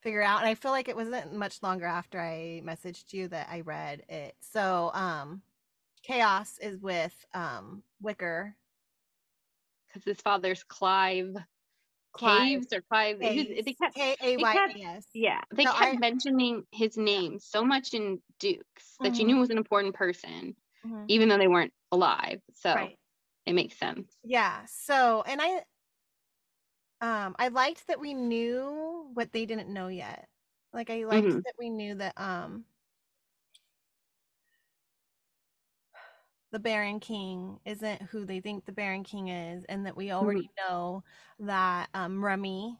figure 0.03 0.21
out. 0.21 0.41
And 0.41 0.49
I 0.51 0.55
feel 0.55 0.71
like 0.71 0.91
it 0.91 0.97
wasn't 0.97 1.33
much 1.33 1.63
longer 1.63 1.87
after 1.87 2.21
I 2.21 2.61
messaged 2.63 3.15
you 3.15 3.27
that 3.29 3.49
I 3.51 3.63
read 3.63 4.03
it. 4.11 4.35
So, 4.43 4.91
um, 4.93 5.41
Chaos 6.03 6.59
is 6.61 6.79
with 6.83 7.15
um 7.33 7.83
Wicker. 8.03 8.55
because 9.89 10.05
his 10.05 10.21
father's 10.21 10.63
Clive, 10.63 11.37
Clive 12.15 12.61
Caves 12.61 12.73
or 12.73 12.81
Clive. 12.83 13.21
he 13.21 13.63
they 13.63 13.73
kept, 13.75 13.95
K 13.95 14.17
A 14.21 14.37
Y 14.39 14.55
A 14.55 14.87
S. 14.97 15.07
yeah, 15.15 15.41
they 15.55 15.65
So 15.65 15.73
kept 15.73 15.95
I- 15.95 15.97
mentioning 15.99 16.65
his 16.73 16.97
name 16.97 17.39
so 17.39 17.65
much 17.65 17.93
in 17.95 18.21
Dukes 18.39 18.97
that 19.03 19.19
you 19.19 19.25
knew 19.25 19.37
was 19.39 19.51
an 19.51 19.59
important 19.59 19.95
person, 19.95 20.57
Mhm. 20.87 21.05
even 21.09 21.29
though 21.29 21.39
they 21.39 21.49
weren't 21.49 21.73
alive. 21.93 22.41
So 22.55 22.73
Right. 22.75 22.99
it 23.47 23.53
makes 23.55 23.77
sense. 23.79 24.17
Yeah. 24.25 24.65
So, 24.67 25.23
and 25.27 25.41
I 25.43 25.65
um 27.01 27.35
I 27.39 27.49
liked 27.49 27.87
that 27.89 28.01
we 28.01 28.15
knew 28.15 29.11
what 29.15 29.33
they 29.33 29.47
didn't 29.47 29.73
know 29.73 29.89
yet. 29.89 30.29
Like 30.73 30.91
I 30.91 31.05
liked 31.05 31.27
Mhm. 31.27 31.43
that 31.45 31.55
we 31.59 31.71
knew 31.71 31.95
that 31.97 32.15
um 32.19 32.65
the 36.55 36.61
Baron 36.61 37.01
King 37.01 37.61
isn't 37.67 38.01
who 38.03 38.25
they 38.25 38.41
think 38.41 38.65
the 38.65 38.73
Baron 38.73 39.05
King 39.05 39.29
is 39.29 39.65
and 39.69 39.87
that 39.87 39.97
we 39.97 40.13
already 40.13 40.51
know 40.57 41.05
that 41.41 41.91
um 41.95 42.25
Remy 42.25 42.79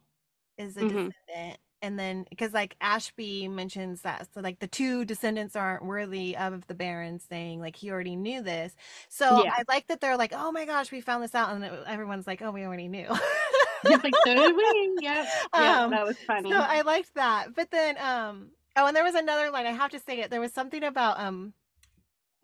is 0.59 0.77
a 0.79 0.81
Mhm. 0.85 1.13
descendant 1.29 1.59
and 1.83 1.99
then 1.99 2.25
because 2.31 2.55
like 2.55 2.77
Ashby 2.81 3.49
mentions 3.49 4.03
that 4.03 4.29
so 4.33 4.41
like 4.41 4.61
the 4.61 4.69
two 4.69 5.05
descendants 5.05 5.57
aren't 5.57 5.85
worthy 5.85 6.37
of 6.37 6.67
the 6.69 6.75
Baron 6.75 7.19
saying 7.19 7.61
like 7.61 7.77
he 7.77 7.91
already 7.91 8.17
knew 8.17 8.43
this 8.43 8.75
so 9.11 9.45
Yeah. 9.45 9.53
I 9.59 9.65
like 9.69 9.89
that 9.89 10.01
they're 10.01 10.17
like 10.17 10.33
oh 10.35 10.53
my 10.53 10.65
gosh 10.67 10.93
we 10.93 11.01
found 11.03 11.23
this 11.25 11.35
out 11.35 11.51
and 11.51 11.65
it- 11.65 11.85
everyone's 11.87 12.27
like 12.29 12.41
oh 12.43 12.53
we 12.53 12.65
already 12.65 12.89
knew 12.89 13.09
like 13.85 14.15
so 14.25 14.35
did 14.35 14.57
we. 14.57 14.99
Yep. 15.01 15.27
Yeah, 15.59 15.85
Um, 15.85 15.91
that 15.91 16.07
was 16.07 16.17
funny. 16.27 16.51
so 16.53 16.57
I 16.59 16.83
liked 16.83 17.15
that 17.17 17.55
but 17.55 17.71
then 17.73 17.97
um 17.99 18.51
oh 18.77 18.87
and 18.87 18.97
there 18.97 19.05
was 19.05 19.15
another 19.17 19.51
line 19.51 19.67
I 19.67 19.73
have 19.73 19.91
to 19.91 19.99
say 20.01 20.21
it 20.21 20.31
there 20.31 20.41
was 20.41 20.53
something 20.53 20.83
about 20.85 21.21
um 21.21 21.53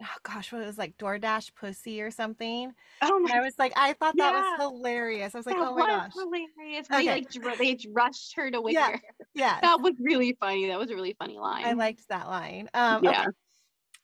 oh 0.03 0.07
gosh 0.23 0.53
what 0.53 0.63
it 0.63 0.67
was 0.67 0.79
like 0.79 0.97
DoorDash 0.99 1.55
pussy 1.55 2.01
or 2.03 2.11
something 2.11 2.73
oh 3.03 3.17
and 3.17 3.25
my 3.25 3.37
I 3.37 3.41
was 3.41 3.55
like 3.59 3.73
I 3.77 3.93
thought 3.95 4.15
that 4.17 4.33
Yeah. 4.33 4.41
was 4.57 4.61
hilarious 4.61 5.35
I 5.35 5.39
was 5.39 5.47
like 5.47 5.57
that 5.57 5.69
oh 5.69 5.75
my 5.77 5.81
was 5.83 5.87
gosh 5.87 6.13
hilarious. 6.15 6.89
They 6.89 6.97
Okay. 6.97 7.07
like 7.07 7.31
dr- 7.31 7.59
they 7.59 7.79
rushed 7.93 8.35
her 8.37 8.51
to 8.51 8.61
Wicker. 8.61 8.79
Yeah. 9.35 9.57
yeah 9.57 9.59
That 9.63 9.81
was 9.81 9.95
really 10.01 10.37
funny. 10.41 10.69
That 10.69 10.79
was 10.79 10.91
a 10.91 10.95
really 10.95 11.15
funny 11.19 11.39
line. 11.39 11.65
I 11.67 11.73
liked 11.73 12.09
that 12.09 12.29
line 12.29 12.69
um 12.75 12.99
okay. 13.07 13.11
yeah. 13.11 13.27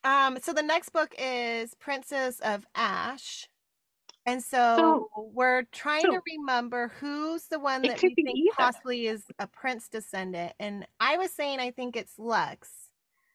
Um, 0.04 0.38
so 0.40 0.52
the 0.52 0.62
next 0.62 0.90
book 0.90 1.12
is 1.18 1.74
Princes 1.80 2.38
of 2.40 2.64
Ash. 2.76 3.48
And 4.24 4.40
so, 4.42 4.76
So- 4.76 5.30
we're 5.34 5.64
trying 5.72 6.02
so- 6.02 6.12
to 6.12 6.20
remember 6.38 6.92
who's 7.00 7.46
the 7.48 7.58
one 7.58 7.82
that 7.82 8.00
we 8.00 8.14
think 8.14 8.28
either. 8.28 8.50
possibly 8.56 9.08
is 9.08 9.24
a 9.40 9.48
prince 9.48 9.88
descendant. 9.88 10.52
And 10.60 10.86
I 11.00 11.16
was 11.16 11.32
saying 11.32 11.58
I 11.58 11.72
think 11.72 11.96
it's 11.96 12.18
Lux. 12.18 12.68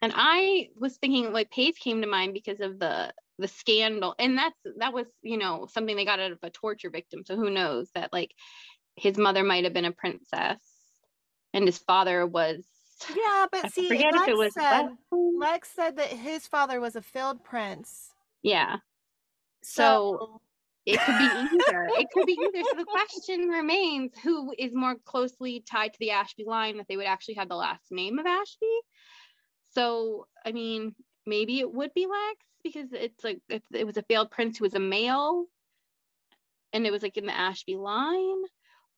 And 0.02 0.12
I 0.16 0.70
was 0.76 0.98
thinking 0.98 1.32
like 1.32 1.52
Pace 1.52 1.78
came 1.78 2.02
to 2.02 2.08
mind 2.08 2.34
because 2.34 2.60
of 2.60 2.80
the 2.80 3.14
the 3.38 3.48
scandal. 3.48 4.16
And 4.20 4.38
that's 4.38 4.56
that 4.78 4.94
was, 4.94 5.08
you 5.22 5.38
know, 5.38 5.68
something 5.72 5.96
they 5.96 6.06
got 6.06 6.20
out 6.20 6.32
of 6.32 6.40
a 6.44 6.50
torture 6.50 6.90
victim. 6.90 7.24
So 7.26 7.36
who 7.36 7.50
knows 7.50 7.90
that 7.96 8.12
like 8.14 8.32
his 8.96 9.18
mother 9.18 9.44
might 9.44 9.64
have 9.64 9.74
been 9.74 9.86
a 9.86 9.92
princess 9.92 10.60
and 11.54 11.66
his 11.66 11.78
father 11.80 12.26
was 12.28 12.64
Yeah, 13.10 13.46
but 13.52 13.66
I 13.66 13.70
see, 13.70 13.90
Lex 13.90 14.28
was 14.28 14.54
said 14.54 14.82
Lex. 14.84 14.96
Lex 15.12 15.70
said 15.76 15.98
that 15.98 16.08
his 16.10 16.48
father 16.48 16.80
was 16.80 16.96
a 16.96 17.02
failed 17.02 17.44
prince. 17.44 18.10
yeah. 18.44 18.78
So, 19.64 20.18
So- 20.20 20.42
It 20.86 21.00
could 21.00 21.18
be 21.18 21.26
either. 21.26 21.88
it 22.00 22.08
could 22.14 22.26
be 22.26 22.34
either. 22.42 22.64
So 22.72 22.78
the 22.78 22.86
question 22.86 23.48
remains 23.50 24.12
who 24.24 24.54
is 24.58 24.74
more 24.74 24.96
closely 25.06 25.64
tied 25.70 25.94
to 25.94 26.00
the 26.00 26.12
Ashby 26.12 26.44
line 26.46 26.78
that 26.78 26.88
they 26.90 26.98
would 26.98 27.06
actually 27.06 27.36
have 27.36 27.50
the 27.50 27.56
last 27.56 27.92
name 27.92 28.18
of 28.20 28.26
Ashby? 28.26 28.66
So, 29.72 30.28
I 30.46 30.52
mean, 30.52 30.96
maybe 31.26 31.60
it 31.60 31.72
would 31.72 31.94
be 31.94 32.08
Lex 32.08 32.46
because 32.64 32.94
it's 32.94 33.24
like 33.24 33.42
if 33.50 33.64
it 33.74 33.86
was 33.86 33.98
a 33.98 34.04
failed 34.04 34.32
prince 34.32 34.58
who 34.58 34.66
was 34.66 34.76
a 34.76 34.80
male 34.80 35.46
and 36.74 36.86
it 36.86 36.92
was 36.92 37.04
like 37.04 37.18
in 37.18 37.26
the 37.26 37.36
Ashby 37.36 37.76
line. 37.76 38.44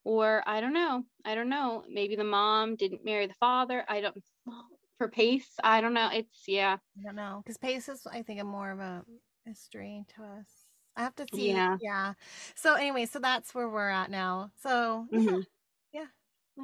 Or 0.05 0.43
I 0.45 0.59
don't 0.59 0.73
know. 0.73 1.05
I 1.23 1.33
don't 1.33 1.49
know. 1.49 1.86
Maybe 1.88 2.15
the 2.17 2.25
mom 2.25 2.75
didn't 2.75 3.05
marry 3.05 3.25
the 3.27 3.33
father. 3.36 3.86
I 3.88 4.01
don't 4.01 4.17
for 4.97 5.07
Pace. 5.07 5.49
I 5.63 5.79
don't 5.81 5.93
know. 5.93 6.09
It's 6.12 6.43
yeah. 6.47 6.77
I 6.99 7.03
don't 7.03 7.15
know. 7.15 7.41
Because 7.43 7.57
Pace 7.57 7.88
is, 7.88 8.05
I 8.05 8.21
think, 8.21 8.41
a 8.41 8.43
more 8.43 8.71
of 8.71 8.79
a 8.79 9.05
mystery 9.45 10.03
to 10.15 10.23
us. 10.23 10.47
I 10.95 11.03
have 11.03 11.15
to 11.15 11.27
see. 11.33 11.51
Yeah. 11.51 11.77
Yeah. 11.79 12.13
So, 12.55 12.75
anyway, 12.75 13.05
so 13.05 13.19
that's 13.19 13.55
where 13.55 13.69
we're 13.69 13.89
at 13.89 14.12
now. 14.12 14.51
So, 14.62 15.07
yeah. 15.12 15.19
Mhm. 15.19 15.43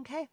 Okay. 0.01 0.27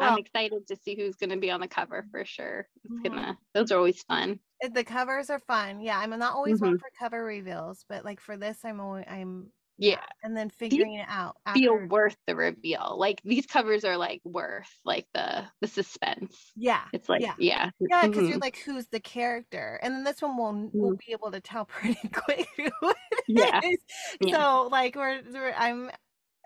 I'm 0.00 0.18
excited 0.18 0.66
to 0.68 0.76
see 0.76 0.96
who's 0.96 1.16
going 1.16 1.30
to 1.30 1.36
be 1.38 1.50
on 1.50 1.60
the 1.60 1.68
cover 1.68 2.06
for 2.10 2.24
sure. 2.24 2.68
It's 2.84 2.98
Mhm. 2.98 3.04
gonna. 3.04 3.38
Those 3.54 3.72
are 3.72 3.78
always 3.78 4.02
fun. 4.02 4.40
the 4.72 4.84
covers 4.84 5.30
are 5.30 5.38
fun. 5.40 5.80
Yeah, 5.80 5.98
I'm 5.98 6.10
not 6.18 6.34
always 6.34 6.60
one 6.60 6.74
Mhm. 6.74 6.78
for 6.78 6.90
cover 6.98 7.22
reveals, 7.24 7.84
but 7.88 8.04
like 8.04 8.20
for 8.20 8.36
this, 8.36 8.64
I'm 8.64 8.80
always 8.80 9.04
I'm 9.08 9.52
Yeah, 9.78 10.06
and 10.22 10.36
then 10.36 10.50
figuring 10.50 10.94
it 10.96 11.08
out 11.08 11.36
feel 11.52 11.76
worth 11.76 12.16
the 12.26 12.36
reveal. 12.36 12.96
Like 12.98 13.22
these 13.24 13.46
covers 13.46 13.84
are 13.84 13.96
like 13.96 14.20
worth 14.24 14.70
like 14.84 15.06
the 15.14 15.46
the 15.60 15.68
suspense. 15.68 16.54
Yeah. 16.56 16.88
It's 16.92 17.08
like 17.08 17.24
Yeah. 17.24 17.36
yeah, 17.36 17.70
Yeah, 17.88 18.06
because 18.06 18.26
Mhm. 18.26 18.28
you're 18.28 18.38
like, 18.38 18.58
who's 18.58 18.88
the 18.88 19.00
character? 19.00 19.78
And 19.82 19.94
then 19.94 20.04
this 20.04 20.22
one 20.22 20.36
will 20.36 20.72
will 20.78 20.94
be 21.06 21.12
able 21.12 21.30
to 21.32 21.40
tell 21.40 21.66
pretty 21.66 22.08
quick 22.08 22.48
who 22.56 22.64
it 22.90 22.96
Yeah. 23.26 23.62
is. 23.64 23.78
Yeah. 24.20 24.34
So 24.34 24.68
like 24.70 24.96
we're, 24.96 25.22
we're 25.32 25.52
I'm 25.54 25.90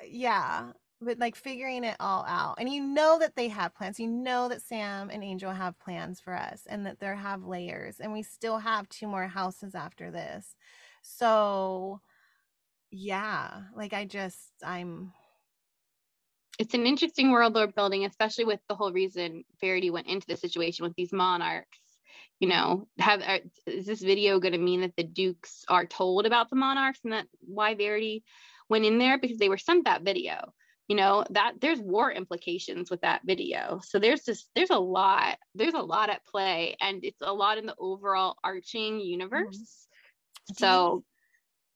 yeah, 0.05 0.73
but 1.01 1.19
like 1.19 1.37
figuring 1.37 1.85
it 1.85 1.97
all 2.01 2.25
out. 2.27 2.57
And 2.59 2.69
you 2.69 2.83
know 2.83 3.19
that 3.21 3.37
they 3.37 3.49
have 3.49 3.75
plans. 3.75 4.01
You 4.01 4.09
know 4.09 4.49
that 4.49 4.63
Sam 4.63 5.11
and 5.11 5.23
Angel 5.23 5.53
have 5.53 5.79
plans 5.79 6.21
for 6.21 6.35
us 6.35 6.63
and 6.69 6.87
that 6.87 6.99
they 6.99 7.07
have 7.07 7.45
layers 7.45 8.01
and 8.01 8.13
we 8.13 8.23
still 8.23 8.59
have 8.59 8.89
two 8.89 9.07
more 9.07 9.29
houses 9.29 9.75
after 9.75 10.11
this. 10.11 10.57
So 11.03 12.01
yeah, 12.91 13.63
like 13.77 13.93
I 13.93 14.07
just 14.07 14.53
I'm 14.65 15.13
it's 16.59 16.75
an 16.75 16.87
interesting 16.87 17.31
world 17.31 17.55
we're 17.55 17.69
building, 17.69 18.05
especially 18.05 18.45
with 18.45 18.59
the 18.69 18.75
whole 18.75 18.93
reason 18.93 19.45
Verity 19.61 19.91
went 19.91 20.09
into 20.09 20.27
the 20.27 20.37
situation 20.37 20.85
with 20.85 20.95
these 20.97 21.13
monarchs. 21.13 21.79
You 22.41 22.49
know, 22.49 22.89
have 22.99 23.23
are, 23.23 23.39
is 23.67 23.87
this 23.87 24.03
video 24.03 24.41
going 24.41 24.53
to 24.53 24.59
mean 24.59 24.81
that 24.81 24.97
the 24.97 25.05
dukes 25.05 25.65
are 25.69 25.87
told 25.87 26.27
about 26.27 26.51
the 26.51 26.57
monarchs 26.57 27.01
and 27.05 27.13
that 27.13 27.27
why 27.41 27.75
Verity 27.75 28.25
went 28.69 28.85
in 28.85 28.99
there 28.99 29.19
because 29.19 29.39
they 29.39 29.49
were 29.49 29.59
sent 29.59 29.85
that 29.85 30.03
video. 30.03 30.53
You 30.89 30.97
know 30.97 31.25
that 31.31 31.61
there's 31.61 31.81
war 31.81 32.11
implications 32.11 32.91
with 32.91 33.03
that 33.03 33.23
video. 33.25 33.81
So 33.85 33.99
there's 33.99 34.25
just 34.25 34.51
there's 34.55 34.71
a 34.71 34.79
lot 34.79 35.39
there's 35.55 35.75
a 35.75 35.81
lot 35.83 36.09
at 36.11 36.25
play, 36.27 36.77
and 36.81 37.05
it's 37.05 37.21
a 37.23 37.33
lot 37.33 37.59
in 37.59 37.67
the 37.67 37.77
overall 37.79 38.39
arching 38.43 39.01
universe. 39.01 39.87
So, 40.45 41.05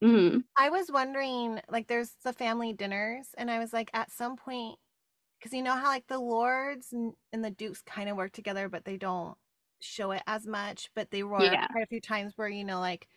mhm. 0.03 0.43
I 0.57 0.69
was 0.69 0.91
wondering, 0.91 1.61
like, 1.69 1.87
there's 1.87 2.15
the 2.23 2.33
family 2.33 2.73
dinners, 2.73 3.29
and 3.37 3.49
I 3.49 3.59
was 3.59 3.73
like, 3.73 3.89
at 3.93 4.11
some 4.11 4.35
point, 4.37 4.77
because 5.39 5.53
you 5.53 5.63
know 5.63 5.75
how 5.75 5.87
like 5.89 6.07
the 6.07 6.19
lords 6.19 6.93
and, 6.93 7.15
and 7.33 7.45
the 7.45 7.51
dukes 7.51 7.81
kind 7.83 8.09
of 8.09 8.17
work 8.17 8.33
together, 8.33 8.69
but 8.69 8.85
they 8.85 8.97
don't 8.97 9.37
show 9.81 10.11
it 10.13 10.23
as 10.27 10.47
much. 10.47 10.91
But 10.95 11.11
they 11.11 11.23
were 11.23 11.57
Yeah. 11.57 11.67
quite 11.71 11.83
a 11.85 11.87
few 11.87 12.01
times 12.01 12.33
where 12.37 12.49
you 12.49 12.65
know, 12.65 12.81
like, 12.81 13.09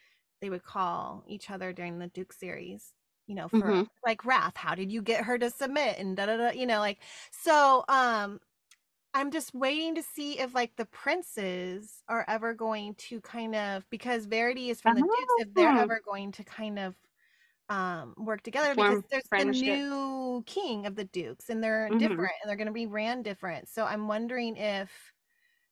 they 0.43 0.51
would 0.51 0.65
call 0.65 1.25
each 1.29 1.51
other 1.51 1.73
during 1.75 2.01
the 2.01 2.09
Duke 2.09 2.35
series, 2.35 2.95
you 3.27 3.35
know, 3.35 3.49
for 3.49 3.75
Mhm. 3.75 3.87
like 4.07 4.25
Wrath. 4.25 4.57
How 4.57 4.75
did 4.75 4.91
you 4.93 5.03
get 5.03 5.25
her 5.25 5.39
to 5.39 5.51
submit? 5.51 5.99
And 5.99 6.17
da 6.17 6.27
da 6.27 6.37
da, 6.37 6.51
you 6.51 6.67
know, 6.67 6.81
like, 6.81 7.01
so 7.33 7.85
um, 7.89 8.41
I'm 9.15 9.31
just 9.31 9.55
waiting 9.55 9.95
to 9.97 10.03
see 10.03 10.39
if 10.41 10.55
like 10.55 10.77
the 10.77 10.87
princes 10.87 12.03
are 12.09 12.25
ever 12.29 12.55
going 12.55 12.95
to 12.97 13.21
kind 13.23 13.55
of 13.55 13.89
because 13.91 14.27
Verity 14.27 14.71
is 14.71 14.81
from 14.83 14.95
the 14.95 15.03
Dukes, 15.05 15.35
if 15.39 15.55
they're 15.55 15.77
Oh. 15.79 15.89
ever 15.89 16.01
going 16.07 16.33
to 16.33 16.45
kind 16.45 16.79
of 16.79 16.97
um 17.69 18.15
work 18.19 18.43
together 18.43 18.75
Form 18.75 18.77
because 18.77 19.03
there's 19.11 19.31
the 19.37 19.45
new 19.45 20.43
king 20.47 20.87
of 20.87 20.95
the 20.97 21.05
Dukes 21.05 21.51
and 21.51 21.63
they're 21.65 21.91
Mhm. 21.91 21.99
different 21.99 22.35
and 22.43 22.49
they're 22.49 22.57
going 22.57 22.67
to 22.69 22.73
be 22.73 22.87
ran 22.87 23.23
different. 23.23 23.69
So 23.69 23.85
I'm 23.87 24.09
wondering 24.09 24.57
if 24.57 25.13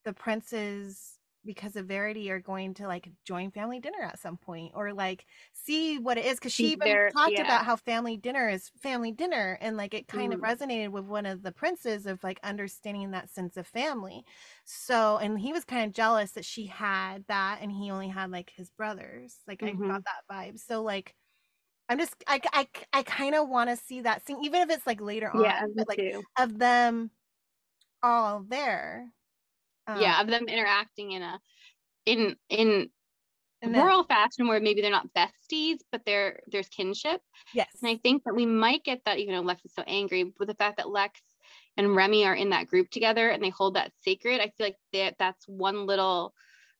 the 0.04 0.12
princes 0.14 1.13
because 1.44 1.76
of 1.76 1.86
Verity 1.86 2.30
are 2.30 2.40
going 2.40 2.74
to 2.74 2.86
like 2.86 3.10
join 3.24 3.50
family 3.50 3.80
dinner 3.80 4.02
at 4.02 4.18
some 4.18 4.36
point 4.38 4.72
or 4.74 4.92
like 4.92 5.26
see 5.52 5.98
what 5.98 6.18
it 6.18 6.24
is 6.26 6.38
because 6.38 6.52
she 6.52 6.72
even 6.72 6.80
their- 6.82 7.12
talked 7.12 7.38
yeah. 7.38 7.40
about 7.40 7.64
how 7.64 7.76
family 7.76 8.16
dinner 8.16 8.48
is 8.48 8.70
family 8.80 9.12
dinner 9.12 9.58
and 9.60 9.76
like 9.76 9.94
it 9.94 10.08
kind 10.08 10.32
of 10.32 10.40
Mhm. 10.40 10.42
resonated 10.42 10.90
with 10.90 11.04
one 11.04 11.26
of 11.26 11.42
the 11.42 11.52
princes 11.52 12.06
of 12.06 12.22
like 12.24 12.40
understanding 12.42 13.10
that 13.12 13.30
sense 13.30 13.56
of 13.56 13.66
family 13.66 14.24
so 14.64 15.18
and 15.18 15.38
he 15.40 15.52
was 15.52 15.64
kind 15.64 15.84
of 15.86 15.92
jealous 15.92 16.32
that 16.32 16.44
she 16.44 16.66
had 16.66 17.24
that 17.26 17.58
and 17.60 17.72
he 17.72 17.90
only 17.90 18.08
had 18.08 18.30
like 18.30 18.50
his 18.56 18.70
brothers 18.70 19.40
like 19.46 19.62
i 19.64 19.72
Mhm. 19.72 19.90
got 19.90 20.02
that 20.04 20.22
vibe 20.30 20.58
so 20.58 20.82
like 20.82 21.14
i'm 21.88 21.98
just 21.98 22.14
i 22.26 22.40
i, 22.52 22.68
I 22.92 23.02
kind 23.02 23.34
of 23.34 23.48
want 23.48 23.70
to 23.70 23.76
see 23.76 24.00
that 24.02 24.26
scene 24.26 24.44
even 24.44 24.62
if 24.62 24.70
it's 24.70 24.86
like 24.86 25.00
later 25.00 25.30
on 25.32 25.50
yeah, 25.50 25.66
but 25.76 25.88
like 25.88 25.98
too. 25.98 26.26
of 26.38 26.58
them 26.58 27.10
all 28.02 28.42
there 28.44 29.12
yeah, 29.88 30.16
Um, 30.18 30.20
of 30.22 30.26
them 30.30 30.48
interacting 30.48 31.12
in 31.12 31.22
a 31.22 31.40
in 32.06 32.36
in 32.48 32.90
then- 33.62 33.72
rural 33.72 34.04
fashion 34.04 34.46
where 34.46 34.60
maybe 34.60 34.82
they're 34.82 34.90
not 34.90 35.08
besties, 35.14 35.78
but 35.90 36.04
there 36.04 36.40
there's 36.48 36.68
kinship. 36.68 37.20
yes. 37.54 37.68
And 37.82 37.90
I 37.90 37.96
think 37.96 38.24
that 38.24 38.34
we 38.34 38.46
might 38.46 38.84
get 38.84 39.02
that, 39.04 39.18
even 39.18 39.34
though 39.34 39.40
Lex 39.40 39.64
is 39.64 39.74
so 39.74 39.82
angry, 39.86 40.32
with 40.38 40.48
the 40.48 40.54
fact 40.54 40.76
that 40.76 40.90
Lex 40.90 41.20
and 41.76 41.96
Remy 41.96 42.24
are 42.26 42.34
in 42.34 42.50
that 42.50 42.66
group 42.66 42.90
together 42.90 43.30
and 43.30 43.42
they 43.42 43.48
hold 43.50 43.74
that 43.74 43.92
sacred. 44.02 44.40
I 44.40 44.52
feel 44.56 44.66
like 44.66 44.76
that 44.92 45.16
that's 45.18 45.46
one 45.48 45.86
little 45.86 46.34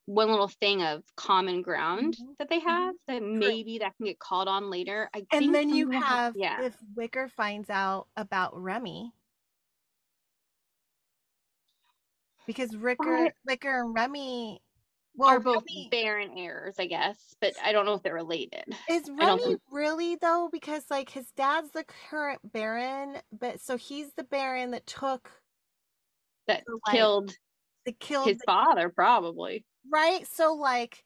one 0.06 0.28
little 0.30 0.48
thing 0.48 0.82
of 0.82 1.02
common 1.16 1.62
ground 1.62 2.14
Mhm, 2.20 2.36
that 2.38 2.50
they 2.50 2.58
have 2.60 2.94
that 3.08 3.22
maybe 3.22 3.78
that 3.78 3.96
can 3.96 4.04
get 4.04 4.18
called 4.18 4.48
on 4.48 4.68
later. 4.68 5.08
I 5.14 5.20
think 5.20 5.28
and 5.32 5.54
then 5.54 5.70
you 5.70 5.88
have 5.90 6.36
yeah. 6.36 6.60
if 6.62 6.76
Wicker 6.94 7.28
finds 7.28 7.70
out 7.70 8.08
about 8.16 8.54
Remy. 8.60 9.10
Because 12.46 12.74
Ricker, 12.76 13.30
Wicker 13.46 13.80
and 13.84 13.94
Remy 13.94 14.60
well, 15.16 15.28
are 15.30 15.40
both 15.40 15.64
Remy- 15.68 15.88
Baron 15.90 16.36
heirs, 16.36 16.74
I 16.78 16.86
guess, 16.86 17.34
but 17.40 17.52
I 17.64 17.72
don't 17.72 17.86
know 17.86 17.94
if 17.94 18.02
they're 18.02 18.14
related. 18.14 18.64
Is 18.90 19.08
Remy 19.10 19.42
think- 19.44 19.60
really 19.70 20.16
though? 20.16 20.48
Because 20.52 20.84
like 20.90 21.08
his 21.10 21.30
dad's 21.36 21.70
the 21.70 21.84
current 22.10 22.40
Baron, 22.52 23.18
but 23.32 23.60
so 23.60 23.76
he's 23.76 24.12
the 24.14 24.24
Baron 24.24 24.72
that 24.72 24.86
took 24.86 25.30
That 26.48 26.64
So, 26.66 26.78
like, 26.86 26.94
killed 26.96 27.32
that 27.86 27.98
killed 28.00 28.26
his 28.28 28.38
the- 28.38 28.44
father, 28.46 28.88
probably. 28.90 29.64
right. 29.90 30.26
So 30.26 30.54
like, 30.54 31.04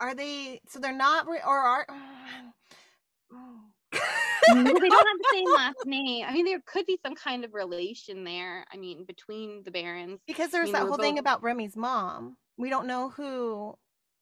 are 0.00 0.14
they? 0.14 0.60
So 0.68 0.80
they're 0.80 0.92
not, 0.92 1.26
re- 1.28 1.40
or 1.46 1.56
are? 1.58 1.86
They 4.48 4.54
don't 4.54 4.66
have 4.66 5.18
the 5.18 5.28
same 5.32 5.44
last 5.54 5.86
name. 5.86 6.24
I 6.28 6.32
mean, 6.32 6.44
there 6.44 6.60
could 6.66 6.86
be 6.86 6.98
some 7.04 7.14
kind 7.14 7.44
of 7.44 7.54
relation 7.54 8.24
there. 8.24 8.66
I 8.72 8.76
mean, 8.76 9.04
between 9.04 9.62
the 9.64 9.70
barons. 9.70 10.20
because 10.26 10.50
there's 10.50 10.66
mean, 10.66 10.72
that 10.72 10.86
whole 10.86 10.96
thing 10.96 11.18
about 11.18 11.42
Remy's 11.42 11.76
mom. 11.76 12.36
We 12.58 12.68
don't 12.68 12.86
know 12.86 13.08
who 13.10 13.76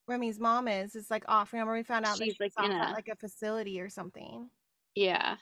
Remy's 0.07 0.39
mom 0.39 0.67
is. 0.67 0.95
It's 0.95 1.11
like 1.11 1.25
off. 1.27 1.53
Remember, 1.53 1.73
we 1.73 1.83
found 1.83 2.05
out 2.05 2.17
that 2.17 2.23
She's, 2.23 2.33
she's 2.33 2.39
like, 2.39 2.53
off 2.57 2.65
in 2.65 2.71
at 2.71 2.91
a- 2.91 2.93
like 2.93 3.09
a 3.11 3.15
facility 3.15 3.81
or 3.81 3.89
something. 3.89 4.49
Yeah. 4.95 5.37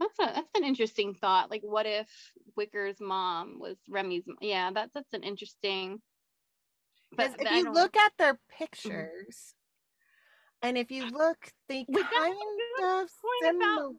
That's 0.00 0.18
a 0.20 0.32
that's 0.34 0.48
an 0.54 0.64
interesting 0.64 1.14
thought. 1.14 1.50
Like, 1.50 1.62
what 1.62 1.86
if 1.86 2.08
Wicker's 2.56 3.00
mom 3.00 3.58
was 3.58 3.76
Remy's? 3.88 4.22
Yeah, 4.40 4.70
that's 4.72 4.94
that's 4.94 5.12
an 5.12 5.24
interesting. 5.24 6.00
But 7.16 7.34
if 7.38 7.50
you 7.50 7.72
look 7.72 7.96
at 7.96 8.12
their 8.18 8.34
mm-hmm. 8.34 8.64
pictures, 8.64 9.54
and 10.62 10.78
if 10.78 10.90
you 10.90 11.04
look, 11.04 11.38
they 11.68 11.84
Wait, 11.88 12.04
kind 12.04 12.34
of 12.82 13.08
similar. 13.42 13.90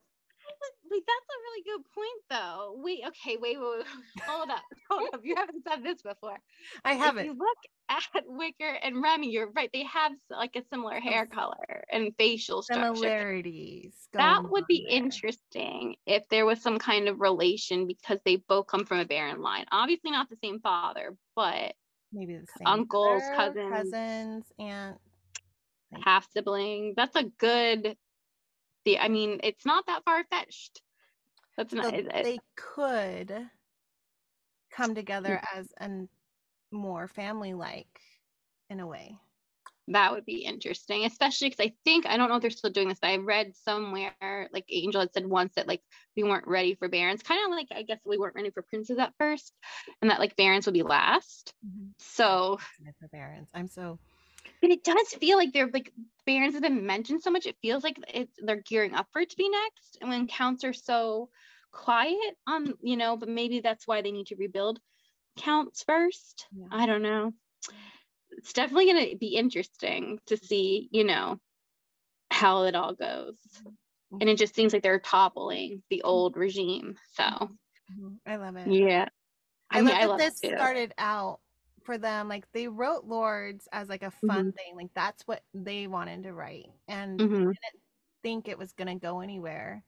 Wait, 0.91 1.03
that's 1.05 1.29
a 1.29 1.39
really 1.43 1.63
good 1.63 1.85
point, 1.93 2.21
though. 2.29 2.73
Wait, 2.77 3.01
okay, 3.07 3.37
wait, 3.39 3.59
wait, 3.59 3.77
wait. 3.77 3.85
hold 4.27 4.49
up, 4.49 4.63
hold 4.89 5.13
up. 5.13 5.21
You 5.23 5.35
haven't 5.35 5.63
said 5.67 5.83
this 5.83 6.01
before. 6.01 6.37
I 6.83 6.93
haven't. 6.93 7.25
you 7.25 7.33
look 7.33 7.57
at 7.89 8.23
Wicker 8.25 8.77
and 8.83 9.01
Remy, 9.01 9.29
you're 9.29 9.51
right. 9.51 9.69
They 9.71 9.83
have 9.83 10.13
like 10.29 10.55
a 10.55 10.63
similar 10.71 10.99
hair 10.99 11.25
color 11.25 11.83
and 11.91 12.13
facial 12.17 12.61
structure. 12.61 12.93
similarities. 12.93 13.93
That 14.13 14.41
would 14.49 14.65
be 14.67 14.85
there. 14.87 14.97
interesting 14.97 15.95
if 16.05 16.27
there 16.29 16.45
was 16.45 16.61
some 16.61 16.79
kind 16.79 17.07
of 17.07 17.19
relation 17.21 17.87
because 17.87 18.19
they 18.25 18.37
both 18.37 18.67
come 18.67 18.85
from 18.85 18.99
a 18.99 19.05
Baron 19.05 19.41
line. 19.41 19.65
Obviously, 19.71 20.11
not 20.11 20.29
the 20.29 20.37
same 20.43 20.59
father, 20.59 21.15
but 21.35 21.75
Maybe 22.11 22.35
the 22.35 22.47
same 22.57 22.67
uncles, 22.67 23.23
cousins. 23.35 23.69
cousins, 23.69 24.45
and 24.57 24.95
Right. 24.95 25.08
Half 26.03 26.29
sibling. 26.31 26.93
That's 26.95 27.15
a 27.15 27.23
good. 27.23 27.97
The 28.85 28.99
I 28.99 29.07
mean, 29.09 29.39
it's 29.43 29.65
not 29.65 29.85
that 29.87 30.03
far 30.05 30.23
fetched. 30.29 30.81
That's 31.57 31.71
so 31.71 31.77
not. 31.77 31.93
it- 31.93 32.07
it- 32.13 32.23
they 32.23 32.39
could 32.55 33.49
come 34.71 34.95
together 34.95 35.41
mm. 35.43 35.59
as 35.59 35.67
a 35.81 36.07
more 36.71 37.07
family-like 37.07 37.99
in 38.69 38.79
a 38.79 38.87
way. 38.87 39.17
that 39.91 40.11
would 40.11 40.25
be 40.25 40.45
interesting, 40.45 41.03
especially 41.05 41.49
because 41.49 41.65
I 41.65 41.73
think 41.83 42.05
I 42.05 42.15
don't 42.15 42.29
know 42.29 42.35
if 42.35 42.41
they're 42.43 42.51
still 42.51 42.69
doing 42.69 42.89
this, 42.89 42.99
but 43.01 43.09
I 43.09 43.17
read 43.17 43.55
somewhere 43.55 44.47
like 44.53 44.65
Angel 44.69 45.01
had 45.01 45.11
said 45.13 45.25
once 45.25 45.53
that 45.55 45.67
like 45.67 45.81
we 46.15 46.23
weren't 46.23 46.47
ready 46.47 46.75
for 46.75 46.87
barons, 46.87 47.23
kind 47.23 47.43
of 47.43 47.51
like 47.51 47.67
I 47.71 47.81
guess 47.81 47.99
we 48.05 48.17
weren't 48.19 48.35
ready 48.35 48.51
for 48.51 48.61
princes 48.61 48.99
at 48.99 49.13
first, 49.17 49.51
and 50.01 50.11
that 50.11 50.19
like 50.19 50.35
barons 50.35 50.67
would 50.67 50.73
be 50.73 50.83
last. 50.83 51.53
Mm-hmm. 51.65 51.89
So, 51.97 52.59
For 52.99 53.07
parents, 53.07 53.49
I'm 53.55 53.67
so 53.67 53.99
but 54.61 54.71
it 54.71 54.83
does 54.83 55.07
feel 55.19 55.37
like 55.37 55.53
they're 55.53 55.69
like 55.71 55.91
barons 56.25 56.53
have 56.53 56.63
been 56.63 56.85
mentioned 56.85 57.21
so 57.21 57.31
much. 57.31 57.45
It 57.45 57.57
feels 57.61 57.83
like 57.83 57.97
it's 58.13 58.33
they're 58.41 58.63
gearing 58.67 58.93
up 58.93 59.07
for 59.11 59.21
it 59.21 59.29
to 59.31 59.37
be 59.37 59.49
next, 59.49 59.97
and 60.01 60.09
when 60.09 60.27
counts 60.27 60.63
are 60.63 60.73
so 60.73 61.29
quiet 61.71 62.35
on 62.47 62.73
you 62.81 62.97
know, 62.97 63.17
but 63.17 63.29
maybe 63.29 63.59
that's 63.61 63.87
why 63.87 64.01
they 64.01 64.11
need 64.11 64.27
to 64.27 64.35
rebuild 64.35 64.79
counts 65.37 65.83
first. 65.83 66.45
Yeah. 66.51 66.67
I 66.71 66.85
don't 66.85 67.03
know. 67.03 67.33
It's 68.31 68.53
definitely 68.53 68.91
going 68.91 69.09
to 69.09 69.17
be 69.17 69.35
interesting 69.35 70.19
to 70.27 70.37
see, 70.37 70.87
you 70.91 71.03
know, 71.03 71.39
how 72.31 72.63
it 72.63 72.75
all 72.75 72.93
goes. 72.93 73.37
Mm-hmm. 73.57 74.17
And 74.21 74.29
it 74.29 74.37
just 74.37 74.55
seems 74.55 74.71
like 74.71 74.83
they're 74.83 74.99
toppling 74.99 75.83
the 75.89 75.97
mm-hmm. 75.97 76.07
old 76.07 76.37
regime. 76.37 76.95
So, 77.13 77.49
Mhm. 77.91 78.17
I 78.25 78.35
love 78.35 78.55
it. 78.55 78.67
yeah. 78.71 79.07
I, 79.71 79.79
I, 79.79 79.81
mean, 79.81 79.89
love 79.89 79.97
I 79.97 80.01
that 80.01 80.09
love 80.09 80.19
this 80.19 80.39
it 80.43 80.55
started 80.55 80.93
out 80.97 81.39
for 81.89 81.97
them. 81.97 82.27
Like 82.29 82.45
they 82.53 82.67
wrote 82.67 83.05
Lords 83.05 83.67
as 83.71 83.89
like 83.89 84.03
a 84.03 84.11
fun 84.11 84.43
Mhm. 84.43 84.53
thing. 84.53 84.75
Like 84.75 84.91
that's 84.93 85.23
what 85.27 85.43
they 85.55 85.87
wanted 85.87 86.23
to 86.23 86.33
write, 86.33 86.67
and 86.87 87.23
Mhm. 87.23 87.57
think 88.23 88.47
it 88.47 88.57
was 88.57 88.73
gonna 88.73 88.95
go 88.99 89.21
anywhere. 89.21 89.83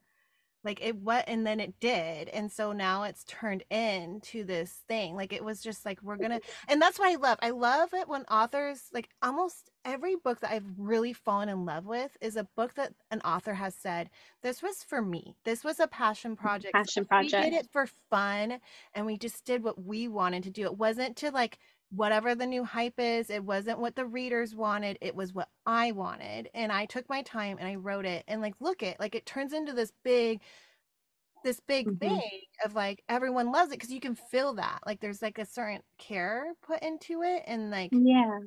Like 0.63 0.81
it 0.81 0.95
what 0.97 1.25
and 1.27 1.45
then 1.47 1.59
it 1.59 1.79
did. 1.79 2.29
And 2.29 2.51
so 2.51 2.71
now 2.73 3.03
it's 3.03 3.23
turned 3.25 3.63
into 3.71 4.43
this 4.43 4.83
thing. 4.87 5.15
Like 5.15 5.33
it 5.33 5.43
was 5.43 5.61
just 5.61 5.85
like 5.85 6.01
we're 6.03 6.17
gonna 6.17 6.41
and 6.67 6.81
that's 6.81 6.99
what 6.99 7.09
I 7.11 7.15
love. 7.15 7.39
I 7.41 7.51
love 7.51 7.93
it 7.93 8.07
when 8.07 8.23
authors 8.25 8.89
like 8.93 9.09
almost 9.23 9.71
every 9.85 10.15
book 10.17 10.41
that 10.41 10.51
I've 10.51 10.65
really 10.77 11.13
fallen 11.13 11.49
in 11.49 11.65
love 11.65 11.85
with 11.85 12.17
is 12.21 12.35
a 12.35 12.47
book 12.57 12.75
that 12.75 12.93
an 13.11 13.21
author 13.21 13.55
has 13.55 13.75
said, 13.75 14.09
This 14.43 14.61
was 14.61 14.83
for 14.83 15.01
me. 15.01 15.35
This 15.45 15.63
was 15.63 15.79
a 15.79 15.87
passion 15.87 16.35
project. 16.35 16.73
Passion 16.73 17.05
project 17.05 17.33
We 17.43 17.49
did 17.49 17.53
it 17.53 17.69
for 17.71 17.87
fun 18.09 18.59
and 18.93 19.05
we 19.05 19.17
just 19.17 19.45
did 19.45 19.63
what 19.63 19.83
we 19.83 20.07
wanted 20.07 20.43
to 20.43 20.51
do. 20.51 20.65
It 20.65 20.77
wasn't 20.77 21.17
to 21.17 21.31
like 21.31 21.59
whatever 21.91 22.35
the 22.35 22.47
new 22.47 22.63
hype 22.65 22.99
is. 22.99 23.29
It 23.29 23.43
wasn't 23.45 23.79
what 23.79 23.95
the 23.95 24.05
readers 24.07 24.55
wanted. 24.55 24.97
It 25.01 25.15
was 25.15 25.33
what 25.33 25.49
I 25.65 25.91
wanted. 25.93 26.49
And 26.53 26.71
I 26.71 26.85
took 26.87 27.09
my 27.09 27.21
time 27.23 27.57
and 27.59 27.67
I 27.67 27.75
wrote 27.75 28.05
it. 28.05 28.23
And 28.27 28.41
like, 28.41 28.55
look 28.61 28.83
it, 28.83 28.99
like 28.99 29.15
it 29.15 29.25
turns 29.25 29.53
into 29.53 29.73
this 29.73 29.91
big, 30.03 30.41
this 31.43 31.59
big 31.59 31.89
Mhm. 31.89 31.91
thing 31.99 32.41
of 32.63 32.75
like 32.75 33.03
everyone 33.09 33.51
loves 33.51 33.71
it 33.71 33.75
because 33.79 33.91
you 33.91 33.99
can 33.99 34.15
feel 34.15 34.53
that. 34.55 34.79
Like 34.85 34.99
there's 34.99 35.21
like 35.21 35.39
a 35.39 35.45
certain 35.45 35.81
care 35.97 36.53
put 36.61 36.83
into 36.83 37.23
it. 37.23 37.43
And 37.47 37.71
like 37.71 37.91
Yeah. 37.91 38.39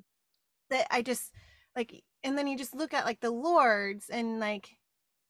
that 0.71 0.87
I 0.91 1.03
just 1.03 1.33
like 1.77 2.05
and 2.23 2.39
then 2.39 2.47
you 2.47 2.57
just 2.57 2.75
look 2.75 2.95
at 2.95 3.05
like 3.05 3.21
the 3.21 3.31
lords 3.31 4.09
and 4.11 4.41
like 4.41 4.79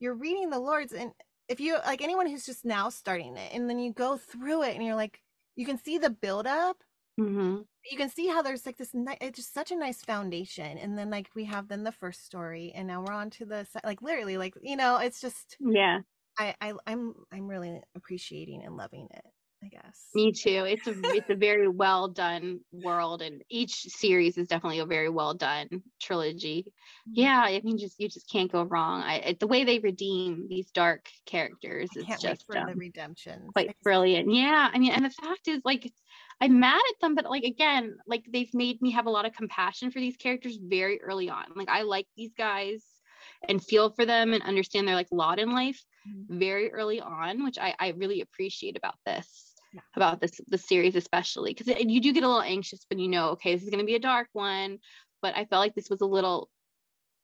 you're 0.01 0.15
reading 0.15 0.51
the 0.51 0.59
lords 0.59 0.93
and 0.93 1.13
if 1.49 1.61
you 1.61 1.75
like 1.79 2.03
anyone 2.03 2.27
who's 2.27 2.47
just 2.47 2.65
now 2.65 2.89
starting 2.89 3.37
it 3.37 3.53
and 3.55 3.69
then 3.69 3.79
you 3.79 3.93
go 3.93 4.17
through 4.17 4.63
it 4.63 4.75
and 4.75 4.85
you're 4.85 4.95
like 4.97 5.23
you 5.57 5.67
can 5.67 5.79
see 5.79 5.99
the 5.99 6.11
build 6.11 6.47
up 6.47 6.83
hmm 7.19 7.63
you 7.91 7.97
can 7.99 8.09
see 8.09 8.29
how 8.29 8.43
there's 8.43 8.65
like 8.67 8.79
this 8.79 8.95
ni- 8.95 9.17
it's 9.21 9.37
just 9.39 9.53
such 9.55 9.71
a 9.71 9.77
nice 9.77 10.03
foundation 10.03 10.79
and 10.79 10.97
then 10.99 11.11
like 11.11 11.31
we 11.35 11.45
have 11.45 11.69
then 11.69 11.85
the 11.85 11.93
first 11.93 12.25
story 12.25 12.73
and 12.75 12.89
now 12.89 13.03
we're 13.03 13.13
on 13.13 13.31
to 13.31 13.45
the 13.45 13.67
like 13.85 14.01
literally 14.03 14.39
like 14.39 14.55
you 14.63 14.77
know 14.77 14.97
it's 14.99 15.21
just 15.21 15.59
Yeah. 15.59 16.03
I, 16.39 16.55
I 16.63 16.75
i'm 16.89 17.15
i'm 17.33 17.49
really 17.49 17.83
appreciating 17.97 18.65
and 18.65 18.77
loving 18.77 19.09
it 19.13 19.25
i 19.65 19.69
guess 19.69 20.17
Me 20.17 20.31
too. 20.33 20.65
It's 20.65 20.87
a 20.87 20.95
it's 21.13 21.29
a 21.29 21.35
very 21.35 21.67
well 21.69 22.09
done 22.09 22.61
world, 22.71 23.21
and 23.21 23.43
each 23.51 23.75
series 23.83 24.39
is 24.39 24.47
definitely 24.47 24.79
a 24.79 24.87
very 24.87 25.09
well 25.11 25.35
done 25.35 25.83
trilogy. 26.01 26.67
Mhm. 27.07 27.15
Yeah, 27.17 27.41
I 27.41 27.61
mean, 27.65 27.79
just 27.79 27.99
you 27.99 28.09
just 28.09 28.31
can't 28.31 28.51
go 28.53 28.63
wrong. 28.63 29.03
I 29.03 29.17
it, 29.17 29.41
the 29.41 29.49
way 29.49 29.65
they 29.65 29.81
redeem 29.81 30.47
these 30.49 30.71
dark 30.71 31.11
characters 31.27 31.97
is 31.97 32.17
just 32.17 32.47
for 32.47 32.57
um, 32.57 32.65
the 32.65 32.77
redemptions 32.77 33.65
I 33.67 33.75
quite 33.75 33.77
brilliant. 33.85 34.33
Yeah, 34.33 34.71
I 34.73 34.79
mean, 34.79 34.93
and 34.93 35.05
the 35.05 35.11
fact 35.11 35.49
is, 35.49 35.63
like, 35.65 35.93
I'm 36.41 36.61
mad 36.61 36.81
at 36.91 37.01
them, 37.01 37.15
but 37.15 37.27
like 37.31 37.45
again, 37.45 37.97
like 38.07 38.25
they've 38.33 38.53
made 38.55 38.83
me 38.83 38.93
have 38.93 39.07
a 39.07 39.11
lot 39.11 39.27
of 39.27 39.35
compassion 39.35 39.91
for 39.91 40.01
these 40.01 40.17
characters 40.17 40.59
very 40.63 41.01
early 41.03 41.31
on. 41.31 41.47
Like 41.57 41.69
I 41.69 41.83
like 41.83 42.09
these 42.17 42.35
guys 42.35 43.01
and 43.49 43.63
feel 43.65 43.91
for 43.91 44.07
them 44.07 44.33
and 44.35 44.43
understand 44.43 44.89
their 44.89 44.95
like 44.97 45.09
lot 45.13 45.39
in 45.39 45.53
life 45.53 45.85
Mhm. 46.05 46.29
very 46.29 46.73
early 46.73 47.01
on, 47.01 47.45
which 47.45 47.59
I 47.59 47.75
I 47.79 47.91
really 47.91 48.21
appreciate 48.21 48.77
about 48.77 48.97
this. 49.07 49.54
About 49.95 50.21
this 50.21 50.41
the 50.49 50.59
series 50.59 50.97
especially 50.97 51.55
because 51.55 51.69
you 51.81 52.01
do 52.01 52.13
get 52.13 52.25
a 52.25 52.29
little 52.29 52.43
anxious 52.43 52.85
when 52.91 52.99
you 52.99 53.09
know 53.09 53.31
okay 53.31 53.55
this 53.55 53.63
is 53.65 53.71
going 53.71 53.81
to 53.81 53.87
be 53.87 53.95
a 53.95 54.01
dark 54.01 54.29
one, 54.33 54.79
but 55.23 55.37
I 55.37 55.45
felt 55.47 55.61
like 55.61 55.75
this 55.75 55.91
was 55.91 56.01
a 56.01 56.07
little 56.07 56.51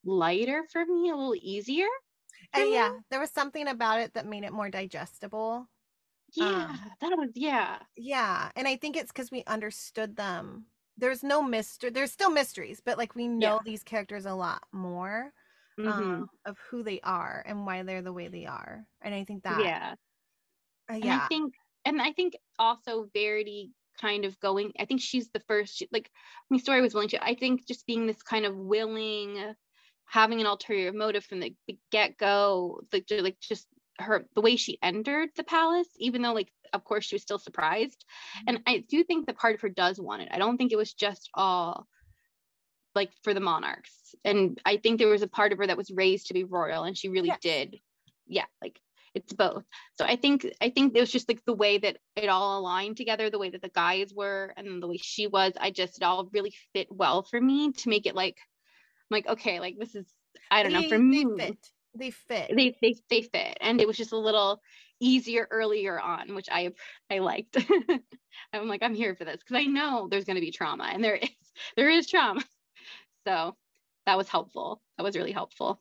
lighter 0.05 0.67
for 0.73 0.85
me, 0.87 1.11
a 1.11 1.17
little 1.17 1.37
easier. 1.37 1.89
and 2.53 2.71
yeah 2.73 2.91
there 3.11 3.21
was 3.21 3.31
something 3.31 3.69
about 3.69 4.01
it 4.01 4.15
that 4.15 4.27
made 4.27 4.45
it 4.45 4.53
more 4.53 4.71
digestible 4.71 5.69
Yeah, 6.35 6.67
Um, 6.67 6.93
that 7.01 7.17
was 7.19 7.31
yeah. 7.35 7.83
Yeah, 7.97 8.51
and 8.57 8.67
I 8.69 8.77
think 8.77 8.97
it's 8.97 9.13
because 9.13 9.31
we 9.31 9.45
understood 9.45 10.17
them. 10.17 10.67
There's 10.97 11.23
no 11.23 11.43
mystery. 11.43 11.91
There's 11.91 12.13
still 12.13 12.31
mysteries, 12.31 12.81
but 12.81 12.99
like 12.99 13.15
we 13.15 13.29
know 13.29 13.59
Yeah. 13.59 13.63
these 13.65 13.83
characters 13.83 14.27
a 14.27 14.35
lot 14.35 14.65
more 14.73 15.33
Mhm. 15.79 16.25
um, 16.25 16.31
of 16.45 16.59
who 16.59 16.83
they 16.83 17.01
are 17.03 17.43
and 17.47 17.67
why 17.67 17.83
they're 17.83 18.03
the 18.03 18.13
way 18.13 18.29
they 18.29 18.47
are. 18.47 18.87
And 19.01 19.15
I 19.15 19.25
think 19.25 19.45
that, 19.45 19.71
yeah. 19.71 19.95
uh, 20.91 20.95
And 21.03 21.13
yeah, 21.13 21.13
I 21.13 21.21
think, 21.29 21.55
and 21.85 22.01
I 22.01 22.13
think 22.13 22.37
also 22.59 23.09
Verity 23.13 23.73
kind 24.01 24.25
of 24.25 24.39
going 24.41 24.73
i 24.79 24.85
think 24.85 25.01
she's 25.01 25.29
the 25.31 25.41
first 25.41 25.77
she, 25.77 25.89
like 25.93 26.11
I 26.15 26.45
mean, 26.51 26.61
story 26.61 26.81
was 26.81 26.95
willing 26.95 27.09
to 27.11 27.25
i 27.25 27.35
think 27.35 27.67
just 27.67 27.87
being 27.87 28.07
this 28.07 28.23
kind 28.23 28.47
of 28.47 28.57
willing 28.57 29.55
having 30.07 30.41
an 30.41 30.47
ulterior 30.47 30.93
motive 30.93 31.25
from 31.25 31.41
the 31.41 31.55
get-go 31.91 32.81
like, 32.93 33.05
like 33.11 33.37
just 33.41 33.67
her 33.99 34.27
the 34.35 34.41
way 34.41 34.57
she 34.57 34.79
entered 34.83 35.29
the 35.37 35.45
palace 35.45 35.89
even 35.99 36.23
though 36.23 36.33
like 36.33 36.51
of 36.73 36.85
course 36.85 37.05
she 37.05 37.15
was 37.15 37.23
still 37.23 37.39
surprised 37.39 38.05
mm-hmm. 38.39 38.45
and 38.49 38.61
i 38.67 38.85
do 38.89 39.05
think 39.05 39.27
that 39.27 39.37
part 39.37 39.55
of 39.55 39.61
her 39.61 39.69
does 39.69 40.01
want 40.01 40.23
it 40.23 40.29
i 40.33 40.39
don't 40.39 40.57
think 40.57 40.73
it 40.73 40.79
was 40.79 40.95
just 40.95 41.29
all 41.35 41.87
like 42.95 43.11
for 43.23 43.35
the 43.35 43.41
monarchs 43.41 44.15
and 44.25 44.61
i 44.65 44.77
think 44.79 44.99
there 44.99 45.09
was 45.09 45.23
a 45.23 45.29
part 45.29 45.53
of 45.53 45.59
her 45.59 45.67
that 45.67 45.77
was 45.77 45.91
raised 45.91 46.29
to 46.29 46.35
be 46.35 46.45
royal 46.45 46.85
and 46.85 46.97
she 46.97 47.09
really 47.09 47.29
yes. 47.29 47.39
did 47.41 47.77
yeah 48.27 48.47
like 48.63 48.81
it's 49.15 49.33
both. 49.33 49.65
So 49.99 50.05
i 50.05 50.17
think 50.17 50.47
i 50.61 50.71
think 50.71 50.97
it 50.97 51.01
was 51.01 51.11
just 51.11 51.29
like 51.29 51.45
the 51.45 51.55
way 51.55 51.79
that 51.79 51.99
it 52.17 52.29
all 52.29 52.59
aligned 52.59 52.97
together 52.97 53.31
the 53.31 53.39
way 53.39 53.51
that 53.51 53.63
the 53.63 53.69
guys 53.69 54.13
were 54.15 54.53
and 54.57 54.83
the 54.83 54.89
way 54.89 54.99
she 54.99 55.27
was 55.27 55.53
i 55.61 55.71
just 55.71 55.99
it 55.99 56.05
all 56.05 56.29
really 56.33 56.55
fit 56.73 56.89
well 56.91 57.23
for 57.23 57.41
me 57.41 57.73
to 57.73 57.89
make 57.89 58.07
it 58.07 58.15
like 58.15 58.37
I'm 59.11 59.17
like 59.17 59.27
okay 59.27 59.61
like 59.61 59.77
this 59.79 59.95
is 59.95 60.07
i 60.51 60.63
don't 60.63 60.73
they, 60.73 60.83
know 60.83 60.89
for 60.89 60.99
me 60.99 61.25
they 61.37 61.45
fit. 61.45 61.69
They 61.93 62.11
fit. 62.11 62.53
They, 62.55 62.77
they 62.81 62.95
they 63.11 63.23
fit. 63.23 63.59
And 63.61 63.81
it 63.81 63.87
was 63.89 63.97
just 63.97 64.13
a 64.13 64.17
little 64.17 64.63
easier 65.01 65.49
earlier 65.51 65.99
on 65.99 66.35
which 66.35 66.49
i 66.51 66.71
i 67.11 67.19
liked. 67.19 67.57
I'm 68.53 68.69
like 68.69 68.83
i'm 68.83 68.95
here 68.95 69.17
for 69.17 69.25
this 69.25 69.39
because 69.39 69.57
i 69.57 69.65
know 69.65 70.07
there's 70.09 70.25
going 70.25 70.37
to 70.37 70.41
be 70.41 70.53
trauma 70.53 70.89
and 70.93 71.03
there 71.03 71.17
is 71.17 71.29
there 71.77 71.91
is 71.91 72.07
trauma. 72.07 72.43
So 73.27 73.57
that 74.07 74.17
was 74.17 74.29
helpful. 74.29 74.81
That 74.97 75.05
was 75.05 75.17
really 75.17 75.33
helpful 75.33 75.81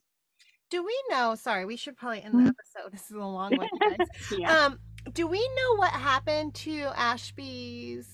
do 0.69 0.85
we 0.85 0.95
know? 1.09 1.35
Sorry, 1.35 1.65
we 1.65 1.75
should 1.75 1.97
probably 1.97 2.21
end 2.21 2.33
the 2.33 2.37
mm-hmm. 2.37 2.47
episode. 2.47 2.91
This 2.91 3.09
is 3.09 3.15
a 3.15 3.19
long 3.19 3.55
one, 3.55 3.67
guys. 3.79 4.07
yeah. 4.37 4.65
Um, 4.65 4.79
do 5.13 5.27
we 5.27 5.39
know 5.39 5.75
what 5.75 5.91
happened 5.91 6.53
to 6.55 6.91
Ashby's? 6.95 8.07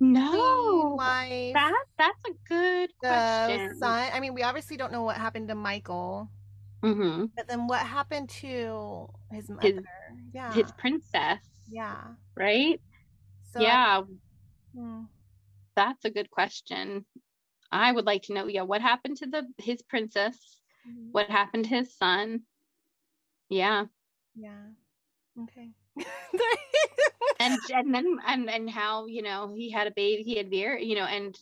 No, 0.00 0.96
that 1.54 1.72
that's 1.98 2.24
a 2.24 2.32
good 2.48 2.90
question. 3.00 3.76
Son, 3.78 4.10
I 4.12 4.20
mean, 4.20 4.32
we 4.32 4.44
obviously 4.44 4.76
don't 4.76 4.92
know 4.92 5.02
what 5.02 5.16
happened 5.16 5.48
to 5.48 5.56
Michael. 5.56 6.30
Mm-hmm. 6.84 7.26
But 7.36 7.48
then 7.48 7.66
what 7.66 7.80
happened 7.80 8.28
to 8.28 9.08
his 9.32 9.48
mother? 9.48 9.62
His, 9.62 9.80
yeah, 10.32 10.52
his 10.52 10.70
princess. 10.78 11.40
Yeah. 11.68 11.96
Right. 12.36 12.80
So 13.52 13.60
yeah. 13.60 14.02
I, 14.02 14.78
hmm. 14.78 15.00
That's 15.74 16.04
a 16.04 16.10
good 16.10 16.30
question. 16.30 17.04
I 17.72 17.90
would 17.90 18.06
like 18.06 18.22
to 18.24 18.34
know. 18.34 18.46
Yeah, 18.46 18.62
what 18.62 18.80
happened 18.80 19.16
to 19.18 19.26
the 19.26 19.46
his 19.58 19.82
princess? 19.82 20.36
Mm-hmm. 20.88 21.08
what 21.12 21.30
happened 21.30 21.64
to 21.64 21.70
his 21.70 21.94
son. 21.96 22.42
Yeah. 23.48 23.86
Yeah. 24.34 24.68
Okay. 25.42 25.70
and 27.40 27.58
and 27.72 27.94
then 27.94 28.18
and 28.26 28.50
and 28.50 28.70
how 28.70 29.06
you 29.06 29.22
know 29.22 29.52
he 29.54 29.70
had 29.70 29.86
a 29.86 29.92
baby 29.92 30.22
he 30.22 30.36
had 30.36 30.50
Vera 30.50 30.80
you 30.80 30.94
know 30.94 31.04
and 31.04 31.38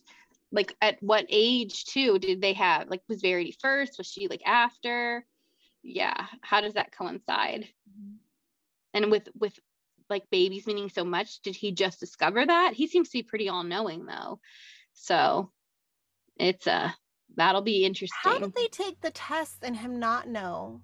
like 0.53 0.75
at 0.81 1.03
what 1.03 1.27
age 1.29 1.85
too 1.85 2.19
did 2.19 2.41
they 2.41 2.53
have 2.53 2.89
like 2.89 3.03
was 3.09 3.21
Verity 3.21 3.57
first 3.61 3.99
was 3.99 4.07
she 4.07 4.29
like 4.29 4.43
after 4.47 5.25
yeah 5.83 6.27
how 6.41 6.61
does 6.61 6.75
that 6.75 6.93
coincide 6.97 7.69
mm-hmm. 7.89 8.15
and 8.95 9.11
with 9.11 9.29
with 9.39 9.59
like 10.09 10.29
babies 10.31 10.67
meaning 10.67 10.89
so 10.89 11.05
much 11.05 11.41
did 11.41 11.57
he 11.57 11.73
just 11.73 12.01
discover 12.01 12.45
that 12.45 12.75
he 12.75 12.87
seems 12.87 13.09
to 13.09 13.19
be 13.19 13.23
pretty 13.23 13.49
all 13.49 13.65
knowing 13.65 14.07
though 14.07 14.39
so 14.93 15.51
it's 16.39 16.67
a 16.67 16.95
that'll 17.37 17.63
be 17.63 17.85
interesting. 17.85 18.33
How 18.33 18.39
did 18.39 18.55
they 18.55 18.67
take 18.69 19.01
the 19.01 19.11
test 19.11 19.59
and 19.63 19.77
him 19.77 19.99
not 19.99 20.29
know? 20.29 20.81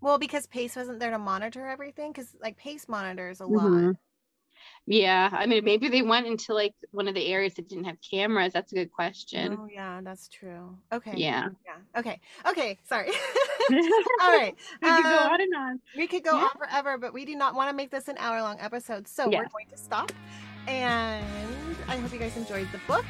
Well, 0.00 0.18
because 0.18 0.46
Pace 0.46 0.76
wasn't 0.76 1.00
there 1.00 1.10
to 1.10 1.18
monitor 1.18 1.66
everything, 1.66 2.12
because 2.12 2.34
like 2.40 2.56
Pace 2.56 2.88
monitors 2.88 3.40
a 3.40 3.44
mm-hmm. 3.44 3.86
lot. 3.86 3.96
Yeah, 4.86 5.28
I 5.32 5.46
mean, 5.46 5.64
maybe 5.64 5.88
they 5.88 6.02
went 6.02 6.26
into 6.26 6.54
like 6.54 6.74
one 6.92 7.08
of 7.08 7.14
the 7.14 7.26
areas 7.26 7.54
that 7.54 7.68
didn't 7.68 7.84
have 7.84 7.98
cameras. 8.00 8.52
That's 8.54 8.72
a 8.72 8.74
good 8.74 8.90
question. 8.90 9.56
Oh 9.60 9.68
yeah, 9.70 10.00
that's 10.02 10.28
true. 10.28 10.76
Okay. 10.92 11.12
Yeah. 11.16 11.48
Yeah. 11.66 12.00
Okay. 12.00 12.18
Okay. 12.48 12.78
Sorry. 12.88 13.08
All 13.70 14.38
right. 14.38 14.54
we 14.82 14.88
could 14.88 15.04
um, 15.04 15.12
go 15.12 15.18
on 15.18 15.40
and 15.40 15.54
on. 15.54 15.80
We 15.96 16.06
could 16.06 16.24
go 16.24 16.36
yeah. 16.38 16.44
on 16.44 16.50
forever, 16.56 16.96
but 16.96 17.12
we 17.12 17.24
do 17.24 17.36
not 17.36 17.54
want 17.54 17.68
to 17.68 17.76
make 17.76 17.90
this 17.90 18.08
an 18.08 18.16
hour 18.18 18.40
long 18.40 18.56
episode, 18.60 19.06
so 19.06 19.26
we're 19.26 19.48
going 19.48 19.68
to 19.70 19.76
stop. 19.76 20.10
And 20.66 21.76
I 21.86 21.96
hope 21.96 22.12
you 22.12 22.18
guys 22.18 22.36
enjoyed 22.36 22.68
the 22.72 22.80
book, 22.86 23.04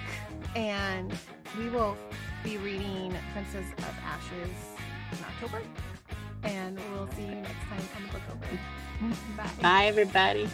and 0.56 1.12
we 1.56 1.68
will 1.68 1.96
be 2.44 2.56
reading 2.58 3.14
Princes 3.32 3.66
of 3.78 3.94
Ashes 4.04 4.50
in 5.12 5.18
October. 5.24 5.62
And 6.44 6.78
we'll 6.92 7.08
see 7.12 7.22
you 7.22 7.34
next 7.34 7.64
time 7.68 7.80
on 7.96 8.02
the 8.02 8.08
Bookover. 8.08 8.58
Mm-hmm. 9.00 9.36
Bye. 9.36 9.50
Bye, 9.60 9.86
everybody. 9.86 10.48